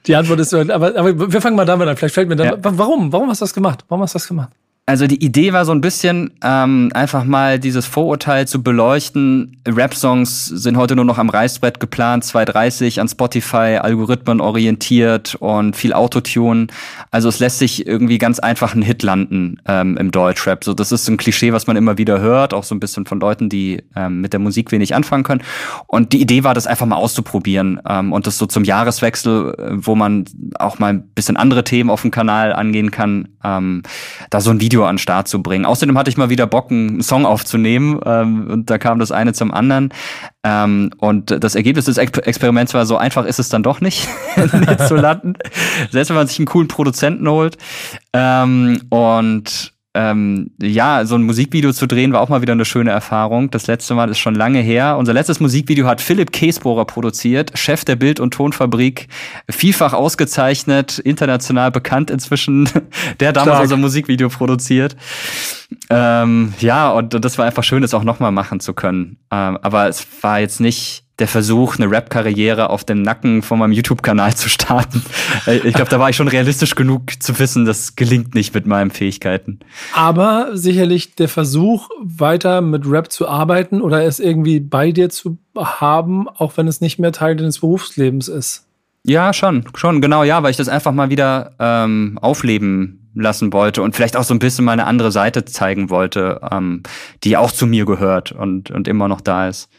die 0.07 0.15
Antwort 0.15 0.39
ist, 0.39 0.53
aber, 0.53 0.95
aber 0.95 1.31
wir 1.31 1.41
fangen 1.41 1.55
mal 1.55 1.65
damit 1.65 1.87
an. 1.87 1.97
Vielleicht 1.97 2.15
fällt 2.15 2.29
mir 2.29 2.35
dann, 2.35 2.47
ja. 2.47 2.57
warum? 2.61 3.11
Warum 3.11 3.29
hast 3.29 3.41
du 3.41 3.45
das 3.45 3.53
gemacht? 3.53 3.85
Warum 3.87 4.03
hast 4.03 4.13
du 4.13 4.17
das 4.17 4.27
gemacht? 4.27 4.51
Also 4.87 5.05
die 5.05 5.23
Idee 5.23 5.53
war 5.53 5.63
so 5.63 5.71
ein 5.71 5.79
bisschen 5.79 6.31
ähm, 6.43 6.89
einfach 6.93 7.23
mal 7.23 7.59
dieses 7.59 7.85
Vorurteil 7.85 8.47
zu 8.47 8.63
beleuchten. 8.63 9.61
Rap-Songs 9.65 10.47
sind 10.47 10.75
heute 10.75 10.95
nur 10.95 11.05
noch 11.05 11.19
am 11.19 11.29
Reißbrett 11.29 11.79
geplant, 11.79 12.25
230 12.25 12.99
an 12.99 13.07
Spotify, 13.07 13.77
Algorithmen 13.79 14.41
orientiert 14.41 15.35
und 15.35 15.75
viel 15.75 15.93
Autotune. 15.93 16.67
Also 17.11 17.29
es 17.29 17.39
lässt 17.39 17.59
sich 17.59 17.85
irgendwie 17.85 18.17
ganz 18.17 18.39
einfach 18.39 18.73
ein 18.73 18.81
Hit 18.81 19.03
landen 19.03 19.61
ähm, 19.65 19.97
im 19.97 20.11
Deutschrap. 20.11 20.63
So 20.63 20.73
das 20.73 20.91
ist 20.91 21.07
ein 21.07 21.17
Klischee, 21.17 21.53
was 21.53 21.67
man 21.67 21.77
immer 21.77 21.99
wieder 21.99 22.19
hört, 22.19 22.53
auch 22.53 22.63
so 22.63 22.73
ein 22.73 22.79
bisschen 22.79 23.05
von 23.05 23.19
Leuten, 23.19 23.49
die 23.49 23.83
ähm, 23.95 24.19
mit 24.19 24.33
der 24.33 24.39
Musik 24.39 24.71
wenig 24.71 24.95
anfangen 24.95 25.23
können. 25.23 25.43
Und 25.85 26.11
die 26.11 26.21
Idee 26.21 26.43
war, 26.43 26.55
das 26.55 26.65
einfach 26.65 26.87
mal 26.87 26.97
auszuprobieren 26.97 27.79
ähm, 27.87 28.11
und 28.11 28.25
das 28.25 28.39
so 28.39 28.47
zum 28.47 28.63
Jahreswechsel, 28.63 29.53
äh, 29.53 29.69
wo 29.73 29.95
man 29.95 30.25
auch 30.55 30.79
mal 30.79 30.91
ein 30.91 31.07
bisschen 31.13 31.37
andere 31.37 31.63
Themen 31.63 31.91
auf 31.91 32.01
dem 32.01 32.11
Kanal 32.11 32.51
angehen 32.51 32.89
kann, 32.89 33.27
ähm, 33.43 33.83
da 34.29 34.41
so 34.41 34.51
ein 34.51 34.61
Video 34.61 34.85
an 34.85 34.95
den 34.95 34.99
Start 34.99 35.27
zu 35.27 35.41
bringen. 35.41 35.65
Außerdem 35.65 35.97
hatte 35.97 36.09
ich 36.09 36.17
mal 36.17 36.29
wieder 36.29 36.47
Bock, 36.47 36.71
einen 36.71 37.01
Song 37.01 37.25
aufzunehmen 37.25 37.99
ähm, 38.05 38.47
und 38.49 38.69
da 38.69 38.77
kam 38.77 38.99
das 38.99 39.11
eine 39.11 39.33
zum 39.33 39.53
anderen. 39.53 39.93
Ähm, 40.43 40.91
und 40.97 41.43
das 41.43 41.55
Ergebnis 41.55 41.85
des 41.85 41.97
Experiments 41.97 42.73
war 42.73 42.85
so 42.85 42.97
einfach 42.97 43.25
ist 43.25 43.39
es 43.39 43.49
dann 43.49 43.63
doch 43.63 43.81
nicht, 43.81 44.07
zu 44.87 44.95
landen. 44.95 45.33
Selbst 45.91 46.09
wenn 46.09 46.17
man 46.17 46.27
sich 46.27 46.39
einen 46.39 46.47
coolen 46.47 46.67
Produzenten 46.67 47.27
holt. 47.27 47.57
Ähm, 48.13 48.81
und 48.89 49.73
ähm, 49.93 50.51
ja, 50.61 51.05
so 51.05 51.15
ein 51.15 51.23
Musikvideo 51.23 51.73
zu 51.73 51.85
drehen 51.85 52.13
war 52.13 52.21
auch 52.21 52.29
mal 52.29 52.41
wieder 52.41 52.53
eine 52.53 52.63
schöne 52.63 52.91
Erfahrung. 52.91 53.51
Das 53.51 53.67
letzte 53.67 53.93
Mal 53.93 54.09
ist 54.09 54.19
schon 54.19 54.35
lange 54.35 54.59
her. 54.59 54.95
Unser 54.97 55.13
letztes 55.13 55.41
Musikvideo 55.41 55.85
hat 55.85 55.99
Philipp 55.99 56.31
Käsbohrer 56.31 56.85
produziert, 56.85 57.51
Chef 57.55 57.83
der 57.83 57.97
Bild- 57.97 58.21
und 58.21 58.33
Tonfabrik, 58.33 59.09
vielfach 59.49 59.91
ausgezeichnet, 59.91 60.97
international 60.99 61.71
bekannt 61.71 62.09
inzwischen, 62.09 62.69
der 63.19 63.33
damals 63.33 63.49
Stark. 63.49 63.63
unser 63.63 63.77
Musikvideo 63.77 64.29
produziert. 64.29 64.95
Ähm, 65.89 66.53
ja, 66.59 66.89
und 66.91 67.23
das 67.23 67.37
war 67.37 67.45
einfach 67.45 67.63
schön, 67.63 67.83
es 67.83 67.93
auch 67.93 68.03
nochmal 68.03 68.31
machen 68.31 68.61
zu 68.61 68.73
können. 68.73 69.17
Ähm, 69.29 69.57
aber 69.61 69.89
es 69.89 70.05
war 70.21 70.39
jetzt 70.39 70.61
nicht 70.61 71.00
der 71.19 71.27
Versuch, 71.27 71.77
eine 71.77 71.89
Rap-Karriere 71.89 72.69
auf 72.69 72.83
dem 72.83 73.01
Nacken 73.01 73.41
von 73.41 73.59
meinem 73.59 73.73
YouTube-Kanal 73.73 74.35
zu 74.35 74.49
starten. 74.49 75.03
Äh, 75.47 75.57
ich 75.67 75.73
glaube, 75.73 75.89
da 75.89 75.99
war 75.99 76.09
ich 76.09 76.15
schon 76.15 76.27
realistisch 76.27 76.75
genug 76.75 77.03
zu 77.19 77.39
wissen, 77.39 77.65
das 77.65 77.95
gelingt 77.95 78.35
nicht 78.35 78.53
mit 78.53 78.67
meinen 78.67 78.91
Fähigkeiten. 78.91 79.59
Aber 79.95 80.49
sicherlich 80.53 81.15
der 81.15 81.29
Versuch, 81.29 81.89
weiter 82.03 82.61
mit 82.61 82.85
Rap 82.85 83.11
zu 83.11 83.27
arbeiten 83.27 83.81
oder 83.81 84.03
es 84.03 84.19
irgendwie 84.19 84.59
bei 84.59 84.91
dir 84.91 85.09
zu 85.09 85.37
haben, 85.55 86.27
auch 86.27 86.57
wenn 86.57 86.67
es 86.67 86.81
nicht 86.81 86.99
mehr 86.99 87.11
Teil 87.11 87.35
deines 87.35 87.59
Berufslebens 87.59 88.27
ist. 88.27 88.67
Ja, 89.03 89.33
schon, 89.33 89.65
schon, 89.75 90.01
genau, 90.01 90.23
ja, 90.23 90.43
weil 90.43 90.51
ich 90.51 90.57
das 90.57 90.69
einfach 90.69 90.91
mal 90.91 91.09
wieder 91.09 91.53
ähm, 91.59 92.19
aufleben 92.21 93.09
lassen 93.15 93.51
wollte 93.51 93.81
und 93.81 93.95
vielleicht 93.95 94.15
auch 94.15 94.23
so 94.23 94.33
ein 94.33 94.39
bisschen 94.39 94.65
mal 94.65 94.73
eine 94.73 94.85
andere 94.85 95.11
Seite 95.11 95.43
zeigen 95.45 95.89
wollte, 95.89 96.39
ähm, 96.51 96.83
die 97.23 97.35
auch 97.35 97.51
zu 97.51 97.67
mir 97.67 97.85
gehört 97.85 98.31
und, 98.31 98.71
und 98.71 98.87
immer 98.87 99.07
noch 99.07 99.21
da 99.21 99.47
ist. 99.47 99.69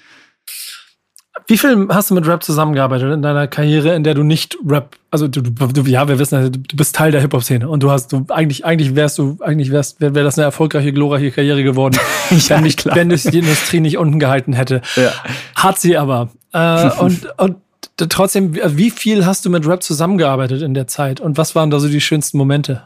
Wie 1.46 1.56
viel 1.56 1.88
hast 1.88 2.10
du 2.10 2.14
mit 2.14 2.26
Rap 2.26 2.42
zusammengearbeitet 2.42 3.12
in 3.12 3.22
deiner 3.22 3.46
Karriere, 3.48 3.94
in 3.94 4.04
der 4.04 4.14
du 4.14 4.22
nicht 4.22 4.56
Rap, 4.66 4.96
also 5.10 5.28
du, 5.28 5.40
du 5.40 5.82
ja, 5.82 6.06
wir 6.06 6.18
wissen, 6.18 6.52
du 6.52 6.76
bist 6.76 6.94
Teil 6.94 7.10
der 7.10 7.22
Hip-Hop-Szene 7.22 7.68
und 7.68 7.82
du 7.82 7.90
hast, 7.90 8.12
du 8.12 8.26
eigentlich, 8.28 8.66
eigentlich 8.66 8.94
wärst 8.94 9.18
du, 9.18 9.38
eigentlich 9.40 9.70
wärst, 9.70 10.00
wäre 10.00 10.14
wär 10.14 10.24
das 10.24 10.38
eine 10.38 10.44
erfolgreiche, 10.44 10.92
glorreiche 10.92 11.30
Karriere 11.30 11.64
geworden, 11.64 11.98
ja, 12.30 12.56
wenn, 12.56 12.64
nicht, 12.64 12.84
wenn 12.84 13.10
es 13.10 13.22
die 13.22 13.38
Industrie 13.38 13.80
nicht 13.80 13.96
unten 13.96 14.18
gehalten 14.18 14.52
hätte. 14.52 14.82
Ja. 14.96 15.10
Hat 15.54 15.80
sie 15.80 15.96
aber. 15.96 16.28
Äh, 16.52 16.90
und, 16.98 17.26
und 17.38 17.56
trotzdem, 17.96 18.54
wie 18.54 18.90
viel 18.90 19.24
hast 19.24 19.46
du 19.46 19.50
mit 19.50 19.66
Rap 19.66 19.82
zusammengearbeitet 19.82 20.60
in 20.60 20.74
der 20.74 20.86
Zeit 20.86 21.20
und 21.20 21.38
was 21.38 21.54
waren 21.54 21.70
da 21.70 21.80
so 21.80 21.88
die 21.88 22.02
schönsten 22.02 22.36
Momente? 22.36 22.82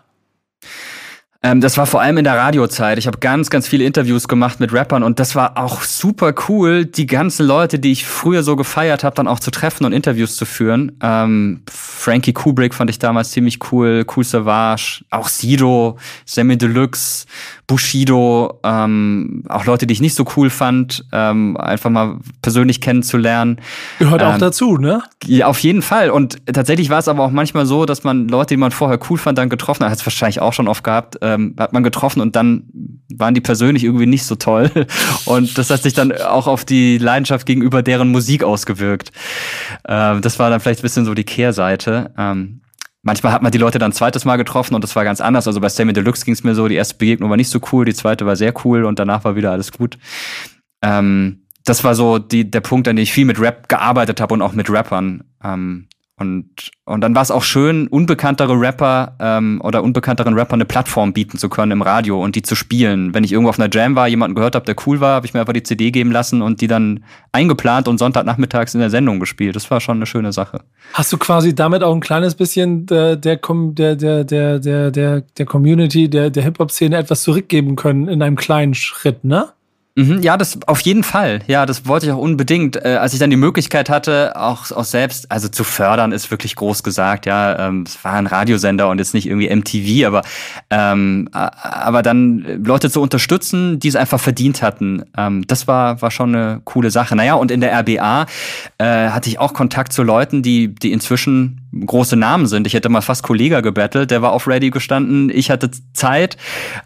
Ähm, 1.42 1.60
das 1.60 1.76
war 1.76 1.86
vor 1.86 2.00
allem 2.00 2.18
in 2.18 2.24
der 2.24 2.36
Radiozeit. 2.36 2.98
Ich 2.98 3.06
habe 3.06 3.18
ganz, 3.18 3.50
ganz 3.50 3.68
viele 3.68 3.84
Interviews 3.84 4.28
gemacht 4.28 4.60
mit 4.60 4.72
Rappern 4.72 5.02
und 5.02 5.20
das 5.20 5.34
war 5.34 5.58
auch 5.58 5.82
super 5.82 6.34
cool, 6.48 6.84
die 6.84 7.06
ganzen 7.06 7.46
Leute, 7.46 7.78
die 7.78 7.92
ich 7.92 8.06
früher 8.06 8.42
so 8.42 8.56
gefeiert 8.56 9.04
habe, 9.04 9.16
dann 9.16 9.28
auch 9.28 9.40
zu 9.40 9.50
treffen 9.50 9.84
und 9.84 9.92
Interviews 9.92 10.36
zu 10.36 10.44
führen. 10.44 10.92
Ähm, 11.02 11.62
Frankie 11.70 12.32
Kubrick 12.32 12.74
fand 12.74 12.90
ich 12.90 12.98
damals 12.98 13.30
ziemlich 13.30 13.58
cool, 13.70 14.04
Cool 14.14 14.24
Savage, 14.24 15.04
auch 15.10 15.28
Sido, 15.28 15.98
Sammy 16.24 16.56
Deluxe, 16.56 17.26
Bushido, 17.66 18.60
ähm, 18.62 19.42
auch 19.48 19.64
Leute, 19.64 19.86
die 19.86 19.92
ich 19.92 20.00
nicht 20.00 20.14
so 20.14 20.24
cool 20.36 20.50
fand, 20.50 21.04
ähm, 21.12 21.56
einfach 21.56 21.90
mal 21.90 22.18
persönlich 22.40 22.80
kennenzulernen. 22.80 23.60
Gehört 23.98 24.22
auch 24.22 24.34
ähm, 24.34 24.40
dazu, 24.40 24.76
ne? 24.76 25.02
Ja, 25.24 25.46
auf 25.46 25.58
jeden 25.60 25.82
Fall. 25.82 26.10
Und 26.10 26.36
tatsächlich 26.46 26.90
war 26.90 26.98
es 26.98 27.08
aber 27.08 27.24
auch 27.24 27.30
manchmal 27.30 27.66
so, 27.66 27.84
dass 27.84 28.04
man 28.04 28.28
Leute, 28.28 28.54
die 28.54 28.56
man 28.56 28.70
vorher 28.70 29.00
cool 29.10 29.18
fand, 29.18 29.38
dann 29.38 29.48
getroffen 29.48 29.84
hat, 29.84 29.90
hat 29.90 29.98
es 29.98 30.06
wahrscheinlich 30.06 30.40
auch 30.40 30.52
schon 30.52 30.68
oft 30.68 30.84
gehabt, 30.84 31.20
ähm, 31.26 31.56
hat 31.58 31.72
man 31.72 31.82
getroffen 31.82 32.20
und 32.20 32.36
dann 32.36 32.64
waren 33.14 33.34
die 33.34 33.40
persönlich 33.40 33.84
irgendwie 33.84 34.06
nicht 34.06 34.24
so 34.24 34.36
toll. 34.36 34.70
Und 35.24 35.58
das 35.58 35.70
hat 35.70 35.82
sich 35.82 35.94
dann 35.94 36.12
auch 36.12 36.46
auf 36.46 36.64
die 36.64 36.98
Leidenschaft 36.98 37.46
gegenüber 37.46 37.82
deren 37.82 38.08
Musik 38.08 38.44
ausgewirkt. 38.44 39.12
Ähm, 39.88 40.20
das 40.20 40.38
war 40.38 40.50
dann 40.50 40.60
vielleicht 40.60 40.80
ein 40.80 40.82
bisschen 40.82 41.04
so 41.04 41.14
die 41.14 41.24
Kehrseite. 41.24 42.12
Ähm, 42.16 42.60
Manchmal 43.02 43.32
hat 43.32 43.40
man 43.40 43.52
die 43.52 43.58
Leute 43.58 43.78
dann 43.78 43.92
ein 43.92 43.94
zweites 43.94 44.24
Mal 44.24 44.34
getroffen 44.34 44.74
und 44.74 44.82
das 44.82 44.96
war 44.96 45.04
ganz 45.04 45.20
anders. 45.20 45.46
Also 45.46 45.60
bei 45.60 45.68
Sammy 45.68 45.92
Deluxe 45.92 46.24
ging 46.24 46.34
es 46.34 46.42
mir 46.42 46.56
so, 46.56 46.66
die 46.66 46.74
erste 46.74 46.96
Begegnung 46.96 47.30
war 47.30 47.36
nicht 47.36 47.50
so 47.50 47.60
cool, 47.70 47.84
die 47.84 47.94
zweite 47.94 48.26
war 48.26 48.34
sehr 48.34 48.52
cool 48.64 48.84
und 48.84 48.98
danach 48.98 49.22
war 49.22 49.36
wieder 49.36 49.52
alles 49.52 49.70
gut. 49.70 49.96
Ähm, 50.82 51.46
das 51.64 51.84
war 51.84 51.94
so 51.94 52.18
die, 52.18 52.50
der 52.50 52.62
Punkt, 52.62 52.88
an 52.88 52.96
dem 52.96 53.04
ich 53.04 53.12
viel 53.12 53.24
mit 53.24 53.40
Rap 53.40 53.68
gearbeitet 53.68 54.20
habe 54.20 54.34
und 54.34 54.42
auch 54.42 54.54
mit 54.54 54.68
Rappern. 54.70 55.22
Ähm, 55.44 55.86
und, 56.18 56.70
und 56.86 57.02
dann 57.02 57.14
war 57.14 57.20
es 57.20 57.30
auch 57.30 57.42
schön, 57.42 57.88
unbekanntere 57.88 58.58
Rapper 58.58 59.16
ähm, 59.20 59.60
oder 59.62 59.82
unbekannteren 59.82 60.32
Rappern 60.32 60.56
eine 60.56 60.64
Plattform 60.64 61.12
bieten 61.12 61.36
zu 61.36 61.50
können 61.50 61.72
im 61.72 61.82
Radio 61.82 62.22
und 62.22 62.36
die 62.36 62.42
zu 62.42 62.54
spielen. 62.54 63.12
Wenn 63.12 63.22
ich 63.22 63.32
irgendwo 63.32 63.50
auf 63.50 63.58
einer 63.58 63.68
Jam 63.70 63.96
war, 63.96 64.08
jemanden 64.08 64.34
gehört 64.34 64.54
habe, 64.54 64.64
der 64.64 64.76
cool 64.86 65.00
war, 65.00 65.16
habe 65.16 65.26
ich 65.26 65.34
mir 65.34 65.40
einfach 65.40 65.52
die 65.52 65.62
CD 65.62 65.90
geben 65.90 66.10
lassen 66.10 66.40
und 66.40 66.62
die 66.62 66.68
dann 66.68 67.04
eingeplant 67.32 67.86
und 67.86 67.98
Sonntagnachmittags 67.98 68.72
in 68.72 68.80
der 68.80 68.88
Sendung 68.88 69.20
gespielt. 69.20 69.56
Das 69.56 69.70
war 69.70 69.80
schon 69.80 69.98
eine 69.98 70.06
schöne 70.06 70.32
Sache. 70.32 70.62
Hast 70.94 71.12
du 71.12 71.18
quasi 71.18 71.54
damit 71.54 71.82
auch 71.82 71.94
ein 71.94 72.00
kleines 72.00 72.34
bisschen 72.34 72.86
der, 72.86 73.16
der, 73.16 73.36
der, 73.36 73.96
der, 73.96 74.24
der, 74.24 74.58
der, 74.58 74.90
der, 74.90 75.20
der 75.20 75.46
Community, 75.46 76.08
der, 76.08 76.30
der 76.30 76.42
Hip-Hop-Szene 76.44 76.96
etwas 76.96 77.24
zurückgeben 77.24 77.76
können 77.76 78.08
in 78.08 78.22
einem 78.22 78.36
kleinen 78.36 78.72
Schritt, 78.72 79.22
ne? 79.22 79.50
Mhm, 79.98 80.20
ja, 80.20 80.36
das 80.36 80.58
auf 80.66 80.80
jeden 80.80 81.02
Fall. 81.02 81.40
Ja, 81.46 81.64
das 81.64 81.86
wollte 81.86 82.04
ich 82.04 82.12
auch 82.12 82.18
unbedingt. 82.18 82.76
Äh, 82.76 82.98
als 83.00 83.14
ich 83.14 83.18
dann 83.18 83.30
die 83.30 83.36
Möglichkeit 83.36 83.88
hatte, 83.88 84.36
auch, 84.36 84.70
auch 84.70 84.84
selbst, 84.84 85.32
also 85.32 85.48
zu 85.48 85.64
fördern, 85.64 86.12
ist 86.12 86.30
wirklich 86.30 86.54
groß 86.54 86.82
gesagt. 86.82 87.24
Ja, 87.24 87.68
ähm, 87.68 87.84
es 87.86 88.04
war 88.04 88.12
ein 88.12 88.26
Radiosender 88.26 88.90
und 88.90 88.98
jetzt 88.98 89.14
nicht 89.14 89.26
irgendwie 89.26 89.48
MTV, 89.48 90.06
aber 90.06 90.22
ähm, 90.68 91.30
aber 91.32 92.02
dann 92.02 92.62
Leute 92.62 92.90
zu 92.90 93.00
unterstützen, 93.00 93.80
die 93.80 93.88
es 93.88 93.96
einfach 93.96 94.20
verdient 94.20 94.60
hatten, 94.60 95.02
ähm, 95.16 95.46
das 95.46 95.66
war 95.66 96.02
war 96.02 96.10
schon 96.10 96.34
eine 96.34 96.60
coole 96.64 96.90
Sache. 96.90 97.16
Naja, 97.16 97.32
und 97.32 97.50
in 97.50 97.62
der 97.62 97.72
RBA 97.72 98.26
äh, 98.76 99.08
hatte 99.08 99.30
ich 99.30 99.38
auch 99.38 99.54
Kontakt 99.54 99.94
zu 99.94 100.02
Leuten, 100.02 100.42
die 100.42 100.74
die 100.74 100.92
inzwischen 100.92 101.70
große 101.86 102.16
Namen 102.16 102.46
sind. 102.48 102.66
Ich 102.66 102.74
hätte 102.74 102.90
mal 102.90 103.00
fast 103.00 103.22
Kollega 103.22 103.62
gebettelt, 103.62 104.10
der 104.10 104.20
war 104.20 104.32
auf 104.32 104.46
Ready 104.46 104.68
gestanden. 104.68 105.30
Ich 105.30 105.50
hatte 105.50 105.70
Zeit 105.94 106.36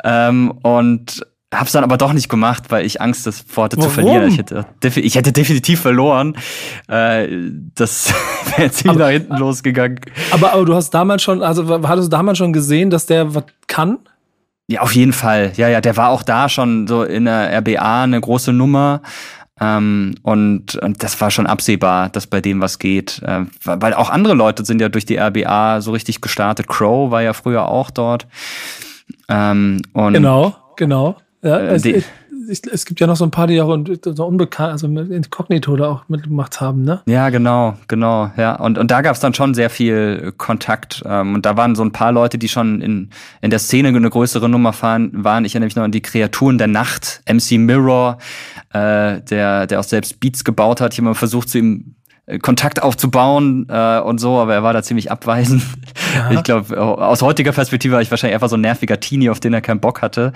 ähm, 0.05 0.53
und 0.63 1.27
Hab's 1.53 1.73
dann 1.73 1.83
aber 1.83 1.97
doch 1.97 2.13
nicht 2.13 2.29
gemacht, 2.29 2.65
weil 2.69 2.87
ich 2.87 3.01
Angst 3.01 3.27
davor 3.27 3.65
hatte 3.65 3.77
Warum? 3.77 3.89
zu 3.89 3.95
verlieren. 3.95 4.29
Ich 4.29 4.39
hätte, 4.39 4.65
ich 5.01 5.17
hätte 5.17 5.33
definitiv 5.33 5.81
verloren. 5.81 6.37
Äh, 6.87 7.27
das 7.75 8.15
wäre 8.57 8.71
ziemlich 8.71 8.99
nach 8.99 9.09
hinten 9.09 9.37
losgegangen. 9.37 10.01
Aber, 10.31 10.53
aber 10.53 10.65
du 10.65 10.75
hast 10.75 10.91
damals 10.91 11.23
schon, 11.23 11.43
also 11.43 11.69
hattest 11.89 12.07
du 12.07 12.11
damals 12.11 12.39
schon 12.39 12.53
gesehen, 12.53 12.91
dass 12.91 13.07
der 13.07 13.35
was 13.35 13.45
kann? 13.67 13.99
Ja, 14.69 14.83
auf 14.83 14.95
jeden 14.95 15.13
Fall. 15.13 15.53
Ja, 15.57 15.69
ja, 15.69 15.81
der 15.81 15.97
war 15.97 16.11
auch 16.11 16.23
da 16.23 16.49
schon 16.49 16.87
so 16.87 17.03
in 17.03 17.25
der 17.25 17.59
RBA 17.59 18.05
eine 18.05 18.21
große 18.21 18.53
Nummer. 18.53 19.03
Ähm, 19.61 20.15
und, 20.23 20.77
und 20.77 21.03
das 21.03 21.21
war 21.21 21.33
schon 21.33 21.49
absehbar, 21.49 22.11
dass 22.11 22.29
bei 22.29 22.41
dem 22.41 22.61
was 22.61 22.79
geht. 22.79 23.21
Äh, 23.25 23.47
weil 23.65 23.95
auch 23.95 24.09
andere 24.09 24.35
Leute 24.35 24.65
sind 24.65 24.81
ja 24.81 24.89
durch 24.89 25.05
die 25.05 25.17
RBA 25.17 25.81
so 25.81 25.91
richtig 25.91 26.21
gestartet. 26.21 26.69
Crow 26.69 27.11
war 27.11 27.23
ja 27.23 27.33
früher 27.33 27.67
auch 27.67 27.91
dort. 27.91 28.29
Ähm, 29.29 29.83
und 29.93 30.15
genau, 30.15 30.55
genau. 30.77 31.17
Ja, 31.43 31.59
äh, 31.59 31.75
es, 31.75 31.85
es, 31.87 32.63
es, 32.71 32.85
gibt 32.85 33.01
ja 33.01 33.07
noch 33.07 33.17
so 33.17 33.25
ein 33.25 33.31
paar, 33.31 33.47
die 33.47 33.61
auch 33.61 33.79
so 34.05 34.27
unbekannt, 34.27 34.73
also 34.73 34.89
mit 34.89 35.11
Inkognito 35.11 35.75
da 35.77 35.89
auch 35.89 36.09
mitgemacht 36.09 36.61
haben, 36.61 36.83
ne? 36.83 37.01
Ja, 37.07 37.31
genau, 37.31 37.77
genau, 37.89 38.31
ja. 38.37 38.57
Und, 38.57 38.77
und 38.77 38.91
da 38.91 39.01
gab 39.01 39.15
es 39.15 39.21
dann 39.21 39.33
schon 39.33 39.55
sehr 39.55 39.71
viel 39.71 40.33
Kontakt. 40.37 41.03
Ähm, 41.07 41.35
und 41.35 41.47
da 41.47 41.57
waren 41.57 41.75
so 41.75 41.83
ein 41.83 41.93
paar 41.93 42.13
Leute, 42.13 42.37
die 42.39 42.49
schon 42.49 42.83
in, 42.83 43.11
in 43.41 43.51
der 43.51 43.59
Szene 43.59 43.89
eine 43.89 44.11
größere 44.11 44.49
Nummer 44.49 44.73
fahren, 44.73 45.11
waren. 45.13 45.45
Ich 45.45 45.55
erinnere 45.55 45.67
mich 45.67 45.77
noch 45.77 45.85
an 45.85 45.93
die 45.93 46.03
Kreaturen 46.03 46.59
der 46.59 46.67
Nacht, 46.67 47.23
MC 47.31 47.53
Mirror, 47.53 48.19
äh, 48.73 49.21
der, 49.23 49.67
der 49.67 49.81
auch 49.81 49.85
selbst 49.85 50.21
Beats 50.21 50.45
gebaut 50.45 50.81
hat. 50.81 50.93
Ich 50.93 50.99
habe 50.99 51.09
mal 51.09 51.15
versucht, 51.15 51.49
zu 51.49 51.59
ihm 51.59 51.95
Kontakt 52.39 52.83
aufzubauen 52.83 53.67
äh, 53.69 54.01
und 54.01 54.19
so, 54.19 54.39
aber 54.39 54.55
er 54.55 54.63
war 54.63 54.73
da 54.73 54.83
ziemlich 54.83 55.11
abweisend. 55.11 55.63
Ja. 56.15 56.31
Ich 56.33 56.43
glaube, 56.43 56.81
aus 56.81 57.23
heutiger 57.23 57.53
Perspektive 57.53 57.95
war 57.95 58.03
ich 58.03 58.11
wahrscheinlich 58.11 58.35
einfach 58.35 58.49
so 58.49 58.57
ein 58.57 58.63
nerviger 58.63 58.99
Teenie, 58.99 59.31
auf 59.31 59.39
den 59.39 59.55
er 59.55 59.61
keinen 59.61 59.81
Bock 59.81 60.03
hatte. 60.03 60.33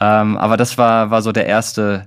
Ähm, 0.00 0.38
aber 0.38 0.56
das 0.56 0.78
war, 0.78 1.10
war 1.10 1.20
so 1.20 1.30
der 1.30 1.46
erste 1.46 2.06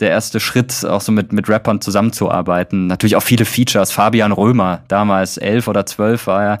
der 0.00 0.10
erste 0.10 0.40
Schritt, 0.40 0.84
auch 0.84 1.00
so 1.00 1.12
mit, 1.12 1.32
mit 1.32 1.48
Rappern 1.48 1.80
zusammenzuarbeiten. 1.80 2.86
Natürlich 2.86 3.16
auch 3.16 3.22
viele 3.22 3.44
Features. 3.44 3.92
Fabian 3.92 4.32
Römer, 4.32 4.82
damals 4.88 5.36
elf 5.36 5.68
oder 5.68 5.86
zwölf 5.86 6.26
war 6.26 6.42
er. 6.44 6.60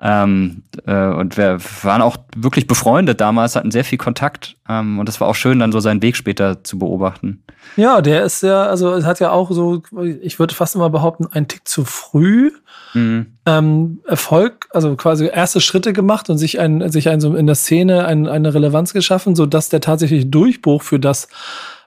Ähm, 0.00 0.62
äh, 0.86 1.08
und 1.08 1.36
wir 1.36 1.58
waren 1.82 2.02
auch 2.02 2.16
wirklich 2.36 2.66
befreundet 2.66 3.20
damals, 3.20 3.56
hatten 3.56 3.70
sehr 3.70 3.84
viel 3.84 3.98
Kontakt. 3.98 4.56
Ähm, 4.68 4.98
und 4.98 5.08
es 5.08 5.20
war 5.20 5.28
auch 5.28 5.34
schön, 5.34 5.58
dann 5.58 5.72
so 5.72 5.80
seinen 5.80 6.02
Weg 6.02 6.16
später 6.16 6.62
zu 6.62 6.78
beobachten. 6.78 7.42
Ja, 7.76 8.02
der 8.02 8.22
ist 8.24 8.42
ja, 8.42 8.64
also 8.64 8.92
es 8.92 9.04
hat 9.04 9.20
ja 9.20 9.30
auch 9.30 9.50
so, 9.50 9.82
ich 10.20 10.38
würde 10.38 10.54
fast 10.54 10.74
immer 10.74 10.90
behaupten, 10.90 11.26
ein 11.32 11.48
Tick 11.48 11.66
zu 11.66 11.84
früh 11.84 12.52
mhm. 12.92 13.26
ähm, 13.46 14.00
Erfolg, 14.06 14.68
also 14.70 14.94
quasi 14.96 15.26
erste 15.26 15.60
Schritte 15.60 15.92
gemacht 15.92 16.30
und 16.30 16.38
sich 16.38 16.60
ein, 16.60 16.90
sich 16.90 17.08
ein, 17.08 17.20
so 17.20 17.34
in 17.34 17.46
der 17.46 17.56
Szene 17.56 18.06
ein, 18.06 18.28
eine 18.28 18.54
Relevanz 18.54 18.92
geschaffen, 18.92 19.34
so 19.34 19.46
dass 19.46 19.68
der 19.68 19.80
tatsächliche 19.80 20.26
Durchbruch 20.26 20.82
für 20.82 21.00
das 21.00 21.28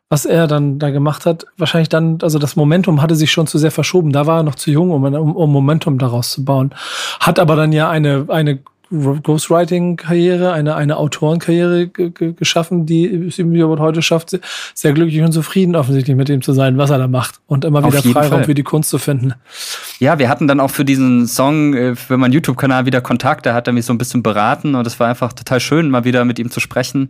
was 0.09 0.25
er 0.25 0.47
dann 0.47 0.79
da 0.79 0.89
gemacht 0.89 1.25
hat, 1.25 1.45
wahrscheinlich 1.57 1.89
dann, 1.89 2.19
also 2.21 2.39
das 2.39 2.55
Momentum 2.55 3.01
hatte 3.01 3.15
sich 3.15 3.31
schon 3.31 3.47
zu 3.47 3.57
sehr 3.57 3.71
verschoben. 3.71 4.11
Da 4.11 4.25
war 4.25 4.39
er 4.39 4.43
noch 4.43 4.55
zu 4.55 4.71
jung, 4.71 4.91
um, 4.91 5.03
um, 5.03 5.35
um 5.35 5.51
Momentum 5.51 5.97
daraus 5.97 6.31
zu 6.31 6.45
bauen. 6.45 6.73
Hat 7.19 7.39
aber 7.39 7.55
dann 7.55 7.73
ja 7.73 7.89
eine, 7.89 8.25
eine 8.29 8.59
Ghostwriting-Karriere, 8.89 10.53
eine, 10.53 10.75
eine 10.75 10.97
Autorenkarriere 10.97 11.89
geschaffen, 11.89 12.85
die 12.85 13.29
Stephen 13.31 13.61
Award 13.61 13.79
heute 13.79 14.01
schafft, 14.01 14.39
sehr 14.73 14.93
glücklich 14.93 15.21
und 15.21 15.33
zufrieden 15.33 15.75
offensichtlich 15.75 16.15
mit 16.15 16.29
dem 16.29 16.41
zu 16.41 16.53
sein, 16.53 16.77
was 16.77 16.89
er 16.89 16.97
da 16.97 17.07
macht 17.07 17.41
und 17.47 17.65
immer 17.65 17.85
wieder 17.85 18.01
Freiraum 18.01 18.45
für 18.45 18.55
die 18.55 18.63
Kunst 18.63 18.89
zu 18.89 18.97
finden. 18.97 19.33
Ja, 19.99 20.19
wir 20.19 20.29
hatten 20.29 20.47
dann 20.47 20.61
auch 20.61 20.71
für 20.71 20.85
diesen 20.85 21.27
Song, 21.27 21.73
äh, 21.73 21.95
für 21.95 22.15
meinen 22.17 22.31
YouTube-Kanal 22.31 22.85
wieder 22.85 23.01
Kontakt, 23.01 23.45
da 23.45 23.53
hat 23.53 23.67
er 23.67 23.73
mich 23.73 23.85
so 23.85 23.93
ein 23.93 23.97
bisschen 23.97 24.23
beraten 24.23 24.75
und 24.75 24.87
es 24.87 24.99
war 24.99 25.09
einfach 25.09 25.33
total 25.33 25.59
schön, 25.59 25.89
mal 25.89 26.05
wieder 26.05 26.23
mit 26.23 26.39
ihm 26.39 26.49
zu 26.49 26.61
sprechen. 26.61 27.09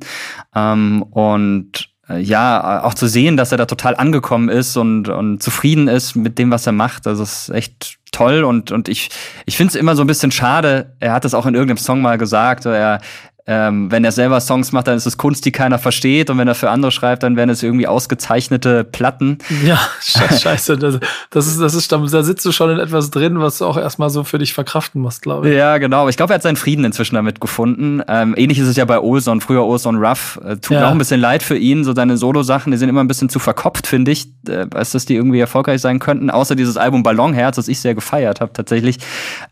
Ähm, 0.56 1.04
und 1.04 1.90
ja, 2.10 2.84
auch 2.84 2.94
zu 2.94 3.08
sehen, 3.08 3.36
dass 3.36 3.52
er 3.52 3.58
da 3.58 3.66
total 3.66 3.96
angekommen 3.96 4.50
ist 4.50 4.78
und, 4.78 5.10
und 5.10 5.44
zufrieden 5.44 5.88
ist 5.88 6.16
mit 6.16 6.40
dem, 6.40 6.52
was 6.52 6.66
er 6.66 6.72
macht. 6.72 7.06
Also 7.06 7.24
es 7.24 7.50
ist 7.50 7.56
echt 7.56 7.98
toll 8.12 8.44
und, 8.44 8.72
und 8.72 8.88
ich, 8.88 9.10
ich 9.46 9.58
finde 9.58 9.72
es 9.72 9.76
immer 9.76 9.96
so 9.96 10.04
ein 10.04 10.08
bisschen 10.08 10.32
schade. 10.32 10.96
Er 11.00 11.12
hat 11.12 11.26
es 11.26 11.34
auch 11.34 11.46
in 11.46 11.54
irgendeinem 11.54 11.78
Song 11.78 12.02
mal 12.02 12.18
gesagt. 12.18 12.66
Er, 12.66 13.02
ähm, 13.50 13.90
wenn 13.90 14.04
er 14.04 14.12
selber 14.12 14.42
Songs 14.42 14.74
macht, 14.74 14.88
dann 14.88 14.98
ist 14.98 15.06
es 15.06 15.18
Kunst, 15.18 15.46
die 15.46 15.54
keiner 15.54 15.80
versteht. 15.80 16.30
Und 16.30 16.38
wenn 16.38 16.50
er 16.50 16.56
für 16.56 16.70
andere 16.70 16.92
schreibt, 16.92 17.24
dann 17.24 17.38
werden 17.38 17.50
es 17.50 17.64
irgendwie 17.64 17.88
ausgezeichnete 17.88 18.84
Platten. 18.84 19.38
Ja, 19.66 19.80
scheiße. 20.02 20.78
Das, 20.78 21.00
das 21.30 21.48
ist, 21.48 21.62
das 21.62 21.74
ist, 21.74 21.92
da 21.92 22.24
sitzt 22.24 22.46
du 22.46 22.52
schon 22.52 22.72
in 22.72 22.80
etwas 22.80 23.10
drin, 23.10 23.40
was 23.40 23.60
du 23.60 23.66
auch 23.66 23.78
erstmal 23.78 24.10
so 24.10 24.26
für 24.26 24.38
dich 24.38 24.54
verkraften 24.54 25.02
musst, 25.02 25.22
glaube 25.22 25.50
ich. 25.50 25.56
Ja, 25.56 25.78
genau. 25.78 26.02
Aber 26.02 26.10
ich 26.10 26.18
glaube, 26.18 26.34
er 26.34 26.36
hat 26.36 26.44
seinen 26.44 26.58
Frieden 26.58 26.84
inzwischen 26.84 27.16
damit 27.16 27.40
gefunden. 27.40 28.02
Ähm, 28.10 28.36
ähnlich 28.38 28.60
ist 28.60 28.68
es 28.68 28.76
ja 28.76 28.84
bei 28.84 29.00
Olson, 29.00 29.40
früher 29.40 29.64
Olson 29.64 29.96
Ruff. 29.96 30.40
Äh, 30.44 30.58
tut 30.58 30.72
ja. 30.72 30.82
mir 30.82 30.88
auch 30.88 30.92
ein 30.92 30.98
bisschen 30.98 31.22
leid 31.22 31.42
für 31.42 31.58
ihn. 31.58 31.86
So 31.86 31.96
seine 31.96 32.18
Solo-Sachen, 32.18 32.72
die 32.72 32.78
sind 32.78 32.90
immer 32.90 33.02
ein 33.02 33.08
bisschen 33.08 33.30
zu 33.30 33.40
verkopft, 33.40 33.88
finde 33.88 34.12
ich, 34.12 34.28
äh, 34.50 34.66
als 34.74 34.92
dass 34.92 35.06
die 35.06 35.16
irgendwie 35.16 35.40
erfolgreich 35.40 35.80
sein 35.80 36.00
könnten. 36.00 36.30
Außer 36.30 36.56
dieses 36.56 36.76
Album 36.76 37.02
Ballonherz, 37.02 37.56
das 37.56 37.70
ich 37.70 37.80
sehr 37.80 37.96
gefeiert 37.96 38.42
habe, 38.42 38.52
tatsächlich. 38.52 38.98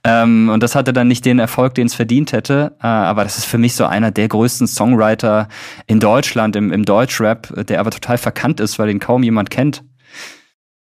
Ähm, 0.03 0.49
und 0.49 0.61
das 0.61 0.75
hatte 0.75 0.91
dann 0.91 1.07
nicht 1.07 1.23
den 1.23 1.39
Erfolg, 1.39 1.75
den 1.75 1.87
es 1.87 1.93
verdient 1.93 2.33
hätte. 2.33 2.73
Äh, 2.81 2.87
aber 2.87 3.23
das 3.23 3.37
ist 3.37 3.45
für 3.45 3.57
mich 3.57 3.73
so 3.73 3.84
einer 3.89 4.11
der 4.11 4.27
größten 4.27 4.67
Songwriter 4.67 5.47
in 5.87 5.99
Deutschland, 5.99 6.55
im, 6.55 6.71
im 6.71 6.85
Deutschrap, 6.85 7.65
der 7.67 7.79
aber 7.79 7.91
total 7.91 8.17
verkannt 8.17 8.59
ist, 8.59 8.79
weil 8.79 8.89
ihn 8.89 8.99
kaum 8.99 9.23
jemand 9.23 9.49
kennt. 9.49 9.83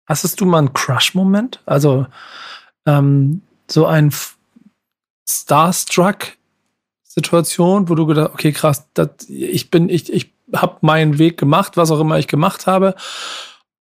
Hast 0.08 0.40
du 0.40 0.46
mal 0.46 0.60
einen 0.60 0.74
Crush-Moment? 0.74 1.62
Also 1.66 2.08
ähm, 2.86 3.42
so 3.70 3.86
ein 3.86 4.14
Starstruck-Situation, 5.30 7.90
wo 7.90 7.96
du 7.96 8.06
gedacht, 8.06 8.32
okay, 8.34 8.54
krass, 8.54 8.88
dat, 8.94 9.26
ich 9.28 9.70
bin, 9.70 9.90
ich, 9.90 10.10
ich 10.12 10.34
habe 10.56 10.78
meinen 10.82 11.20
Weg 11.20 11.38
gemacht, 11.38 11.76
was 11.76 11.92
auch 11.92 12.00
immer 12.00 12.18
ich 12.18 12.28
gemacht 12.28 12.68
habe. 12.68 12.96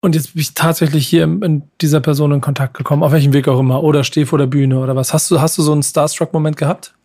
Und 0.02 0.16
jetzt 0.16 0.34
bin 0.34 0.42
ich 0.42 0.56
tatsächlich 0.56 1.08
hier 1.08 1.24
in 1.24 1.64
dieser 1.82 2.00
Person 2.00 2.32
in 2.32 2.42
Kontakt 2.42 2.76
gekommen, 2.76 3.04
auf 3.04 3.12
welchem 3.12 3.34
Weg 3.34 3.48
auch 3.48 3.60
immer, 3.60 3.84
oder 3.84 4.04
stehe 4.04 4.26
vor 4.26 4.40
der 4.40 4.48
Bühne 4.48 4.80
oder 4.80 4.96
was. 4.96 5.14
Hast 5.14 5.30
du, 5.30 5.40
hast 5.42 5.58
du 5.58 5.62
so 5.62 5.72
einen 5.72 5.84
Starstruck-Moment 5.84 6.58
gehabt? 6.58 6.96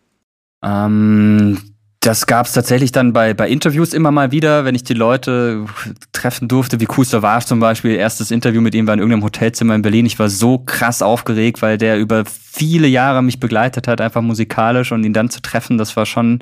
Ähm, 0.63 1.72
das 2.05 2.25
gab 2.25 2.45
es 2.45 2.51
tatsächlich 2.51 2.91
dann 2.91 3.13
bei, 3.13 3.33
bei 3.33 3.47
Interviews 3.47 3.93
immer 3.93 4.11
mal 4.11 4.31
wieder, 4.31 4.65
wenn 4.65 4.75
ich 4.75 4.83
die 4.83 4.93
Leute 4.93 5.65
treffen 6.11 6.49
durfte, 6.49 6.81
wie 6.81 6.85
Kuster 6.85 7.21
war 7.21 7.39
zum 7.41 7.61
Beispiel. 7.61 7.95
Erstes 7.95 8.29
Interview 8.29 8.59
mit 8.59 8.75
ihm 8.75 8.87
war 8.87 8.93
in 8.93 8.99
irgendeinem 8.99 9.23
Hotelzimmer 9.23 9.73
in 9.73 9.81
Berlin. 9.81 10.05
Ich 10.05 10.19
war 10.19 10.29
so 10.29 10.57
krass 10.57 11.01
aufgeregt, 11.01 11.61
weil 11.61 11.77
der 11.77 11.97
über 11.97 12.25
viele 12.25 12.87
Jahre 12.87 13.23
mich 13.23 13.39
begleitet 13.39 13.87
hat, 13.87 14.01
einfach 14.01 14.21
musikalisch 14.21 14.91
und 14.91 15.05
ihn 15.05 15.13
dann 15.13 15.29
zu 15.29 15.41
treffen, 15.41 15.77
das 15.77 15.95
war 15.95 16.05
schon, 16.05 16.39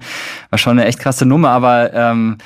war 0.49 0.57
schon 0.57 0.79
eine 0.79 0.87
echt 0.87 0.99
krasse 0.99 1.27
Nummer. 1.27 1.49
Aber 1.49 1.93
ähm, 1.93 2.39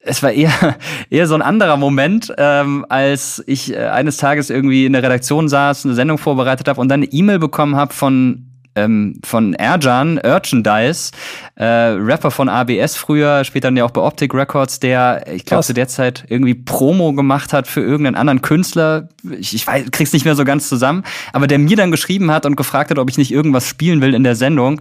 es 0.00 0.24
war 0.24 0.32
eher, 0.32 0.50
eher 1.10 1.28
so 1.28 1.36
ein 1.36 1.42
anderer 1.42 1.76
Moment, 1.76 2.34
ähm, 2.36 2.84
als 2.88 3.44
ich 3.46 3.74
äh, 3.74 3.86
eines 3.86 4.16
Tages 4.16 4.50
irgendwie 4.50 4.86
in 4.86 4.92
der 4.92 5.04
Redaktion 5.04 5.48
saß, 5.48 5.84
eine 5.84 5.94
Sendung 5.94 6.18
vorbereitet 6.18 6.66
habe 6.66 6.80
und 6.80 6.88
dann 6.88 7.02
eine 7.02 7.12
E-Mail 7.12 7.38
bekommen 7.38 7.76
habe 7.76 7.92
von 7.92 8.55
ähm, 8.76 9.20
von 9.24 9.54
Erjan, 9.54 10.20
Urchandise, 10.22 11.10
äh, 11.56 11.64
Rapper 11.64 12.30
von 12.30 12.48
ABS 12.48 12.96
früher, 12.96 13.42
später 13.44 13.66
dann 13.68 13.76
ja 13.76 13.84
auch 13.84 13.90
bei 13.90 14.00
Optic 14.00 14.34
Records, 14.34 14.78
der, 14.78 15.26
ich 15.32 15.44
glaube, 15.44 15.64
zu 15.64 15.74
der 15.74 15.88
Zeit 15.88 16.24
irgendwie 16.28 16.54
Promo 16.54 17.12
gemacht 17.14 17.52
hat 17.52 17.66
für 17.66 17.80
irgendeinen 17.80 18.16
anderen 18.16 18.42
Künstler. 18.42 19.08
Ich, 19.38 19.54
ich 19.54 19.66
weiß, 19.66 19.90
krieg's 19.90 20.12
nicht 20.12 20.24
mehr 20.24 20.36
so 20.36 20.44
ganz 20.44 20.68
zusammen, 20.68 21.02
aber 21.32 21.46
der 21.46 21.58
mir 21.58 21.76
dann 21.76 21.90
geschrieben 21.90 22.30
hat 22.30 22.46
und 22.46 22.56
gefragt 22.56 22.90
hat, 22.90 22.98
ob 22.98 23.10
ich 23.10 23.18
nicht 23.18 23.32
irgendwas 23.32 23.66
spielen 23.66 24.00
will 24.00 24.14
in 24.14 24.22
der 24.22 24.36
Sendung. 24.36 24.80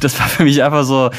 Das 0.00 0.18
war 0.20 0.28
für 0.28 0.44
mich 0.44 0.62
einfach 0.62 0.84
so, 0.84 1.10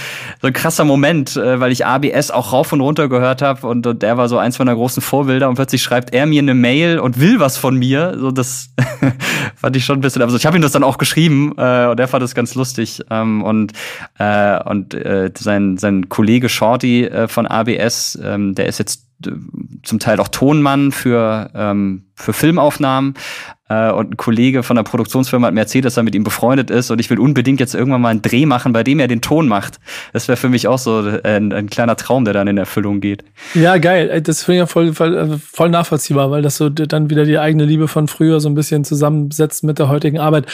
so 0.42 0.48
ein 0.48 0.54
krasser 0.54 0.86
Moment, 0.86 1.36
äh, 1.36 1.60
weil 1.60 1.74
ich 1.74 1.86
ABS 1.86 2.32
auch 2.32 2.54
rauf 2.54 2.72
und 2.72 2.80
runter 2.80 3.10
gehört 3.10 3.42
habe 3.42 3.68
und, 3.68 3.86
und 3.86 4.02
der 4.02 4.18
war 4.18 4.30
so 4.30 4.38
eins 4.38 4.58
meiner 4.58 4.74
großen 4.74 5.02
Vorbilder 5.02 5.50
und 5.50 5.56
plötzlich 5.56 5.84
schreibt 5.84 6.14
er 6.14 6.26
mir 6.26 6.42
eine 6.42 6.54
Mail 6.54 7.00
und 7.00 7.20
will 7.20 7.42
was 7.42 7.58
von 7.58 7.78
mir. 7.78 8.16
So 8.18 8.32
das 8.32 8.70
fand 9.58 9.76
ich 9.76 9.84
schon 9.84 9.98
ein 9.98 10.02
bisschen. 10.02 10.22
Also 10.22 10.38
ich 10.38 10.46
habe 10.46 10.58
ihm 10.58 10.62
das 10.62 10.72
dann 10.72 10.84
auch 10.84 10.98
geschrieben 10.98 11.54
äh, 11.58 11.88
und 11.88 12.00
er 12.00 12.08
fand 12.08 12.24
das 12.24 12.36
ganz 12.36 12.56
lustig 12.56 13.02
ähm, 13.10 13.44
und 13.44 13.74
äh, 14.18 14.64
und 14.64 14.94
äh, 14.94 15.32
sein 15.38 15.78
sein 15.78 16.08
Kollege 16.08 16.48
Shorty 16.48 17.04
äh, 17.04 17.28
von 17.28 17.46
ABS, 17.46 18.18
ähm, 18.24 18.56
der 18.56 18.68
ist 18.68 18.80
jetzt 18.80 19.08
äh, 19.26 19.32
zum 19.84 20.00
Teil 20.00 20.22
auch 20.22 20.30
Tonmann 20.30 20.94
für 20.94 21.52
ähm, 21.54 22.06
für 22.16 22.32
Filmaufnahmen 22.32 23.16
äh, 23.70 23.92
und 23.92 24.12
ein 24.12 24.18
Kollege 24.18 24.64
von 24.64 24.76
der 24.76 24.84
Produktionsfirma 24.84 25.48
hat 25.48 25.54
mir 25.54 25.62
erzählt, 25.62 25.86
dass 25.86 25.96
er 25.96 26.04
mit 26.04 26.16
ihm 26.16 26.24
befreundet 26.24 26.70
ist 26.70 26.92
und 26.92 27.00
ich 27.00 27.10
will 27.10 27.20
unbedingt 27.20 27.60
jetzt 27.60 27.74
irgendwann 27.74 28.02
mal 28.02 28.10
einen 28.10 28.22
Dreh 28.22 28.46
machen, 28.46 28.74
bei 28.74 28.84
dem 28.84 29.00
er 29.00 29.08
den 29.08 29.22
Ton 29.22 29.48
macht. 29.48 29.80
Das 30.12 30.28
wäre 30.28 30.38
für 30.38 30.50
mich 30.50 30.68
auch 30.68 30.78
so 30.78 30.98
ein, 31.24 31.54
ein, 31.54 31.70
kleiner 31.70 31.96
Traum, 31.96 32.26
der 32.26 32.34
dann 32.34 32.48
in 32.48 32.58
Erfüllung 32.58 33.00
geht. 33.00 33.24
Ja, 33.54 33.78
geil. 33.78 34.22
Das 34.22 34.44
finde 34.44 34.58
ich 34.58 34.60
ja 34.60 34.66
voll, 34.66 34.94
voll, 34.94 35.16
äh, 35.16 35.38
voll 35.38 35.70
nachvollziehbar, 35.70 36.30
weil 36.30 36.42
das 36.42 36.58
so 36.58 36.70
dann 36.70 37.10
wieder 37.10 37.26
die 37.26 37.40
eigene 37.40 37.66
Liebe 37.66 37.88
von 37.88 38.08
früher 38.08 38.40
so 38.40 38.50
ein 38.50 38.56
bisschen 38.56 38.84
zusammensetzt 38.84 39.64
mit 39.64 39.80
der 39.80 39.88
heutigen 39.88 40.20
Arbeit. 40.20 40.48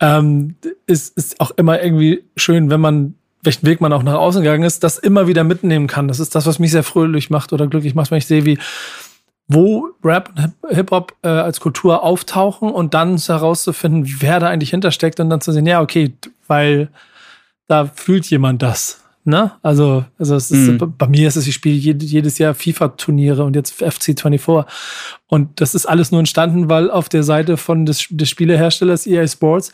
Ähm, 0.00 0.56
ist, 0.86 1.16
ist 1.16 1.40
auch 1.40 1.52
immer 1.52 1.82
irgendwie 1.82 2.24
schön, 2.36 2.70
wenn 2.70 2.80
man 2.80 3.14
welchen 3.42 3.66
Weg 3.66 3.80
man 3.80 3.92
auch 3.94 4.02
nach 4.02 4.16
außen 4.16 4.42
gegangen 4.42 4.64
ist, 4.64 4.84
das 4.84 4.98
immer 4.98 5.26
wieder 5.26 5.44
mitnehmen 5.44 5.86
kann. 5.86 6.08
Das 6.08 6.20
ist 6.20 6.34
das, 6.34 6.44
was 6.44 6.58
mich 6.58 6.72
sehr 6.72 6.82
fröhlich 6.82 7.30
macht 7.30 7.54
oder 7.54 7.66
glücklich 7.66 7.94
macht, 7.94 8.10
wenn 8.10 8.18
ich 8.18 8.26
sehe, 8.26 8.44
wie 8.44 8.58
wo 9.52 9.88
Rap 10.04 10.30
und 10.36 10.74
Hip-Hop 10.74 11.16
äh, 11.22 11.28
als 11.28 11.58
Kultur 11.60 12.04
auftauchen 12.04 12.70
und 12.70 12.94
dann 12.94 13.18
herauszufinden, 13.18 14.08
wer 14.20 14.38
da 14.38 14.48
eigentlich 14.48 14.70
hintersteckt 14.70 15.18
und 15.18 15.28
dann 15.28 15.40
zu 15.40 15.50
sehen, 15.50 15.66
ja, 15.66 15.80
okay, 15.80 16.14
weil 16.46 16.88
da 17.66 17.86
fühlt 17.86 18.26
jemand 18.26 18.62
das. 18.62 19.02
Ne? 19.24 19.52
Also, 19.62 20.04
also 20.18 20.36
ist, 20.36 20.50
mhm. 20.52 20.94
bei 20.96 21.08
mir 21.08 21.28
ist 21.28 21.36
es, 21.36 21.46
ich 21.46 21.54
spiele 21.54 21.76
jedes 21.76 22.38
Jahr 22.38 22.54
FIFA-Turniere 22.54 23.44
und 23.44 23.54
jetzt 23.56 23.82
FC24. 23.82 24.64
Und 25.30 25.60
das 25.60 25.76
ist 25.76 25.86
alles 25.86 26.10
nur 26.10 26.18
entstanden, 26.18 26.68
weil 26.68 26.90
auf 26.90 27.08
der 27.08 27.22
Seite 27.22 27.56
von 27.56 27.86
des, 27.86 28.06
des 28.10 28.28
Spieleherstellers 28.28 29.06
EA 29.06 29.26
Sports 29.28 29.72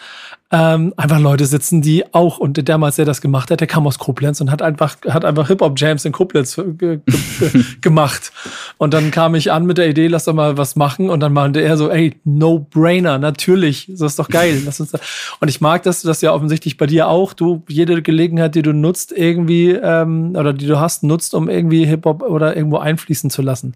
ähm, 0.53 0.93
einfach 0.99 1.19
Leute 1.19 1.47
sitzen, 1.47 1.81
die 1.81 2.05
auch, 2.15 2.39
und 2.39 2.69
damals, 2.69 2.97
der 2.97 3.07
das 3.07 3.23
gemacht 3.23 3.51
hat, 3.51 3.61
der 3.61 3.67
kam 3.67 3.87
aus 3.87 3.99
Koblenz 3.99 4.41
und 4.41 4.51
hat 4.51 4.61
einfach, 4.61 4.99
hat 5.09 5.25
einfach 5.25 5.49
Hip-Hop-Jams 5.49 6.05
in 6.05 6.13
Koblenz 6.13 6.55
ge 6.55 6.75
ge 6.77 7.01
gemacht. 7.81 8.33
Und 8.77 8.93
dann 8.93 9.11
kam 9.11 9.35
ich 9.35 9.51
an 9.51 9.65
mit 9.65 9.79
der 9.79 9.89
Idee, 9.89 10.07
lass 10.09 10.25
doch 10.25 10.35
mal 10.35 10.59
was 10.59 10.77
machen. 10.77 11.09
Und 11.09 11.21
dann 11.21 11.33
meinte 11.33 11.63
er 11.63 11.79
so, 11.79 11.91
ey, 11.91 12.15
no-brainer, 12.25 13.19
natürlich, 13.19 13.87
das 13.89 14.13
ist 14.13 14.19
doch 14.19 14.29
geil. 14.29 14.61
Lass 14.67 14.79
uns 14.79 14.91
da. 14.93 15.01
Und 15.41 15.49
ich 15.49 15.63
mag 15.63 15.83
das, 15.85 16.03
das 16.03 16.21
ja 16.21 16.33
offensichtlich 16.33 16.77
bei 16.77 16.87
dir 16.87 17.09
auch. 17.09 17.33
Du, 17.33 17.63
jede 17.67 18.03
Gelegenheit, 18.03 18.55
die 18.55 18.63
du 18.63 18.75
nutzt, 18.75 19.13
irgendwie, 19.13 19.71
ähm, 19.71 20.37
oder 20.37 20.53
die 20.53 20.67
du 20.67 20.79
hast, 20.79 21.03
nutzt, 21.03 21.35
um 21.35 21.49
irgendwie 21.49 21.87
Hip-Hop 21.87 22.23
oder 22.23 22.55
irgendwo 22.55 22.77
einfließen 22.77 23.31
zu 23.31 23.41
lassen. 23.41 23.75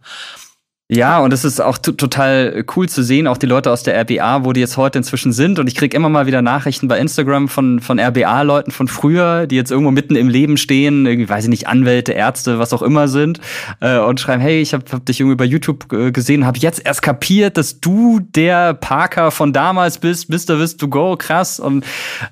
Ja, 0.93 1.21
und 1.21 1.33
es 1.33 1.45
ist 1.45 1.61
auch 1.61 1.79
total 1.79 2.65
cool 2.75 2.89
zu 2.89 3.05
sehen, 3.05 3.29
auch 3.29 3.37
die 3.37 3.47
Leute 3.47 3.71
aus 3.71 3.85
der 3.85 3.97
RBA, 4.01 4.45
wo 4.45 4.53
die 4.53 4.59
jetzt 4.59 4.77
heute 4.77 4.99
inzwischen 4.99 5.31
sind. 5.33 5.61
Und 5.61 5.69
ich 5.69 5.77
krieg 5.77 5.95
immer 5.95 6.09
mal 6.09 6.27
wieder 6.27 6.43
Nachrichten 6.43 6.89
bei 6.89 6.99
Instagram 6.99 7.47
von, 7.47 7.79
von 7.79 8.01
RBA-Leuten 8.01 8.73
von 8.73 8.89
früher, 8.89 9.47
die 9.47 9.55
jetzt 9.55 9.71
irgendwo 9.71 9.93
mitten 9.93 10.17
im 10.17 10.29
Leben 10.29 10.57
stehen, 10.57 11.07
irgendwie, 11.07 11.29
weiß 11.29 11.45
ich 11.45 11.51
nicht, 11.51 11.69
Anwälte, 11.69 12.11
Ärzte, 12.11 12.59
was 12.59 12.73
auch 12.73 12.83
immer 12.83 13.07
sind, 13.07 13.39
äh, 13.79 13.99
und 13.99 14.19
schreiben, 14.19 14.43
hey, 14.43 14.61
ich 14.61 14.75
habe 14.75 14.85
hab 14.91 15.07
dich 15.07 15.21
irgendwie 15.21 15.37
bei 15.37 15.45
YouTube 15.45 15.93
äh, 15.93 16.11
gesehen, 16.11 16.45
habe 16.45 16.59
jetzt 16.59 16.85
erst 16.85 17.03
kapiert, 17.03 17.57
dass 17.57 17.79
du 17.79 18.19
der 18.19 18.75
Parker 18.75 19.31
von 19.31 19.53
damals 19.53 19.99
bist, 19.99 20.29
Mr. 20.29 20.59
Wiss 20.59 20.77
to 20.77 20.89
Go, 20.89 21.15
krass. 21.17 21.61
Und, 21.61 21.85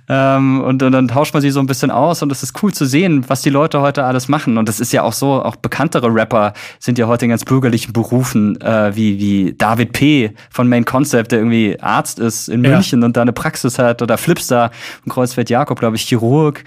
ähm, 0.09 0.63
und, 0.63 0.83
und 0.83 0.91
dann 0.91 1.07
tauscht 1.07 1.33
man 1.33 1.43
sie 1.43 1.51
so 1.51 1.61
ein 1.61 1.69
bisschen 1.69 1.93
aus 1.93 2.25
und 2.25 2.33
es 2.33 2.43
ist 2.43 2.61
cool 2.61 2.75
zu 2.75 2.87
sehen, 2.87 3.25
was 3.29 3.41
die 3.41 3.51
Leute 3.51 3.83
heute 3.83 4.03
alles 4.03 4.27
machen. 4.27 4.59
Und 4.59 4.69
das 4.69 4.81
ist 4.81 4.93
ja 4.93 5.05
auch 5.05 5.13
so, 5.13 5.45
auch 5.45 5.55
bekanntere 5.55 6.13
Rapper 6.13 6.55
sind 6.81 6.99
ja 6.99 7.07
heute 7.07 7.27
in 7.27 7.29
ganz 7.29 7.45
bürgerlichen 7.45 7.93
Berufen 7.93 8.48
äh, 8.57 8.95
wie, 8.97 9.19
wie 9.19 9.55
David 9.57 9.93
P. 9.93 10.33
von 10.51 10.69
Main 10.69 10.85
Concept, 10.85 11.33
der 11.33 11.41
irgendwie 11.41 11.79
Arzt 11.81 12.19
ist 12.19 12.49
in 12.49 12.61
München 12.61 13.01
ja. 13.01 13.07
und 13.07 13.17
da 13.17 13.23
eine 13.23 13.33
Praxis 13.33 13.79
hat, 13.79 14.03
oder 14.03 14.19
Flipstar 14.19 14.71
von 15.03 15.13
Kreuzfeld 15.13 15.51
Jakob, 15.51 15.79
glaube 15.79 15.97
ich, 15.97 16.03
Chirurg. 16.03 16.65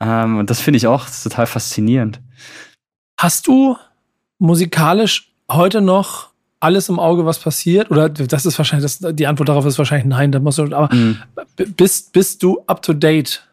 Ähm, 0.00 0.38
und 0.38 0.50
das 0.50 0.60
finde 0.60 0.76
ich 0.78 0.86
auch 0.86 1.06
total 1.22 1.46
faszinierend. 1.46 2.20
Hast 3.18 3.46
du 3.46 3.76
musikalisch 4.38 5.32
heute 5.50 5.80
noch 5.80 6.30
alles 6.60 6.88
im 6.88 6.98
Auge, 6.98 7.26
was 7.26 7.38
passiert? 7.38 7.90
Oder 7.90 8.08
das 8.08 8.46
ist 8.46 8.56
wahrscheinlich, 8.56 8.98
das, 8.98 9.14
die 9.14 9.26
Antwort 9.26 9.50
darauf 9.50 9.66
ist 9.66 9.78
wahrscheinlich 9.78 10.06
nein. 10.06 10.32
Da 10.32 10.40
musst 10.40 10.58
du, 10.58 10.64
aber 10.64 10.92
mhm. 10.94 11.18
bist, 11.76 12.12
bist 12.12 12.42
du 12.42 12.62
up 12.66 12.82
to 12.82 12.94
date, 12.94 13.46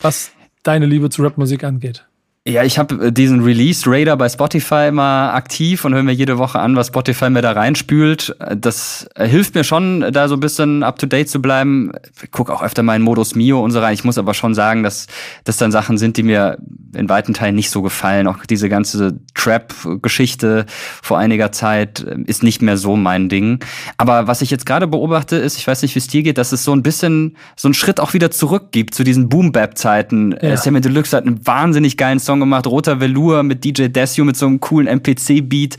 was 0.00 0.32
deine 0.62 0.86
Liebe 0.86 1.10
zu 1.10 1.22
Rapmusik 1.22 1.64
angeht? 1.64 2.06
Ja, 2.46 2.62
ich 2.62 2.78
habe 2.78 3.06
äh, 3.06 3.12
diesen 3.12 3.42
Release 3.42 3.84
Radar 3.86 4.18
bei 4.18 4.28
Spotify 4.28 4.88
immer 4.88 5.32
aktiv 5.32 5.82
und 5.86 5.94
höre 5.94 6.02
mir 6.02 6.12
jede 6.12 6.36
Woche 6.36 6.58
an, 6.58 6.76
was 6.76 6.88
Spotify 6.88 7.30
mir 7.30 7.40
da 7.40 7.52
reinspült. 7.52 8.36
Das 8.54 9.08
äh, 9.14 9.26
hilft 9.26 9.54
mir 9.54 9.64
schon, 9.64 10.12
da 10.12 10.28
so 10.28 10.34
ein 10.34 10.40
bisschen 10.40 10.82
up 10.82 10.98
to 10.98 11.06
date 11.06 11.30
zu 11.30 11.40
bleiben. 11.40 11.92
Ich 12.22 12.30
guck 12.30 12.50
auch 12.50 12.62
öfter 12.62 12.82
mal 12.82 12.96
in 12.96 13.02
Modus 13.02 13.34
Mio 13.34 13.64
und 13.64 13.70
so 13.70 13.80
rein. 13.80 13.94
Ich 13.94 14.04
muss 14.04 14.18
aber 14.18 14.34
schon 14.34 14.52
sagen, 14.52 14.82
dass 14.82 15.06
das 15.44 15.56
dann 15.56 15.72
Sachen 15.72 15.96
sind, 15.96 16.18
die 16.18 16.22
mir 16.22 16.58
in 16.94 17.08
weiten 17.08 17.32
Teilen 17.32 17.54
nicht 17.54 17.70
so 17.70 17.80
gefallen. 17.80 18.26
Auch 18.26 18.44
diese 18.44 18.68
ganze 18.68 19.18
Trap-Geschichte 19.32 20.66
vor 21.02 21.16
einiger 21.16 21.50
Zeit 21.50 22.00
äh, 22.00 22.16
ist 22.26 22.42
nicht 22.42 22.60
mehr 22.60 22.76
so 22.76 22.94
mein 22.94 23.30
Ding. 23.30 23.60
Aber 23.96 24.26
was 24.26 24.42
ich 24.42 24.50
jetzt 24.50 24.66
gerade 24.66 24.86
beobachte, 24.86 25.36
ist, 25.36 25.56
ich 25.56 25.66
weiß 25.66 25.80
nicht, 25.80 25.94
wie 25.94 25.98
es 25.98 26.08
dir 26.08 26.22
geht, 26.22 26.36
dass 26.36 26.52
es 26.52 26.62
so 26.62 26.74
ein 26.74 26.82
bisschen 26.82 27.38
so 27.56 27.68
einen 27.68 27.74
Schritt 27.74 28.00
auch 28.00 28.12
wieder 28.12 28.30
zurück 28.30 28.70
gibt 28.70 28.92
zu 28.92 29.02
diesen 29.02 29.30
Boom-Bap-Zeiten. 29.30 30.36
Ja. 30.42 30.58
Sammy 30.58 30.82
Deluxe 30.82 31.16
hat 31.16 31.26
einen 31.26 31.46
wahnsinnig 31.46 31.96
geilen 31.96 32.20
Song 32.20 32.33
Song 32.34 32.40
gemacht, 32.40 32.66
Roter 32.66 32.98
Velour 32.98 33.44
mit 33.44 33.64
DJ 33.64 33.86
Desio 33.86 34.24
mit 34.24 34.36
so 34.36 34.46
einem 34.46 34.58
coolen 34.58 34.88
MPC-Beat. 34.88 35.76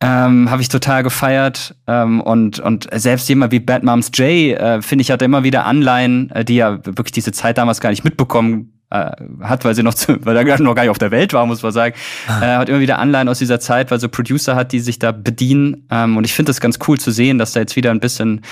Ähm, 0.00 0.50
habe 0.50 0.60
ich 0.60 0.68
total 0.68 1.02
gefeiert 1.02 1.74
ähm, 1.86 2.20
und 2.20 2.58
und 2.58 2.86
selbst 2.92 3.30
jemand 3.30 3.50
wie 3.50 3.60
Bad 3.60 3.82
Moms 3.82 4.10
J 4.12 4.58
äh, 4.58 4.82
finde 4.82 5.00
ich 5.00 5.10
hat 5.10 5.22
immer 5.22 5.42
wieder 5.42 5.64
Anleihen, 5.64 6.30
äh, 6.32 6.44
die 6.44 6.56
ja 6.56 6.84
wirklich 6.84 7.12
diese 7.12 7.32
Zeit 7.32 7.56
damals 7.56 7.80
gar 7.80 7.88
nicht 7.88 8.04
mitbekommen 8.04 8.74
äh, 8.90 9.12
hat, 9.40 9.64
weil 9.64 9.74
sie 9.74 9.82
noch 9.82 9.94
zu, 9.94 10.18
weil 10.26 10.36
er 10.36 10.60
noch 10.60 10.74
gar 10.74 10.82
nicht 10.82 10.90
auf 10.90 10.98
der 10.98 11.12
Welt 11.12 11.32
war, 11.32 11.46
muss 11.46 11.62
man 11.62 11.72
sagen, 11.72 11.94
ah. 12.28 12.42
äh, 12.42 12.56
hat 12.56 12.68
immer 12.68 12.80
wieder 12.80 12.98
Anleihen 12.98 13.28
aus 13.28 13.38
dieser 13.38 13.58
Zeit, 13.58 13.90
weil 13.90 13.98
so 13.98 14.10
Producer 14.10 14.54
hat, 14.54 14.72
die 14.72 14.80
sich 14.80 14.98
da 14.98 15.12
bedienen 15.12 15.86
ähm, 15.90 16.18
und 16.18 16.24
ich 16.24 16.34
finde 16.34 16.50
das 16.50 16.60
ganz 16.60 16.78
cool 16.86 17.00
zu 17.00 17.10
sehen, 17.10 17.38
dass 17.38 17.52
da 17.52 17.60
jetzt 17.60 17.76
wieder 17.76 17.90
ein 17.90 18.00
bisschen 18.00 18.42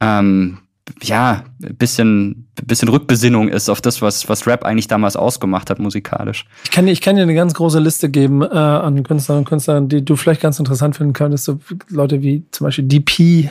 ähm, 0.00 0.58
ja, 1.02 1.44
bisschen, 1.60 2.48
bisschen 2.64 2.88
Rückbesinnung 2.88 3.48
ist 3.48 3.68
auf 3.68 3.80
das, 3.80 4.02
was, 4.02 4.28
was 4.28 4.46
Rap 4.46 4.64
eigentlich 4.64 4.88
damals 4.88 5.16
ausgemacht 5.16 5.70
hat, 5.70 5.78
musikalisch. 5.78 6.44
Ich 6.64 6.70
kann, 6.70 6.88
ich 6.88 7.00
kann 7.00 7.16
dir 7.16 7.22
eine 7.22 7.34
ganz 7.34 7.54
große 7.54 7.78
Liste 7.78 8.08
geben 8.10 8.42
äh, 8.42 8.46
an 8.46 9.02
Künstlern 9.02 9.38
und 9.38 9.44
Künstlern, 9.44 9.88
die 9.88 10.04
du 10.04 10.16
vielleicht 10.16 10.40
ganz 10.40 10.58
interessant 10.58 10.96
finden 10.96 11.12
könntest. 11.12 11.44
So 11.44 11.60
Leute 11.88 12.22
wie 12.22 12.44
zum 12.50 12.66
Beispiel 12.66 12.84
DP, 12.84 13.50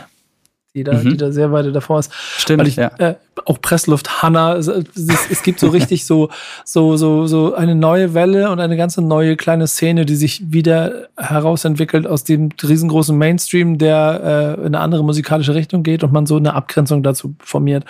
die 0.74 0.84
da, 0.84 0.94
mhm. 0.94 1.12
die 1.12 1.18
da 1.18 1.32
sehr 1.32 1.52
weit 1.52 1.74
davor 1.74 2.00
ist. 2.00 2.14
Stimmt, 2.14 2.68
ich, 2.68 2.76
ja. 2.76 2.92
äh, 2.98 3.16
auch 3.46 3.62
Pressluft 3.62 4.22
Hanna, 4.22 4.56
es, 4.56 4.68
es, 4.68 5.44
gibt 5.44 5.60
so 5.60 5.70
richtig 5.70 6.06
so, 6.06 6.30
so, 6.66 6.98
so, 6.98 7.28
so 7.28 7.56
eine 7.56 7.76
neue 7.76 8.14
Welle 8.14 8.52
und 8.52 8.60
eine 8.60 8.76
ganze 8.76 9.02
neue 9.02 9.38
kleine 9.38 9.68
Szene, 9.68 10.06
die 10.06 10.16
sich 10.16 10.52
wieder 10.52 11.08
herausentwickelt 11.18 12.06
aus 12.06 12.24
dem 12.24 12.50
riesengroßen 12.62 13.18
Mainstream, 13.18 13.78
der 13.78 14.58
äh, 14.60 14.60
in 14.60 14.68
eine 14.68 14.80
andere 14.80 15.04
musikalische 15.04 15.56
Richtung 15.56 15.84
geht 15.84 16.04
und 16.04 16.12
man 16.12 16.26
so 16.26 16.38
eine 16.38 16.54
Abgrenzung 16.54 17.04
dazu 17.04 17.36
formiert. 17.40 17.86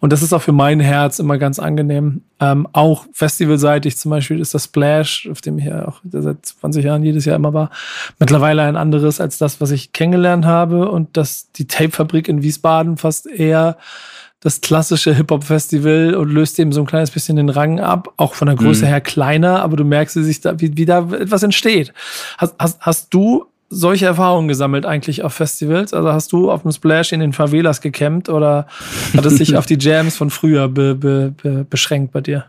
Und 0.00 0.12
das 0.12 0.22
ist 0.22 0.32
auch 0.32 0.42
für 0.42 0.52
mein 0.52 0.80
Herz 0.80 1.20
immer 1.20 1.38
ganz 1.38 1.58
angenehm. 1.58 2.22
Ähm, 2.40 2.66
auch 2.72 3.06
festivalseitig 3.12 3.96
zum 3.96 4.10
Beispiel 4.10 4.40
ist 4.40 4.52
das 4.52 4.64
Splash, 4.64 5.28
auf 5.30 5.40
dem 5.40 5.58
ich 5.58 5.66
ja 5.66 5.86
auch 5.86 6.00
seit 6.10 6.44
20 6.44 6.84
Jahren 6.84 7.04
jedes 7.04 7.24
Jahr 7.24 7.36
immer 7.36 7.54
war, 7.54 7.70
mittlerweile 8.18 8.62
ein 8.62 8.76
anderes 8.76 9.20
als 9.20 9.38
das, 9.38 9.60
was 9.60 9.70
ich 9.70 9.92
kennengelernt 9.92 10.44
habe 10.44 10.90
und 10.90 11.16
dass 11.16 11.52
die 11.52 11.68
Tapefabrik 11.68 12.26
in 12.26 12.42
Wiesbaden 12.42 12.96
fast 12.96 13.28
eher 13.28 13.76
das 14.42 14.60
klassische 14.60 15.14
Hip-Hop-Festival 15.14 16.14
und 16.16 16.28
löst 16.28 16.58
eben 16.58 16.72
so 16.72 16.80
ein 16.80 16.86
kleines 16.86 17.12
bisschen 17.12 17.36
den 17.36 17.48
Rang 17.48 17.78
ab, 17.78 18.12
auch 18.16 18.34
von 18.34 18.46
der 18.46 18.56
Größe 18.56 18.84
mhm. 18.84 18.88
her 18.88 19.00
kleiner, 19.00 19.62
aber 19.62 19.76
du 19.76 19.84
merkst, 19.84 20.16
wie, 20.16 20.24
sich 20.24 20.40
da, 20.40 20.60
wie, 20.60 20.76
wie 20.76 20.84
da 20.84 21.08
etwas 21.12 21.44
entsteht. 21.44 21.94
Hast, 22.38 22.56
hast, 22.58 22.80
hast 22.80 23.14
du 23.14 23.46
solche 23.70 24.06
Erfahrungen 24.06 24.48
gesammelt 24.48 24.84
eigentlich 24.84 25.22
auf 25.22 25.32
Festivals? 25.32 25.94
Also 25.94 26.12
hast 26.12 26.32
du 26.32 26.50
auf 26.50 26.62
dem 26.62 26.72
Splash 26.72 27.12
in 27.12 27.20
den 27.20 27.32
Favelas 27.32 27.80
gecampt 27.80 28.28
oder 28.28 28.66
hat 29.16 29.24
es 29.24 29.36
sich 29.36 29.56
auf 29.56 29.64
die 29.64 29.78
Jams 29.78 30.16
von 30.16 30.28
früher 30.28 30.68
be, 30.68 30.96
be, 30.96 31.32
be, 31.40 31.64
beschränkt 31.68 32.12
bei 32.12 32.20
dir? 32.20 32.46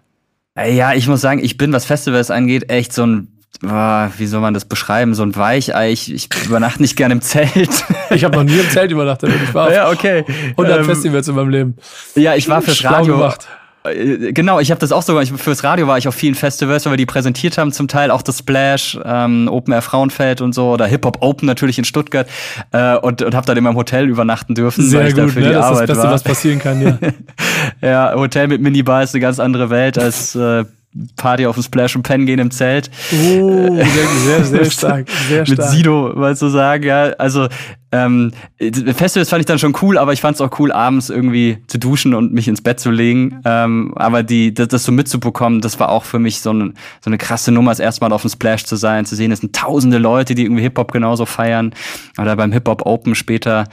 Ja, 0.58 0.94
ich 0.94 1.08
muss 1.08 1.22
sagen, 1.22 1.44
ich 1.44 1.58
bin, 1.58 1.74
was 1.74 1.86
Festivals 1.86 2.32
angeht, 2.32 2.72
echt 2.72 2.92
so 2.92 3.06
ein 3.06 3.28
wie 3.62 4.26
soll 4.26 4.42
man 4.42 4.54
das 4.54 4.66
beschreiben? 4.66 5.14
So 5.14 5.24
ein 5.24 5.36
Weichei. 5.36 5.92
Ich, 5.92 6.14
ich 6.14 6.30
übernachte 6.46 6.82
nicht 6.82 6.96
gerne 6.96 7.14
im 7.14 7.22
Zelt. 7.22 7.52
Ich 8.10 8.24
habe 8.24 8.36
noch 8.36 8.44
nie 8.44 8.60
im 8.60 8.70
Zelt 8.70 8.92
übernachtet. 8.92 9.32
Ich 9.44 9.54
war 9.56 9.74
ja, 9.74 9.90
okay. 9.90 10.24
100 10.52 10.80
ähm, 10.80 10.86
Festivals 10.86 11.28
in 11.28 11.34
meinem 11.34 11.50
Leben. 11.50 11.76
Ja, 12.14 12.36
ich 12.36 12.48
war 12.48 12.62
fürs 12.62 12.78
Schlau 12.78 12.92
Radio. 12.92 13.18
Gemacht. 13.18 13.48
Äh, 13.84 14.34
genau, 14.34 14.60
ich 14.60 14.72
habe 14.72 14.80
das 14.80 14.92
auch 14.92 15.02
sogar. 15.02 15.26
fürs 15.26 15.64
Radio 15.64 15.88
war 15.88 15.98
ich 15.98 16.08
auf 16.08 16.16
vielen 16.16 16.36
Festivals, 16.36 16.86
weil 16.86 16.94
wir 16.94 16.98
die 16.98 17.06
präsentiert 17.06 17.58
haben, 17.58 17.72
zum 17.72 17.88
Teil 17.88 18.12
auch 18.12 18.22
das 18.22 18.40
Splash, 18.40 19.00
ähm, 19.04 19.48
Open 19.52 19.74
Air 19.74 19.82
Frauenfeld 19.82 20.42
und 20.42 20.54
so 20.54 20.72
oder 20.72 20.86
Hip 20.86 21.06
Hop 21.06 21.18
Open 21.22 21.46
natürlich 21.46 21.78
in 21.78 21.86
Stuttgart 21.86 22.28
äh, 22.72 22.96
und 22.98 23.22
und 23.22 23.36
habe 23.36 23.46
dann 23.46 23.58
in 23.58 23.64
meinem 23.64 23.76
Hotel 23.76 24.08
übernachten 24.08 24.56
dürfen, 24.56 24.86
Sehr 24.88 25.02
weil 25.02 25.08
ich 25.10 25.16
gut, 25.16 25.32
für 25.32 25.40
ne? 25.40 25.48
die 25.48 25.54
das 25.54 25.66
Arbeit 25.66 25.74
ist 25.74 25.90
das 25.90 25.98
Beste, 25.98 26.04
war. 26.04 26.14
was 26.14 26.24
passieren 26.24 26.60
kann, 26.60 26.82
ja. 26.82 26.98
ja, 27.82 28.14
Hotel 28.16 28.48
mit 28.48 28.62
Minibar 28.62 29.04
ist 29.04 29.14
eine 29.14 29.22
ganz 29.22 29.40
andere 29.40 29.70
Welt 29.70 29.98
als 29.98 30.36
äh, 30.36 30.66
Party 31.16 31.46
auf 31.46 31.56
dem 31.56 31.64
Splash 31.64 31.96
und 31.96 32.04
Pen 32.04 32.26
gehen 32.26 32.40
im 32.40 32.52
Zelt. 32.52 32.90
Oh, 33.12 33.76
sehr, 33.76 33.86
sehr, 33.86 34.44
sehr 34.44 34.66
stark. 34.66 35.10
Sehr 35.28 35.46
stark. 35.46 35.60
Mit 35.60 35.68
Sido, 35.70 36.14
mal 36.16 36.36
so 36.36 36.50
sagen, 36.50 36.84
ja. 36.84 37.14
Also 37.18 37.48
ähm, 37.94 38.32
Festivals 38.60 39.30
fand 39.30 39.42
ich 39.42 39.46
dann 39.46 39.60
schon 39.60 39.76
cool, 39.84 40.00
aber 40.00 40.14
ich 40.14 40.22
fand 40.22 40.36
es 40.36 40.42
auch 40.42 40.60
cool, 40.60 40.72
abends 40.72 41.12
irgendwie 41.12 41.60
zu 41.68 41.78
duschen 41.78 42.16
und 42.16 42.34
mich 42.34 42.48
ins 42.48 42.62
Bett 42.62 42.80
zu 42.80 42.90
legen. 42.90 43.40
Ähm, 43.46 43.94
aber 43.96 44.24
die, 44.24 44.52
das, 44.52 44.70
das 44.70 44.84
so 44.84 44.92
mitzubekommen, 44.92 45.62
das 45.62 45.80
war 45.80 45.90
auch 45.90 46.04
für 46.04 46.18
mich 46.18 46.42
so, 46.42 46.50
eine 46.50 46.74
so 47.02 47.10
eine 47.10 47.20
krasse 47.20 47.52
Nummer, 47.52 47.70
das 47.70 47.80
erste 47.80 48.04
Mal 48.04 48.12
auf 48.12 48.24
dem 48.24 48.32
Splash 48.32 48.66
zu 48.66 48.78
sein, 48.78 49.06
zu 49.06 49.16
sehen, 49.16 49.32
es 49.32 49.42
sind 49.42 49.56
tausende 49.56 50.00
Leute, 50.00 50.34
die 50.34 50.44
irgendwie 50.44 50.64
Hip-Hop 50.64 50.92
genauso 50.92 51.28
feiern. 51.28 51.76
Oder 52.18 52.36
beim 52.36 52.52
Hip-Hop 52.52 52.84
Open 52.86 53.14
später. 53.14 53.66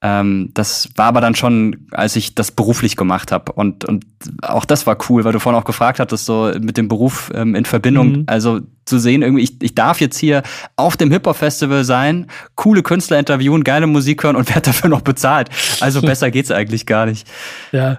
Ähm, 0.00 0.50
das 0.54 0.88
war 0.94 1.06
aber 1.06 1.20
dann 1.20 1.34
schon, 1.34 1.88
als 1.90 2.14
ich 2.14 2.34
das 2.34 2.52
beruflich 2.52 2.94
gemacht 2.96 3.32
habe. 3.32 3.52
Und, 3.52 3.84
und 3.84 4.04
auch 4.42 4.64
das 4.64 4.86
war 4.86 4.96
cool, 5.08 5.24
weil 5.24 5.32
du 5.32 5.40
vorhin 5.40 5.60
auch 5.60 5.64
gefragt 5.64 5.98
hattest, 5.98 6.24
so 6.24 6.52
mit 6.60 6.76
dem 6.76 6.88
Beruf 6.88 7.32
ähm, 7.34 7.54
in 7.54 7.64
Verbindung. 7.64 8.10
Mhm. 8.10 8.24
Also 8.26 8.60
zu 8.88 8.98
sehen, 8.98 9.22
irgendwie, 9.22 9.44
ich, 9.44 9.62
ich 9.62 9.74
darf 9.74 10.00
jetzt 10.00 10.18
hier 10.18 10.42
auf 10.76 10.96
dem 10.96 11.10
Hip-Hop-Festival 11.10 11.84
sein, 11.84 12.26
coole 12.54 12.82
Künstler 12.82 13.18
interviewen, 13.18 13.64
geile 13.64 13.86
Musik 13.86 14.24
hören 14.24 14.36
und 14.36 14.48
werde 14.48 14.62
dafür 14.62 14.90
noch 14.90 15.02
bezahlt. 15.02 15.48
Also 15.80 16.02
besser 16.02 16.30
geht's 16.30 16.50
eigentlich 16.50 16.86
gar 16.86 17.06
nicht. 17.06 17.26
Ja, 17.72 17.98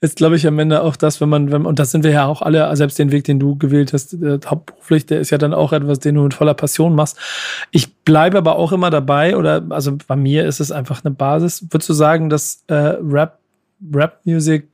ist, 0.00 0.16
glaube 0.16 0.36
ich, 0.36 0.46
am 0.46 0.58
Ende 0.58 0.82
auch 0.82 0.96
das, 0.96 1.20
wenn 1.20 1.28
man, 1.28 1.52
wenn, 1.52 1.66
und 1.66 1.78
das 1.78 1.90
sind 1.90 2.04
wir 2.04 2.10
ja 2.10 2.26
auch 2.26 2.42
alle, 2.42 2.74
selbst 2.76 2.98
den 2.98 3.12
Weg, 3.12 3.24
den 3.24 3.38
du 3.38 3.56
gewählt 3.56 3.92
hast, 3.92 4.20
der, 4.20 4.40
hauptberuflich, 4.46 5.06
der 5.06 5.20
ist 5.20 5.30
ja 5.30 5.38
dann 5.38 5.54
auch 5.54 5.72
etwas, 5.72 5.98
den 5.98 6.14
du 6.14 6.22
mit 6.22 6.34
voller 6.34 6.54
Passion 6.54 6.94
machst. 6.94 7.16
Ich 7.70 7.94
bleibe 7.96 8.38
aber 8.38 8.56
auch 8.56 8.72
immer 8.72 8.90
dabei, 8.90 9.36
oder 9.36 9.62
also 9.70 9.96
bei 10.06 10.16
mir 10.16 10.46
ist 10.46 10.60
es 10.60 10.72
einfach 10.72 11.04
eine 11.04 11.14
Basis. 11.14 11.66
Würdest 11.70 11.88
du 11.88 11.94
sagen, 11.94 12.30
dass 12.30 12.64
äh, 12.68 12.74
Rap, 12.74 13.38
Rap-Music 13.92 14.68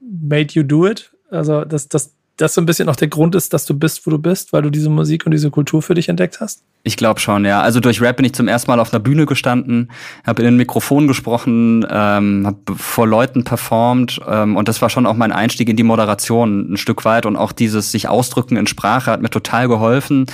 made 0.00 0.48
you 0.52 0.62
do 0.62 0.86
it? 0.86 1.10
Also, 1.30 1.64
dass, 1.64 1.88
dass 1.88 2.12
das 2.40 2.54
so 2.54 2.60
ein 2.60 2.66
bisschen 2.66 2.88
auch 2.88 2.96
der 2.96 3.08
Grund 3.08 3.34
ist, 3.34 3.52
dass 3.52 3.64
du 3.66 3.74
bist, 3.74 4.06
wo 4.06 4.10
du 4.10 4.18
bist, 4.18 4.52
weil 4.52 4.62
du 4.62 4.70
diese 4.70 4.90
Musik 4.90 5.26
und 5.26 5.32
diese 5.32 5.50
Kultur 5.50 5.82
für 5.82 5.94
dich 5.94 6.08
entdeckt 6.08 6.40
hast? 6.40 6.62
Ich 6.82 6.96
glaube 6.96 7.20
schon, 7.20 7.44
ja. 7.44 7.60
Also 7.60 7.80
durch 7.80 8.00
Rap 8.00 8.16
bin 8.16 8.24
ich 8.24 8.32
zum 8.32 8.48
ersten 8.48 8.70
Mal 8.70 8.80
auf 8.80 8.92
einer 8.92 9.00
Bühne 9.00 9.26
gestanden, 9.26 9.90
habe 10.26 10.40
in 10.42 10.48
ein 10.48 10.56
Mikrofon 10.56 11.08
gesprochen, 11.08 11.86
ähm, 11.90 12.46
habe 12.46 12.58
vor 12.74 13.06
Leuten 13.06 13.44
performt 13.44 14.20
ähm, 14.26 14.56
und 14.56 14.66
das 14.68 14.80
war 14.80 14.88
schon 14.88 15.04
auch 15.04 15.14
mein 15.14 15.30
Einstieg 15.30 15.68
in 15.68 15.76
die 15.76 15.82
Moderation 15.82 16.72
ein 16.72 16.76
Stück 16.78 17.04
weit 17.04 17.26
und 17.26 17.36
auch 17.36 17.52
dieses 17.52 17.92
sich 17.92 18.08
ausdrücken 18.08 18.56
in 18.56 18.66
Sprache 18.66 19.10
hat 19.10 19.20
mir 19.20 19.28
total 19.28 19.68
geholfen, 19.68 20.24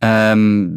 ähm, 0.00 0.74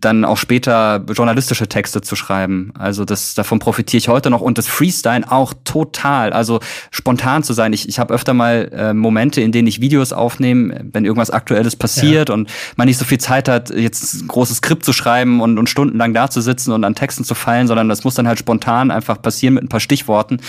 dann 0.00 0.24
auch 0.24 0.38
später 0.38 1.04
journalistische 1.12 1.68
Texte 1.68 2.00
zu 2.00 2.16
schreiben. 2.16 2.72
Also 2.76 3.04
das 3.04 3.34
davon 3.34 3.60
profitiere 3.60 3.98
ich 3.98 4.08
heute 4.08 4.30
noch 4.30 4.40
und 4.40 4.58
das 4.58 4.66
Freestyle 4.66 5.30
auch 5.30 5.54
total. 5.64 6.32
Also 6.32 6.58
spontan 6.90 7.44
zu 7.44 7.52
sein. 7.52 7.72
Ich, 7.72 7.88
ich 7.88 8.00
habe 8.00 8.12
öfter 8.12 8.34
mal 8.34 8.70
äh, 8.72 8.92
Momente, 8.92 9.40
in 9.40 9.52
denen 9.52 9.68
ich 9.68 9.80
Videos 9.80 10.12
aufnehme, 10.24 10.86
wenn 10.92 11.04
irgendwas 11.04 11.30
Aktuelles 11.30 11.76
passiert 11.76 12.30
ja. 12.30 12.34
und 12.34 12.50
man 12.76 12.86
nicht 12.86 12.98
so 12.98 13.04
viel 13.04 13.18
Zeit 13.18 13.48
hat, 13.48 13.70
jetzt 13.70 14.14
ein 14.14 14.28
großes 14.28 14.56
Skript 14.56 14.84
zu 14.84 14.92
schreiben 14.92 15.40
und, 15.40 15.58
und 15.58 15.68
stundenlang 15.68 16.14
da 16.14 16.30
zu 16.30 16.40
sitzen 16.40 16.72
und 16.72 16.84
an 16.84 16.94
Texten 16.94 17.24
zu 17.24 17.34
fallen, 17.34 17.66
sondern 17.66 17.88
das 17.88 18.04
muss 18.04 18.14
dann 18.14 18.26
halt 18.26 18.38
spontan 18.38 18.90
einfach 18.90 19.20
passieren 19.20 19.54
mit 19.54 19.64
ein 19.64 19.68
paar 19.68 19.80
Stichworten. 19.80 20.40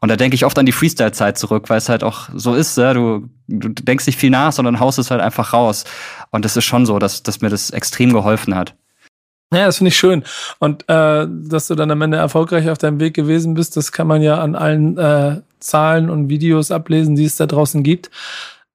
Und 0.00 0.08
da 0.08 0.16
denke 0.16 0.36
ich 0.36 0.44
oft 0.44 0.58
an 0.58 0.66
die 0.66 0.72
Freestyle-Zeit 0.72 1.36
zurück, 1.36 1.68
weil 1.68 1.78
es 1.78 1.88
halt 1.88 2.04
auch 2.04 2.28
so 2.34 2.54
ist, 2.54 2.78
ja, 2.78 2.94
du, 2.94 3.28
du 3.48 3.68
denkst 3.70 4.06
nicht 4.06 4.18
viel 4.18 4.30
nach, 4.30 4.52
sondern 4.52 4.78
haust 4.78 4.98
es 4.98 5.10
halt 5.10 5.20
einfach 5.20 5.52
raus. 5.52 5.84
Und 6.30 6.44
das 6.44 6.56
ist 6.56 6.64
schon 6.64 6.86
so, 6.86 6.98
dass, 6.98 7.22
dass 7.22 7.40
mir 7.40 7.50
das 7.50 7.70
extrem 7.70 8.12
geholfen 8.12 8.54
hat. 8.54 8.74
Ja, 9.52 9.66
das 9.66 9.78
finde 9.78 9.88
ich 9.88 9.96
schön. 9.96 10.24
Und 10.58 10.88
äh, 10.88 11.26
dass 11.28 11.68
du 11.68 11.74
dann 11.74 11.90
am 11.90 12.02
Ende 12.02 12.16
erfolgreich 12.16 12.68
auf 12.70 12.78
deinem 12.78 12.98
Weg 12.98 13.14
gewesen 13.14 13.54
bist, 13.54 13.76
das 13.76 13.92
kann 13.92 14.06
man 14.06 14.20
ja 14.20 14.40
an 14.40 14.56
allen 14.56 14.98
äh, 14.98 15.42
Zahlen 15.60 16.10
und 16.10 16.28
Videos 16.28 16.70
ablesen, 16.70 17.14
die 17.14 17.24
es 17.24 17.36
da 17.36 17.46
draußen 17.46 17.82
gibt. 17.82 18.10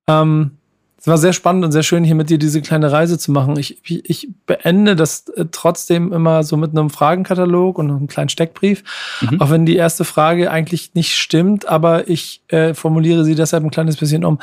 Ähm, 0.09 0.51
es 0.99 1.07
war 1.07 1.17
sehr 1.17 1.31
spannend 1.31 1.63
und 1.63 1.71
sehr 1.71 1.83
schön, 1.83 2.03
hier 2.03 2.15
mit 2.15 2.29
dir 2.29 2.37
diese 2.37 2.61
kleine 2.61 2.91
Reise 2.91 3.17
zu 3.17 3.31
machen. 3.31 3.57
Ich, 3.57 3.79
ich 3.85 4.27
beende 4.45 4.97
das 4.97 5.29
äh, 5.29 5.45
trotzdem 5.49 6.11
immer 6.11 6.43
so 6.43 6.57
mit 6.57 6.71
einem 6.71 6.89
Fragenkatalog 6.89 7.77
und 7.77 7.89
einem 7.89 8.07
kleinen 8.07 8.27
Steckbrief. 8.27 8.83
Mhm. 9.21 9.39
Auch 9.39 9.49
wenn 9.49 9.65
die 9.65 9.77
erste 9.77 10.03
Frage 10.03 10.51
eigentlich 10.51 10.95
nicht 10.95 11.15
stimmt, 11.15 11.67
aber 11.69 12.09
ich 12.09 12.41
äh, 12.49 12.73
formuliere 12.73 13.23
sie 13.23 13.35
deshalb 13.35 13.63
ein 13.63 13.71
kleines 13.71 13.95
bisschen 13.95 14.25
um. 14.25 14.39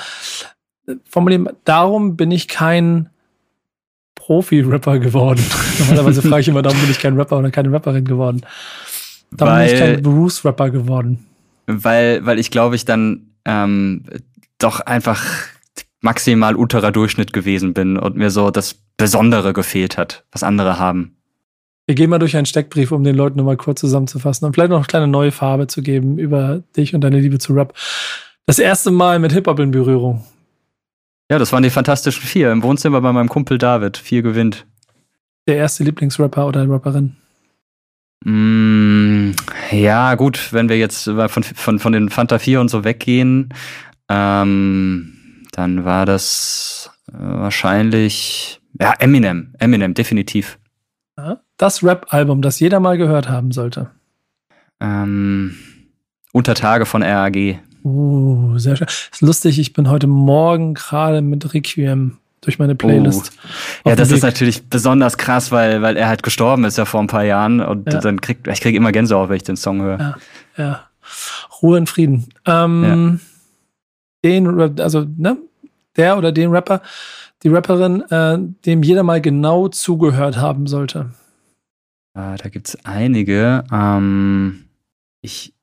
Formulieren, 1.11 1.51
darum 1.65 2.17
bin 2.17 2.31
ich 2.31 2.49
kein 2.49 3.11
Profi-Rapper 4.15 4.99
geworden. 4.99 5.45
Normalerweise 5.79 6.23
frage 6.23 6.41
ich 6.41 6.49
immer, 6.49 6.63
darum 6.63 6.81
bin 6.81 6.91
ich 6.91 7.01
kein 7.01 7.17
Rapper 7.17 7.39
oder 7.39 7.51
keine 7.51 7.71
Rapperin 7.71 8.07
geworden. 8.07 8.47
Darum 9.31 9.55
weil, 9.55 9.67
bin 9.67 9.75
ich 9.75 9.81
kein 9.81 10.03
Bruce-Rapper 10.03 10.71
geworden. 10.71 11.27
Weil, 11.67 12.25
weil 12.25 12.39
ich 12.39 12.51
glaube, 12.51 12.77
ich 12.77 12.87
dann 12.87 13.27
ähm, 13.45 14.05
doch 14.59 14.81
einfach 14.81 15.23
maximal 16.01 16.57
unterer 16.57 16.93
Durchschnitt 16.93 17.33
gewesen 17.33 17.75
bin 17.75 17.97
und 17.97 18.17
mir 18.17 18.31
so 18.31 18.51
das 18.51 18.77
Besondere 18.97 19.53
gefehlt 19.53 19.97
hat, 19.97 20.25
was 20.33 20.43
andere 20.43 20.79
haben. 20.79 21.17
Wir 21.87 21.95
gehen 21.95 22.11
mal 22.11 22.19
durch 22.19 22.37
einen 22.37 22.47
Steckbrief, 22.47 22.91
um 22.91 23.05
den 23.05 23.15
Leuten 23.15 23.39
nochmal 23.39 23.57
kurz 23.57 23.81
zusammenzufassen 23.81 24.45
und 24.45 24.55
vielleicht 24.55 24.71
noch 24.71 24.79
eine 24.79 24.87
kleine 24.87 25.07
neue 25.07 25.31
Farbe 25.31 25.69
zu 25.69 25.83
geben 25.83 26.19
über 26.19 26.63
dich 26.77 26.95
und 26.95 27.03
deine 27.03 27.21
Liebe 27.21 27.39
zu 27.39 27.53
Rap. 27.53 27.75
Das 28.47 28.59
erste 28.59 28.91
Mal 28.91 29.19
mit 29.19 29.33
Hip-Hop 29.33 29.59
in 29.61 29.71
Berührung. 29.71 30.25
Ja, 31.31 31.39
das 31.39 31.53
waren 31.53 31.63
die 31.63 31.71
Fantastischen 31.71 32.23
Vier 32.23 32.53
im 32.53 32.63
Wohnzimmer 32.63 33.01
bei 33.01 33.13
meinem 33.13 33.29
Kumpel 33.29 33.59
David. 33.59 33.97
Vier 33.97 34.23
gewinnt. 34.23 34.67
Der 35.47 35.57
erste 35.57 35.85
Lieblingsrapper 35.85 36.47
oder 36.47 36.69
Rapperin? 36.69 37.17
Mm, 38.25 39.33
ja, 39.71 40.15
gut, 40.17 40.53
wenn 40.53 40.69
wir 40.69 40.79
jetzt 40.79 41.05
von, 41.05 41.43
von, 41.43 41.79
von 41.79 41.93
den 41.93 42.09
Fanta 42.09 42.39
4 42.39 42.61
und 42.61 42.69
so 42.69 42.85
weggehen, 42.85 43.51
ähm, 44.09 45.16
dann 45.57 45.87
war 45.87 46.05
das 46.05 46.91
äh, 47.09 47.15
wahrscheinlich, 47.17 48.61
ja, 48.79 48.93
Eminem. 48.99 49.55
Eminem, 49.59 49.95
definitiv. 49.95 50.59
Das 51.57 51.83
Rap-Album, 51.83 52.43
das 52.43 52.61
jeder 52.61 52.79
mal 52.79 52.99
gehört 52.99 53.31
haben 53.31 53.53
sollte. 53.53 53.91
Ähm, 54.81 55.57
Unter 56.33 56.55
Tage 56.55 56.85
von 56.85 57.03
RAG. 57.03 57.59
Uh, 57.83 58.59
sehr 58.59 58.77
schön. 58.77 58.87
Ist 58.87 59.23
lustig, 59.23 59.59
ich 59.59 59.73
bin 59.73 59.89
heute 59.89 60.07
Morgen 60.07 60.75
gerade 60.75 61.23
mit 61.23 61.55
Requiem 61.55 62.19
durch 62.43 62.59
meine 62.59 62.75
Playlist. 62.75 63.33
Oh. 63.85 63.89
Ja, 63.89 63.97
das 63.97 64.11
ist 64.11 64.23
natürlich 64.23 64.69
besonders 64.69 65.17
krass, 65.17 65.53
weil, 65.53 65.81
weil 65.81 65.97
er 65.97 66.09
halt 66.09 66.23
gestorben 66.23 66.65
ist 66.65 66.77
ja 66.77 66.85
vor 66.85 67.01
ein 67.01 67.07
paar 67.07 67.25
Jahren 67.25 67.63
und 67.63 67.91
ja. 67.91 68.01
dann 68.01 68.21
krieg 68.21 68.47
ich 68.47 68.61
krieg 68.61 68.77
immer 68.77 68.93
Gänsehaut, 68.93 69.31
wenn 69.31 69.37
ich 69.37 69.43
den 69.45 69.57
Song 69.57 69.81
höre. 69.81 69.99
Ja, 69.99 70.17
ja. 70.59 70.81
Ruhe 71.63 71.79
in 71.79 71.87
Frieden. 71.87 72.27
Ähm, 72.45 72.85
ja. 72.85 73.36
Den, 74.27 74.81
also, 74.81 75.07
ne, 75.17 75.39
der 75.97 76.19
oder 76.19 76.33
den 76.33 76.51
Rapper, 76.51 76.83
die 77.43 77.49
Rapperin, 77.49 78.03
äh, 78.11 78.39
dem 78.65 78.83
jeder 78.83 79.05
mal 79.05 79.21
genau 79.21 79.69
zugehört 79.69 80.37
haben 80.37 80.67
sollte. 80.67 81.11
Äh, 82.15 82.37
da 82.37 82.49
gibt's 82.51 82.77
einige. 82.85 83.63
Ähm, 83.71 84.65
ich, 85.21 85.55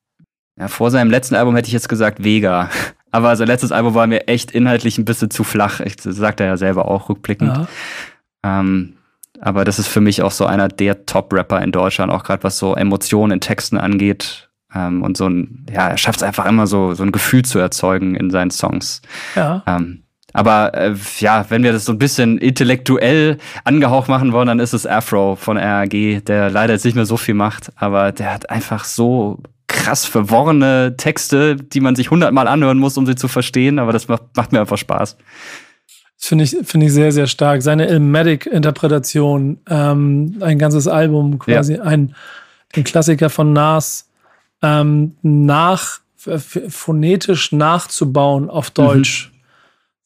ja, 0.57 0.67
vor 0.67 0.91
seinem 0.91 1.09
letzten 1.11 1.35
Album 1.35 1.55
hätte 1.55 1.67
ich 1.67 1.73
jetzt 1.73 1.89
gesagt 1.89 2.23
Vega. 2.23 2.69
Aber 3.11 3.35
sein 3.35 3.47
letztes 3.47 3.71
Album 3.71 3.93
war 3.93 4.07
mir 4.07 4.27
echt 4.27 4.51
inhaltlich 4.51 4.97
ein 4.97 5.05
bisschen 5.05 5.29
zu 5.29 5.43
flach. 5.43 5.81
Ich, 5.81 5.97
das 5.97 6.15
sagt 6.15 6.39
er 6.39 6.47
ja 6.47 6.57
selber 6.57 6.87
auch 6.87 7.09
rückblickend. 7.09 7.67
Ja. 8.43 8.59
Ähm, 8.59 8.95
aber 9.39 9.65
das 9.65 9.77
ist 9.77 9.87
für 9.87 10.01
mich 10.01 10.21
auch 10.23 10.31
so 10.31 10.45
einer 10.45 10.67
der 10.67 11.05
Top-Rapper 11.05 11.61
in 11.61 11.71
Deutschland, 11.71 12.11
auch 12.11 12.23
gerade 12.23 12.43
was 12.43 12.57
so 12.57 12.75
Emotionen 12.75 13.33
in 13.33 13.39
Texten 13.41 13.77
angeht. 13.77 14.49
Ähm, 14.75 15.03
und 15.03 15.17
so 15.17 15.27
ein, 15.27 15.65
ja, 15.71 15.89
er 15.89 15.97
schafft 15.97 16.19
es 16.19 16.23
einfach 16.23 16.45
immer 16.45 16.67
so, 16.67 16.93
so 16.93 17.03
ein 17.03 17.11
Gefühl 17.11 17.43
zu 17.43 17.59
erzeugen 17.59 18.15
in 18.15 18.29
seinen 18.29 18.51
Songs. 18.51 19.01
Ja. 19.35 19.63
Ähm, 19.67 20.03
aber 20.33 20.73
äh, 20.73 20.95
ja, 21.19 21.45
wenn 21.49 21.63
wir 21.63 21.71
das 21.71 21.85
so 21.85 21.91
ein 21.91 21.99
bisschen 21.99 22.39
intellektuell 22.39 23.37
angehaucht 23.63 24.09
machen 24.09 24.31
wollen, 24.31 24.47
dann 24.47 24.59
ist 24.59 24.73
es 24.73 24.87
Afro 24.87 25.35
von 25.35 25.57
RAG, 25.57 25.91
der 26.25 26.49
leider 26.49 26.73
jetzt 26.73 26.85
nicht 26.85 26.95
mehr 26.95 27.05
so 27.05 27.17
viel 27.17 27.35
macht, 27.35 27.71
aber 27.75 28.11
der 28.11 28.33
hat 28.33 28.49
einfach 28.49 28.83
so 28.83 29.43
krass 29.67 30.05
verworrene 30.05 30.95
Texte, 30.97 31.55
die 31.55 31.81
man 31.81 31.95
sich 31.95 32.09
hundertmal 32.09 32.47
anhören 32.47 32.79
muss, 32.79 32.97
um 32.97 33.05
sie 33.05 33.15
zu 33.15 33.27
verstehen, 33.27 33.79
aber 33.79 33.93
das 33.93 34.07
macht, 34.07 34.23
macht 34.35 34.51
mir 34.51 34.61
einfach 34.61 34.77
Spaß. 34.77 35.17
Das 36.17 36.27
finde 36.27 36.45
ich, 36.45 36.55
finde 36.63 36.85
ich 36.85 36.93
sehr, 36.93 37.11
sehr 37.11 37.27
stark. 37.27 37.61
Seine 37.61 37.87
Ilmatic-Interpretation, 37.87 39.59
ähm, 39.69 40.37
ein 40.39 40.57
ganzes 40.57 40.87
Album, 40.87 41.37
quasi 41.37 41.75
ja. 41.75 41.83
ein, 41.83 42.15
den 42.75 42.83
Klassiker 42.83 43.29
von 43.29 43.51
Nas, 43.51 44.09
ähm, 44.63 45.15
nach, 45.21 45.99
phonetisch 46.15 47.51
nachzubauen 47.51 48.49
auf 48.49 48.71
Deutsch. 48.71 49.29
Mhm. 49.29 49.39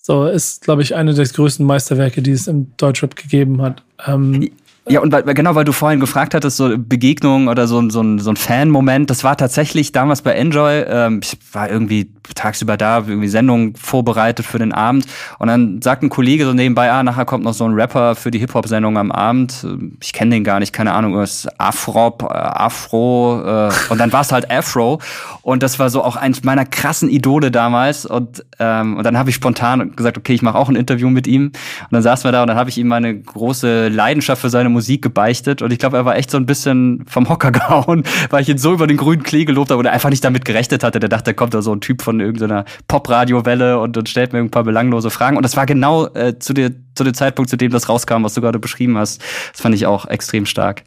So 0.02 0.26
ist, 0.26 0.64
glaube 0.64 0.82
ich, 0.82 0.96
eine 0.96 1.14
der 1.14 1.26
größten 1.26 1.66
Meisterwerke, 1.66 2.22
die 2.22 2.32
es 2.32 2.48
im 2.48 2.76
Deutschrap 2.78 3.16
gegeben 3.16 3.62
hat. 3.62 3.84
Ähm, 4.06 4.52
ja, 4.90 5.02
und 5.02 5.12
weil, 5.12 5.24
genau, 5.34 5.56
weil 5.56 5.66
du 5.66 5.72
vorhin 5.72 6.00
gefragt 6.00 6.34
hattest, 6.34 6.58
so 6.58 6.76
Begegnung 6.78 7.48
oder 7.48 7.68
so, 7.68 7.90
so, 7.90 8.02
ein, 8.02 8.20
so 8.20 8.30
ein 8.30 8.36
Fan-Moment, 8.36 9.10
das 9.10 9.24
war 9.24 9.38
tatsächlich 9.38 9.92
damals 9.92 10.22
bei 10.22 10.34
Enjoy, 10.34 10.86
ähm, 10.88 11.20
ich 11.24 11.38
war 11.52 11.70
irgendwie 11.70 12.12
tagsüber 12.36 12.78
da, 12.78 13.00
irgendwie 13.08 13.28
Sendung 13.28 13.76
vorbereitet 13.76 14.46
für 14.46 14.60
den 14.60 14.74
Abend. 14.74 15.06
Und 15.40 15.48
dann 15.48 15.82
sagt 15.82 16.04
ein 16.04 16.10
Kollege 16.10 16.46
so 16.46 16.54
nebenbei, 16.54 16.92
ah, 16.92 17.04
nachher 17.04 17.26
kommt 17.26 17.44
noch 17.44 17.54
so 17.54 17.66
ein 17.66 17.74
Rapper 17.74 18.16
für 18.16 18.32
die 18.32 18.40
Hip-Hop-Sendung 18.40 18.98
am 18.98 19.12
Abend, 19.12 19.66
ich 20.02 20.14
kenne 20.14 20.32
den 20.32 20.44
gar 20.44 20.60
nicht, 20.60 20.74
keine 20.74 20.94
Ahnung, 20.94 21.16
was 21.16 21.48
Afrop, 21.58 22.24
äh, 22.24 22.34
Afro 22.34 23.42
äh, 23.46 23.72
und 23.90 23.98
dann 24.00 24.12
war 24.14 24.22
es 24.22 24.32
halt 24.32 24.50
Afro. 24.52 25.00
Und 25.42 25.64
das 25.64 25.80
war 25.80 25.90
so 25.90 26.04
auch 26.04 26.16
eins 26.16 26.44
meiner 26.44 26.66
krassen 26.66 27.10
Idole 27.10 27.52
damals. 27.52 28.06
Und, 28.06 28.46
ähm, 28.60 28.98
und 28.98 29.04
dann 29.06 29.18
habe 29.18 29.30
ich 29.30 29.36
spontan 29.36 29.96
gesagt, 29.96 30.18
okay, 30.18 30.34
ich 30.34 30.42
mache 30.42 30.58
auch 30.58 30.70
ein 30.70 30.76
Interview 30.76 31.10
mit 31.10 31.26
ihm. 31.26 31.46
Und 31.46 31.54
dann 31.92 32.02
saßen 32.02 32.26
wir 32.26 32.32
da 32.32 32.42
und 32.42 32.48
dann 32.48 32.58
habe 32.58 32.70
ich 32.70 32.78
ihm 32.78 32.88
meine 32.88 33.18
große 33.18 33.88
Leidenschaft 33.88 34.42
für 34.42 34.50
seine 34.50 34.70
gebeichtet 34.80 35.62
und 35.62 35.72
ich 35.72 35.80
glaube, 35.80 35.98
er 35.98 36.06
war 36.06 36.16
echt 36.16 36.32
so 36.32 36.38
ein 36.38 36.46
bisschen 36.46 37.04
vom 37.08 37.30
Hocker 37.30 37.52
gehauen, 37.54 38.04
weil 38.30 38.42
ich 38.42 38.50
ihn 38.50 38.58
so 38.58 38.74
über 38.74 38.88
den 38.88 38.98
grünen 38.98 39.24
Klee 39.24 39.46
gelobt 39.46 39.72
habe 39.72 39.80
und 39.80 39.86
er 39.86 39.92
einfach 39.92 40.10
nicht 40.10 40.24
damit 40.24 40.46
gerechnet 40.46 40.84
hatte. 40.84 41.00
Der 41.00 41.10
dachte, 41.10 41.26
da 41.26 41.34
kommt 41.34 41.54
da 41.54 41.62
so 41.62 41.74
ein 41.74 41.82
Typ 41.82 42.02
von 42.02 42.20
irgendeiner 42.20 42.66
Pop-Radio-Welle 42.88 43.80
und, 43.80 43.98
und 43.98 44.10
stellt 44.10 44.34
mir 44.34 44.40
ein 44.40 44.52
paar 44.52 44.64
belanglose 44.64 45.10
Fragen. 45.10 45.38
Und 45.38 45.44
das 45.44 45.58
war 45.58 45.66
genau 45.66 46.08
äh, 46.14 46.40
zu, 46.40 46.54
der, 46.54 46.72
zu 46.96 47.04
dem 47.04 47.14
Zeitpunkt, 47.14 47.50
zu 47.50 47.58
dem 47.58 47.72
das 47.72 47.90
rauskam, 47.90 48.24
was 48.24 48.34
du 48.34 48.42
gerade 48.42 48.60
beschrieben 48.60 48.98
hast. 48.98 49.22
Das 49.52 49.62
fand 49.62 49.76
ich 49.76 49.86
auch 49.86 50.06
extrem 50.06 50.46
stark. 50.46 50.84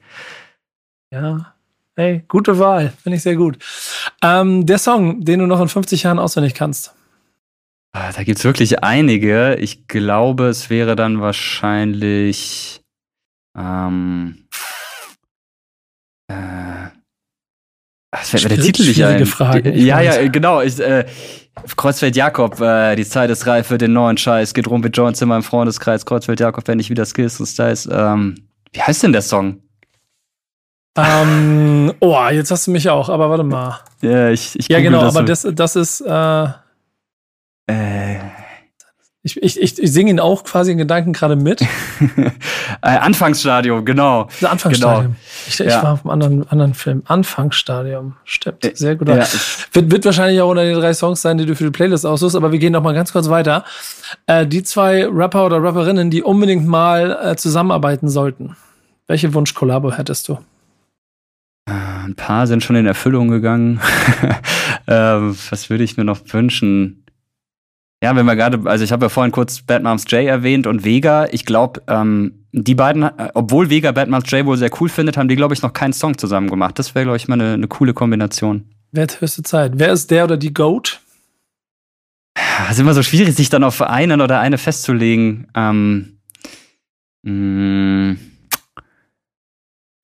Ja, 1.12 1.54
Hey, 1.96 2.24
gute 2.28 2.58
Wahl. 2.58 2.94
Finde 3.02 3.16
ich 3.16 3.22
sehr 3.22 3.36
gut. 3.36 3.58
Ähm, 4.22 4.64
der 4.64 4.78
Song, 4.78 5.22
den 5.22 5.40
du 5.40 5.46
noch 5.46 5.60
in 5.60 5.68
50 5.68 6.04
Jahren 6.04 6.18
auswendig 6.18 6.54
kannst. 6.54 6.94
Ah, 7.92 8.10
da 8.12 8.22
gibt's 8.22 8.42
wirklich 8.42 8.82
einige. 8.82 9.56
Ich 9.56 9.88
glaube, 9.88 10.46
es 10.46 10.70
wäre 10.70 10.96
dann 10.96 11.20
wahrscheinlich 11.20 12.79
ähm, 13.56 14.44
äh, 16.28 16.88
das 18.10 18.30
fällt 18.30 18.42
mir 18.44 18.56
der 18.56 18.64
Titel 18.64 18.82
nicht 18.86 19.04
ein. 19.04 19.24
Frage, 19.26 19.72
ja, 19.72 19.96
weiß. 19.96 20.16
ja, 20.16 20.28
genau. 20.28 20.60
Ich, 20.62 20.80
äh, 20.80 21.06
Kreuzfeld 21.76 22.16
Jakob, 22.16 22.60
äh, 22.60 22.96
die 22.96 23.04
Zeit 23.04 23.30
ist 23.30 23.46
reif 23.46 23.68
für 23.68 23.78
den 23.78 23.92
neuen 23.92 24.16
Scheiß. 24.16 24.54
Geht 24.54 24.68
rum 24.68 24.80
mit 24.80 24.96
Joints 24.96 25.20
in 25.22 25.28
meinem 25.28 25.42
Freundeskreis. 25.42 26.06
Kreuzfeld 26.06 26.40
Jakob, 26.40 26.66
wenn 26.66 26.78
ich 26.78 26.90
wieder 26.90 27.04
Skills 27.04 27.38
und 27.38 27.46
Styles. 27.46 27.88
Ähm, 27.90 28.34
wie 28.72 28.82
heißt 28.82 29.02
denn 29.02 29.12
der 29.12 29.22
Song? 29.22 29.62
Ähm, 30.96 31.92
oh, 32.00 32.18
jetzt 32.30 32.50
hast 32.50 32.66
du 32.66 32.72
mich 32.72 32.88
auch, 32.90 33.08
aber 33.08 33.30
warte 33.30 33.44
mal. 33.44 33.80
Ja, 34.02 34.30
ich, 34.30 34.58
ich 34.58 34.68
Ja, 34.68 34.80
genau, 34.80 35.02
das 35.02 35.16
aber 35.16 35.24
das, 35.24 35.46
das 35.52 35.76
ist. 35.76 36.00
Äh, 36.00 36.48
äh, 37.68 38.18
ich, 39.22 39.36
ich, 39.36 39.60
ich, 39.60 39.78
ich 39.78 39.92
singe 39.92 40.10
ihn 40.10 40.20
auch 40.20 40.44
quasi 40.44 40.72
in 40.72 40.78
Gedanken 40.78 41.12
gerade 41.12 41.36
mit. 41.36 41.64
äh, 42.82 42.88
Anfangsstadium, 42.88 43.84
genau. 43.84 44.28
Das 44.40 44.50
Anfangsstadium. 44.50 45.02
Genau. 45.02 45.16
Ich, 45.46 45.60
ich 45.60 45.66
ja. 45.66 45.82
war 45.82 45.92
auf 45.94 46.04
einem 46.04 46.10
anderen, 46.10 46.48
anderen 46.48 46.74
Film. 46.74 47.02
Anfangsstadium. 47.06 48.16
Stimmt. 48.24 48.64
Äh, 48.64 48.72
Sehr 48.74 48.96
gut. 48.96 49.08
Ja. 49.08 49.26
Wird, 49.72 49.90
wird 49.90 50.04
wahrscheinlich 50.04 50.40
auch 50.40 50.50
unter 50.50 50.64
den 50.64 50.78
drei 50.78 50.94
Songs 50.94 51.22
sein, 51.22 51.38
die 51.38 51.46
du 51.46 51.54
für 51.54 51.64
die 51.64 51.70
Playlist 51.70 52.06
aussuchst, 52.06 52.36
aber 52.36 52.52
wir 52.52 52.58
gehen 52.58 52.72
noch 52.72 52.82
mal 52.82 52.94
ganz 52.94 53.12
kurz 53.12 53.28
weiter. 53.28 53.64
Äh, 54.26 54.46
die 54.46 54.62
zwei 54.62 55.06
Rapper 55.06 55.46
oder 55.46 55.62
Rapperinnen, 55.62 56.10
die 56.10 56.22
unbedingt 56.22 56.66
mal 56.66 57.18
äh, 57.22 57.36
zusammenarbeiten 57.36 58.08
sollten. 58.08 58.56
Welche 59.06 59.32
Wunsch-Kollabo 59.34 59.92
hättest 59.92 60.28
du? 60.28 60.38
Äh, 61.66 61.72
ein 62.04 62.14
paar 62.14 62.46
sind 62.46 62.62
schon 62.62 62.76
in 62.76 62.86
Erfüllung 62.86 63.28
gegangen. 63.28 63.80
ähm, 64.86 65.36
was 65.50 65.70
würde 65.70 65.84
ich 65.84 65.96
mir 65.96 66.04
noch 66.04 66.20
wünschen? 66.26 66.99
Ja, 68.02 68.16
wenn 68.16 68.24
wir 68.24 68.34
gerade, 68.34 68.60
also 68.64 68.82
ich 68.82 68.92
habe 68.92 69.04
ja 69.04 69.08
vorhin 69.10 69.30
kurz 69.30 69.60
Bad 69.60 69.82
Moms 69.82 70.04
J 70.08 70.24
erwähnt 70.24 70.66
und 70.66 70.84
Vega. 70.84 71.26
Ich 71.32 71.44
glaube, 71.44 71.82
ähm, 71.86 72.46
die 72.52 72.74
beiden, 72.74 73.08
obwohl 73.34 73.68
Vega 73.68 73.92
Bad 73.92 74.08
Moms 74.08 74.30
J 74.30 74.46
wohl 74.46 74.56
sehr 74.56 74.70
cool 74.80 74.88
findet, 74.88 75.18
haben 75.18 75.28
die, 75.28 75.36
glaube 75.36 75.52
ich, 75.52 75.60
noch 75.60 75.74
keinen 75.74 75.92
Song 75.92 76.16
zusammen 76.16 76.48
gemacht. 76.48 76.78
Das 76.78 76.94
wäre, 76.94 77.04
glaube 77.04 77.18
ich, 77.18 77.28
mal 77.28 77.34
eine, 77.34 77.54
eine 77.54 77.68
coole 77.68 77.92
Kombination. 77.92 78.64
Wer 78.92 79.02
hat 79.02 79.20
höchste 79.20 79.42
Zeit? 79.42 79.72
Wer 79.76 79.92
ist 79.92 80.10
der 80.10 80.24
oder 80.24 80.38
die 80.38 80.54
Goat? 80.54 81.00
Es 82.64 82.72
ist 82.72 82.80
immer 82.80 82.94
so 82.94 83.02
schwierig, 83.02 83.34
sich 83.36 83.50
dann 83.50 83.64
auf 83.64 83.82
einen 83.82 84.20
oder 84.20 84.40
eine 84.40 84.56
festzulegen. 84.56 85.48
Ähm, 85.54 86.20
mh, 87.22 88.12
mm. 88.12 88.18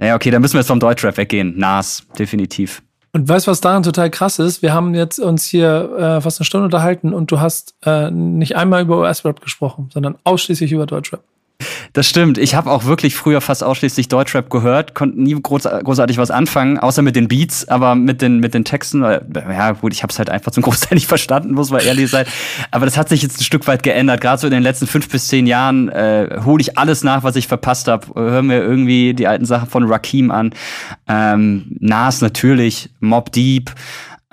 ja, 0.02 0.14
okay, 0.14 0.30
dann 0.30 0.42
müssen 0.42 0.54
wir 0.54 0.60
jetzt 0.60 0.68
vom 0.68 0.80
Deutschrap 0.80 1.16
weggehen. 1.16 1.58
Nas, 1.58 2.06
definitiv. 2.18 2.82
Und 3.16 3.26
weißt 3.26 3.46
du, 3.46 3.50
was 3.50 3.62
daran 3.62 3.82
total 3.82 4.10
krass 4.10 4.38
ist? 4.38 4.60
Wir 4.60 4.74
haben 4.74 4.94
jetzt 4.94 5.18
uns 5.18 5.46
hier 5.46 5.90
äh, 5.98 6.20
fast 6.20 6.38
eine 6.38 6.44
Stunde 6.44 6.66
unterhalten 6.66 7.14
und 7.14 7.30
du 7.30 7.40
hast 7.40 7.74
äh, 7.82 8.10
nicht 8.10 8.56
einmal 8.56 8.82
über 8.82 8.98
US-Rap 8.98 9.40
gesprochen, 9.40 9.88
sondern 9.90 10.16
ausschließlich 10.24 10.70
über 10.70 10.84
Deutschrap. 10.84 11.22
Das 11.92 12.06
stimmt. 12.06 12.36
Ich 12.36 12.54
habe 12.54 12.70
auch 12.70 12.84
wirklich 12.84 13.16
früher 13.16 13.40
fast 13.40 13.64
ausschließlich 13.64 14.08
Deutschrap 14.08 14.50
gehört, 14.50 14.94
konnte 14.94 15.20
nie 15.20 15.34
groß, 15.40 15.62
großartig 15.62 16.18
was 16.18 16.30
anfangen, 16.30 16.78
außer 16.78 17.00
mit 17.00 17.16
den 17.16 17.28
Beats, 17.28 17.66
aber 17.68 17.94
mit 17.94 18.20
den 18.20 18.40
mit 18.40 18.52
den 18.52 18.64
Texten, 18.64 19.02
ja 19.02 19.72
gut, 19.72 19.94
ich 19.94 20.02
habe 20.02 20.10
es 20.10 20.18
halt 20.18 20.28
einfach 20.28 20.52
zum 20.52 20.62
Großteil 20.62 20.96
nicht 20.96 21.06
verstanden, 21.06 21.54
muss 21.54 21.70
man 21.70 21.80
ehrlich 21.80 22.10
sein. 22.10 22.26
Aber 22.70 22.84
das 22.84 22.98
hat 22.98 23.08
sich 23.08 23.22
jetzt 23.22 23.40
ein 23.40 23.44
Stück 23.44 23.66
weit 23.66 23.82
geändert. 23.82 24.20
Gerade 24.20 24.38
so 24.38 24.46
in 24.46 24.52
den 24.52 24.62
letzten 24.62 24.86
fünf 24.86 25.08
bis 25.08 25.28
zehn 25.28 25.46
Jahren 25.46 25.88
äh, 25.88 26.40
hole 26.44 26.60
ich 26.60 26.76
alles 26.76 27.02
nach, 27.02 27.22
was 27.22 27.36
ich 27.36 27.48
verpasst 27.48 27.88
habe. 27.88 28.08
Hören 28.14 28.50
wir 28.50 28.62
irgendwie 28.62 29.14
die 29.14 29.26
alten 29.26 29.46
Sachen 29.46 29.68
von 29.68 29.84
Rakim 29.84 30.30
an, 30.30 30.52
ähm, 31.08 31.76
Nas 31.80 32.20
natürlich, 32.20 32.90
Mob 33.00 33.32
Deep. 33.32 33.72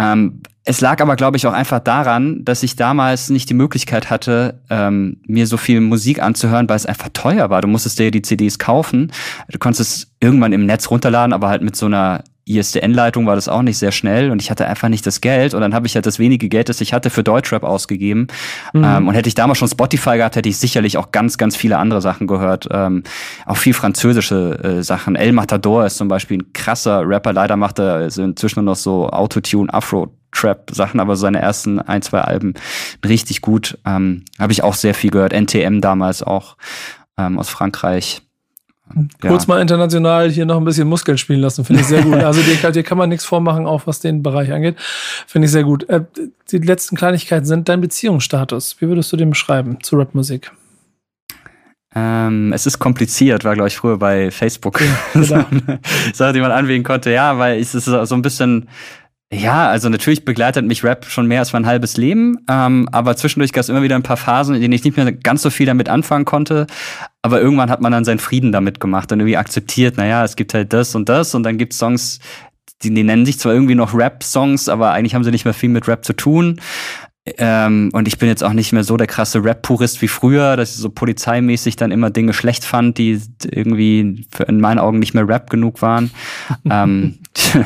Ähm, 0.04 0.42
es 0.66 0.80
lag 0.80 1.02
aber, 1.02 1.16
glaube 1.18 1.36
ich, 1.36 1.46
auch 1.46 1.54
einfach 1.54 1.80
daran, 1.80 2.46
dass 2.46 2.64
ich 2.64 2.78
damals 2.78 3.30
nicht 3.30 3.50
die 3.50 3.54
Möglichkeit 3.54 4.10
hatte, 4.10 4.62
ähm, 4.70 5.18
mir 5.28 5.46
so 5.46 5.58
viel 5.58 5.82
Musik 5.82 6.22
anzuhören, 6.22 6.70
weil 6.70 6.78
es 6.78 6.86
einfach 6.86 7.10
teuer 7.12 7.50
war. 7.50 7.62
Du 7.62 7.68
musstest 7.68 8.00
dir 8.00 8.12
die 8.12 8.22
CDs 8.22 8.60
kaufen. 8.60 9.12
Du 9.50 9.60
konntest 9.60 9.82
es 9.82 10.12
irgendwann 10.22 10.54
im 10.54 10.66
Netz 10.66 10.90
runterladen, 10.90 11.34
aber 11.34 11.50
halt 11.50 11.64
mit 11.64 11.76
so 11.76 11.88
einer 11.88 12.24
ISDN-Leitung 12.46 13.26
war 13.26 13.36
das 13.36 13.48
auch 13.48 13.62
nicht 13.62 13.78
sehr 13.78 13.92
schnell 13.92 14.32
und 14.32 14.42
ich 14.42 14.52
hatte 14.52 14.68
einfach 14.68 14.90
nicht 14.90 15.06
das 15.06 15.22
Geld 15.22 15.54
und 15.54 15.62
dann 15.62 15.74
habe 15.74 15.88
ich 15.88 15.96
halt 15.96 16.06
das 16.06 16.20
wenige 16.20 16.50
Geld, 16.50 16.70
das 16.70 16.82
ich 16.82 16.94
hatte, 16.94 17.10
für 17.10 17.24
Deutschrap 17.24 17.64
ausgegeben. 17.64 18.28
Mhm. 18.74 18.84
Ähm, 18.84 19.08
und 19.08 19.14
hätte 19.16 19.30
ich 19.30 19.36
damals 19.36 19.60
schon 19.60 19.68
Spotify 19.68 20.18
gehabt, 20.18 20.36
hätte 20.36 20.50
ich 20.50 20.58
sicherlich 20.58 20.98
auch 20.98 21.12
ganz, 21.12 21.38
ganz 21.38 21.56
viele 21.56 21.78
andere 21.78 22.02
Sachen 22.02 22.28
gehört. 22.28 22.68
Ähm, 22.72 23.04
auch 23.46 23.58
viel 23.58 23.74
französische 23.74 24.60
äh, 24.64 24.84
Sachen. 24.84 25.16
El 25.16 25.32
Matador 25.32 25.86
ist 25.86 25.98
zum 25.98 26.08
Beispiel 26.08 26.40
ein 26.40 26.54
krasser 26.54 27.08
Rapper. 27.08 27.34
Leider 27.34 27.56
macht 27.56 27.80
er 27.80 27.94
also 27.94 28.24
inzwischen 28.24 28.64
nur 28.64 28.74
noch 28.74 28.80
so 28.80 29.10
Autotune, 29.10 29.74
Afro. 29.74 30.14
Trap-Sachen, 30.36 31.00
aber 31.00 31.16
seine 31.16 31.40
ersten 31.40 31.80
ein, 31.80 32.02
zwei 32.02 32.22
Alben 32.22 32.56
richtig 33.06 33.42
gut. 33.42 33.78
Ähm, 33.86 34.26
Habe 34.40 34.52
ich 34.52 34.64
auch 34.64 34.74
sehr 34.74 34.96
viel 34.96 35.12
gehört. 35.12 35.32
NTM 35.32 35.80
damals 35.80 36.24
auch 36.24 36.58
ähm, 37.18 37.38
aus 37.38 37.50
Frankreich. 37.50 38.24
Kurz 39.22 39.44
ja. 39.44 39.48
mal 39.48 39.62
international 39.62 40.30
hier 40.30 40.46
noch 40.46 40.58
ein 40.58 40.66
bisschen 40.66 40.88
Muskeln 40.88 41.18
spielen 41.18 41.40
lassen, 41.40 41.64
finde 41.66 41.82
ich 41.82 41.88
sehr 41.88 42.04
gut. 42.04 42.14
Also 42.24 42.42
dir, 42.42 42.72
dir, 42.72 42.84
kann 42.84 42.98
man 42.98 43.10
nichts 43.10 43.26
vormachen, 43.26 43.66
auch 43.66 43.88
was 43.88 44.00
den 44.00 44.22
Bereich 44.22 44.52
angeht. 44.52 44.76
Finde 44.80 45.46
ich 45.46 45.52
sehr 45.52 45.64
gut. 45.64 45.88
Äh, 45.90 46.02
die 46.52 46.58
letzten 46.58 46.96
Kleinigkeiten 46.96 47.46
sind 47.46 47.70
dein 47.70 47.82
Beziehungsstatus. 47.82 48.76
Wie 48.80 48.88
würdest 48.88 49.12
du 49.12 49.18
den 49.18 49.32
beschreiben 49.32 49.80
zu 49.82 49.98
Rapmusik? 49.98 50.52
Ähm, 51.96 52.52
es 52.54 52.66
ist 52.66 52.80
kompliziert, 52.80 53.44
war 53.44 53.54
glaube 53.54 53.68
ich 53.68 53.78
früher 53.78 53.98
bei 53.98 54.32
Facebook. 54.32 54.82
Ja, 54.82 54.88
genau. 55.50 55.80
Sache, 56.14 56.34
die 56.34 56.42
man 56.42 56.52
anwählen 56.52 56.84
konnte. 56.84 57.12
Ja, 57.12 57.38
weil 57.38 57.60
es 57.60 57.76
ist 57.76 57.86
so 57.86 58.16
ein 58.16 58.22
bisschen 58.22 58.68
ja, 59.34 59.68
also 59.68 59.90
natürlich 59.90 60.26
begleitet 60.26 60.66
mich 60.66 60.84
Rap 60.84 61.06
schon 61.06 61.26
mehr 61.26 61.40
als 61.40 61.54
mein 61.54 61.66
halbes 61.66 61.98
Leben, 61.98 62.38
ähm, 62.48 62.88
aber 62.92 63.16
zwischendurch 63.16 63.52
gab 63.52 63.62
es 63.62 63.70
immer 63.70 63.82
wieder 63.82 63.96
ein 63.96 64.04
paar 64.04 64.18
Phasen, 64.18 64.54
in 64.54 64.62
denen 64.62 64.74
ich 64.74 64.84
nicht 64.84 64.96
mehr 64.96 65.12
ganz 65.12 65.42
so 65.42 65.50
viel 65.50 65.66
damit 65.66 65.90
anfangen 65.90 66.26
konnte. 66.26 66.68
Aber 67.24 67.42
irgendwann 67.42 67.70
hat 67.70 67.82
man 67.82 67.92
dann 67.92 68.04
seinen 68.04 68.20
Frieden 68.20 68.52
damit 68.52 68.80
gemacht 68.80 69.12
und 69.12 69.20
irgendwie 69.20 69.38
akzeptiert, 69.38 69.98
naja, 69.98 70.24
es 70.24 70.36
gibt 70.36 70.54
halt 70.54 70.74
das 70.74 70.94
und 70.94 71.08
das 71.10 71.34
und 71.34 71.44
dann 71.44 71.58
gibt 71.58 71.74
es 71.74 71.80
Songs, 71.80 72.20
die, 72.84 72.94
die 72.94 73.04
nennen 73.04 73.26
sich 73.26 73.40
zwar 73.40 73.54
irgendwie 73.54 73.76
noch 73.76 73.94
Rap-Songs, 73.94 74.68
aber 74.68 74.92
eigentlich 74.92 75.16
haben 75.16 75.24
sie 75.24 75.32
nicht 75.32 75.46
mehr 75.46 75.54
viel 75.54 75.70
mit 75.70 75.88
Rap 75.88 76.04
zu 76.04 76.14
tun. 76.14 76.60
Ähm, 77.38 77.90
und 77.94 78.10
ich 78.10 78.18
bin 78.18 78.28
jetzt 78.28 78.44
auch 78.44 78.52
nicht 78.52 78.74
mehr 78.74 78.84
so 78.84 78.98
der 78.98 79.08
krasse 79.08 79.42
Rap-Purist 79.42 80.02
wie 80.02 80.10
früher, 80.10 80.58
dass 80.58 80.72
ich 80.72 80.82
so 80.82 80.90
polizeimäßig 80.90 81.78
dann 81.78 81.92
immer 81.92 82.10
Dinge 82.10 82.34
schlecht 82.34 82.66
fand, 82.66 82.98
die 82.98 83.22
irgendwie 83.50 84.26
in 84.46 84.60
meinen 84.60 84.80
Augen 84.80 85.00
nicht 85.00 85.14
mehr 85.14 85.26
Rap 85.26 85.50
genug 85.50 85.82
waren. 85.82 86.12
ähm, 86.70 87.20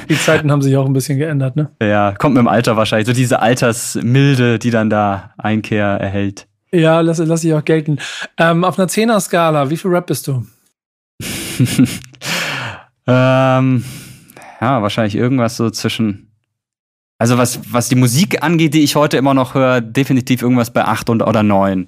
die 0.10 0.20
Zeiten 0.20 0.52
haben 0.52 0.62
sich 0.62 0.78
auch 0.78 0.86
ein 0.86 0.94
bisschen 0.94 1.18
geändert, 1.18 1.56
ne? 1.56 1.72
Ja, 1.82 2.12
kommt 2.12 2.36
mit 2.36 2.42
dem 2.42 2.48
Alter 2.48 2.78
wahrscheinlich. 2.78 3.08
So 3.08 3.14
diese 3.14 3.40
Altersmilde, 3.40 4.60
die 4.60 4.70
dann 4.70 4.92
da 4.92 5.32
Einkehr 5.40 5.88
erhält. 5.88 6.48
Ja, 6.78 7.02
lass, 7.02 7.18
lass 7.18 7.44
ich 7.44 7.54
auch 7.56 7.66
gelten. 7.66 7.98
Ähm, 8.38 8.64
auf 8.64 8.78
einer 8.78 8.88
Zehner-Skala, 8.88 9.72
wie 9.72 9.78
viel 9.78 9.90
Rap 9.90 10.06
bist 10.06 10.28
du? 10.28 10.46
ähm, 13.08 13.84
ja, 14.62 14.82
wahrscheinlich 14.82 15.16
irgendwas 15.16 15.58
so 15.58 15.72
zwischen 15.72 16.32
also 17.20 17.40
was, 17.40 17.74
was 17.74 17.90
die 17.90 17.96
Musik 17.96 18.44
angeht, 18.44 18.76
die 18.76 18.84
ich 18.84 18.96
heute 18.96 19.18
immer 19.18 19.34
noch 19.34 19.56
höre, 19.56 19.82
definitiv 19.82 20.44
irgendwas 20.44 20.72
bei 20.72 20.86
acht 20.86 21.10
und 21.10 21.24
oder 21.24 21.42
neun. 21.42 21.88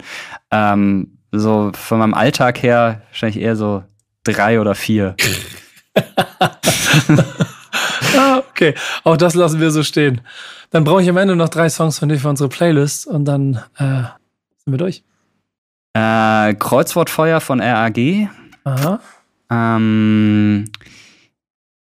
Ähm, 0.50 1.20
so 1.32 1.72
von 1.76 2.00
meinem 2.00 2.16
Alltag 2.16 2.64
her 2.64 3.04
wahrscheinlich 3.10 3.40
eher 3.40 3.56
so 3.56 3.84
drei 4.24 4.60
oder 4.60 4.74
vier. 4.74 5.16
ah, 8.18 8.42
okay, 8.50 8.74
auch 9.04 9.18
das 9.18 9.36
lassen 9.36 9.60
wir 9.60 9.70
so 9.70 9.84
stehen. 9.84 10.22
Dann 10.72 10.84
brauche 10.84 11.04
ich 11.04 11.10
am 11.10 11.18
Ende 11.18 11.36
noch 11.36 11.50
drei 11.50 11.70
Songs 11.70 12.00
von 12.00 12.10
dir 12.10 12.18
für 12.18 12.30
unsere 12.30 12.50
Playlist 12.50 13.06
und 13.06 13.26
dann 13.26 13.62
äh, 13.78 14.04
sind 14.64 14.74
wir 14.74 14.78
durch. 14.78 15.04
Äh, 15.94 16.54
Kreuzwortfeuer 16.56 17.42
von 17.42 17.60
RAG. 17.60 18.30
Aha. 18.64 19.00
Ähm, 19.52 20.66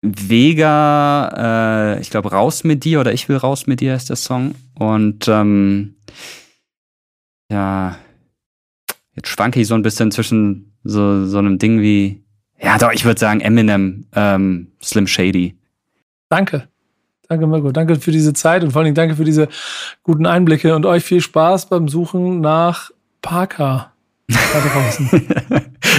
Vega, 0.02 1.96
äh, 1.96 2.02
ich 2.02 2.10
glaube, 2.10 2.32
raus 2.32 2.64
mit 2.64 2.84
dir 2.84 3.00
oder 3.00 3.14
ich 3.14 3.30
will 3.30 3.38
raus 3.38 3.68
mit 3.68 3.80
dir 3.80 3.96
ist 3.96 4.10
der 4.10 4.16
Song. 4.16 4.56
Und 4.78 5.28
ähm, 5.28 5.96
ja, 7.50 7.98
jetzt 9.16 9.30
schwanke 9.30 9.62
ich 9.62 9.68
so 9.68 9.76
ein 9.76 9.84
bisschen 9.84 10.12
zwischen 10.12 10.76
so, 10.84 11.26
so 11.26 11.38
einem 11.38 11.60
Ding 11.60 11.80
wie, 11.82 12.24
ja 12.62 12.78
doch, 12.78 12.92
ich 12.92 13.06
würde 13.06 13.20
sagen 13.20 13.40
Eminem, 13.40 14.08
ähm, 14.14 14.74
Slim 14.82 15.08
Shady. 15.08 15.58
Danke. 16.30 16.68
Danke, 17.34 17.48
Marco. 17.48 17.72
Danke 17.72 17.96
für 17.96 18.12
diese 18.12 18.34
Zeit 18.34 18.64
und 18.64 18.74
vor 18.74 18.84
allem 18.84 18.94
danke 18.94 19.16
für 19.16 19.24
diese 19.24 19.48
guten 20.04 20.28
Einblicke 20.28 20.76
und 20.76 20.86
euch 20.86 21.04
viel 21.04 21.20
Spaß 21.20 21.66
beim 21.66 21.88
Suchen 21.88 22.42
nach 22.42 22.92
Parker. 23.24 23.92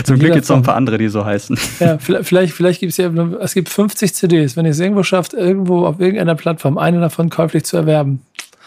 Zum 0.04 0.20
Glück 0.20 0.32
gibt 0.32 0.44
es 0.44 0.48
noch 0.48 0.58
ein 0.58 0.62
paar 0.62 0.76
andere, 0.76 0.96
die 0.96 1.08
so 1.08 1.24
heißen. 1.24 1.58
Ja, 1.80 1.98
vielleicht, 2.22 2.54
vielleicht 2.54 2.78
gibt 2.78 2.92
es 2.92 2.98
ja, 2.98 3.10
es 3.40 3.52
gibt 3.52 3.68
50 3.68 4.14
CDs. 4.14 4.56
Wenn 4.56 4.64
ihr 4.64 4.70
es 4.70 4.78
irgendwo 4.78 5.02
schafft, 5.02 5.34
irgendwo 5.34 5.86
auf 5.86 5.98
irgendeiner 5.98 6.36
Plattform 6.36 6.78
eine 6.78 7.00
davon 7.00 7.30
käuflich 7.30 7.64
zu 7.64 7.78
erwerben, 7.78 8.22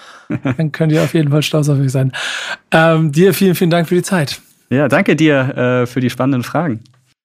dann 0.58 0.74
könnt 0.74 0.92
ihr 0.92 1.02
auf 1.02 1.14
jeden 1.14 1.32
Fall 1.32 1.44
stolz 1.44 1.70
auf 1.70 1.80
euch 1.80 1.92
sein. 1.92 2.12
Ähm, 2.72 3.14
dir 3.14 3.34
vielen, 3.34 3.56
vielen 3.56 3.70
Dank 3.70 3.88
für 3.88 3.96
die 3.96 4.04
Zeit. 4.04 4.42
Ja, 4.70 4.90
danke 4.90 5.16
dir 5.16 5.56
äh, 5.56 5.86
für 5.86 6.02
die 6.02 6.10
spannenden 6.10 6.44
Fragen. 6.44 6.82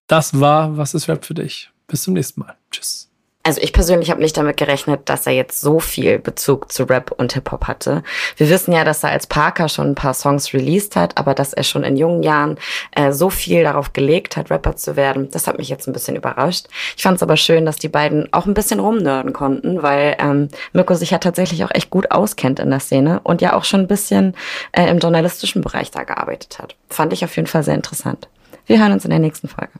Das 0.06 0.38
war 0.38 0.76
Was 0.76 0.94
ist 0.94 1.08
Rap 1.08 1.24
für 1.24 1.34
dich? 1.34 1.68
Bis 1.88 2.04
zum 2.04 2.14
nächsten 2.14 2.42
Mal. 2.42 2.54
Tschüss. 2.70 3.11
Also 3.44 3.60
ich 3.60 3.72
persönlich 3.72 4.10
habe 4.10 4.20
nicht 4.20 4.36
damit 4.36 4.56
gerechnet, 4.56 5.08
dass 5.08 5.26
er 5.26 5.32
jetzt 5.32 5.60
so 5.60 5.80
viel 5.80 6.20
Bezug 6.20 6.70
zu 6.70 6.84
Rap 6.84 7.10
und 7.10 7.32
Hip-Hop 7.32 7.66
hatte. 7.66 8.04
Wir 8.36 8.48
wissen 8.48 8.72
ja, 8.72 8.84
dass 8.84 9.02
er 9.02 9.10
als 9.10 9.26
Parker 9.26 9.68
schon 9.68 9.90
ein 9.90 9.94
paar 9.96 10.14
Songs 10.14 10.54
released 10.54 10.94
hat, 10.94 11.18
aber 11.18 11.34
dass 11.34 11.52
er 11.52 11.64
schon 11.64 11.82
in 11.82 11.96
jungen 11.96 12.22
Jahren 12.22 12.56
äh, 12.92 13.10
so 13.10 13.30
viel 13.30 13.64
darauf 13.64 13.92
gelegt 13.92 14.36
hat, 14.36 14.50
Rapper 14.50 14.76
zu 14.76 14.94
werden, 14.94 15.28
das 15.32 15.48
hat 15.48 15.58
mich 15.58 15.68
jetzt 15.68 15.88
ein 15.88 15.92
bisschen 15.92 16.14
überrascht. 16.14 16.66
Ich 16.96 17.02
fand 17.02 17.16
es 17.16 17.22
aber 17.22 17.36
schön, 17.36 17.66
dass 17.66 17.76
die 17.76 17.88
beiden 17.88 18.32
auch 18.32 18.46
ein 18.46 18.54
bisschen 18.54 18.78
rumnörden 18.78 19.32
konnten, 19.32 19.82
weil 19.82 20.16
ähm, 20.20 20.48
Mirko 20.72 20.94
sich 20.94 21.10
ja 21.10 21.18
tatsächlich 21.18 21.64
auch 21.64 21.70
echt 21.72 21.90
gut 21.90 22.12
auskennt 22.12 22.60
in 22.60 22.70
der 22.70 22.80
Szene 22.80 23.20
und 23.24 23.42
ja 23.42 23.54
auch 23.54 23.64
schon 23.64 23.80
ein 23.80 23.88
bisschen 23.88 24.36
äh, 24.70 24.88
im 24.88 25.00
journalistischen 25.00 25.62
Bereich 25.62 25.90
da 25.90 26.04
gearbeitet 26.04 26.60
hat. 26.60 26.76
Fand 26.88 27.12
ich 27.12 27.24
auf 27.24 27.34
jeden 27.34 27.48
Fall 27.48 27.64
sehr 27.64 27.74
interessant. 27.74 28.28
Wir 28.66 28.78
hören 28.78 28.92
uns 28.92 29.04
in 29.04 29.10
der 29.10 29.18
nächsten 29.18 29.48
Folge. 29.48 29.72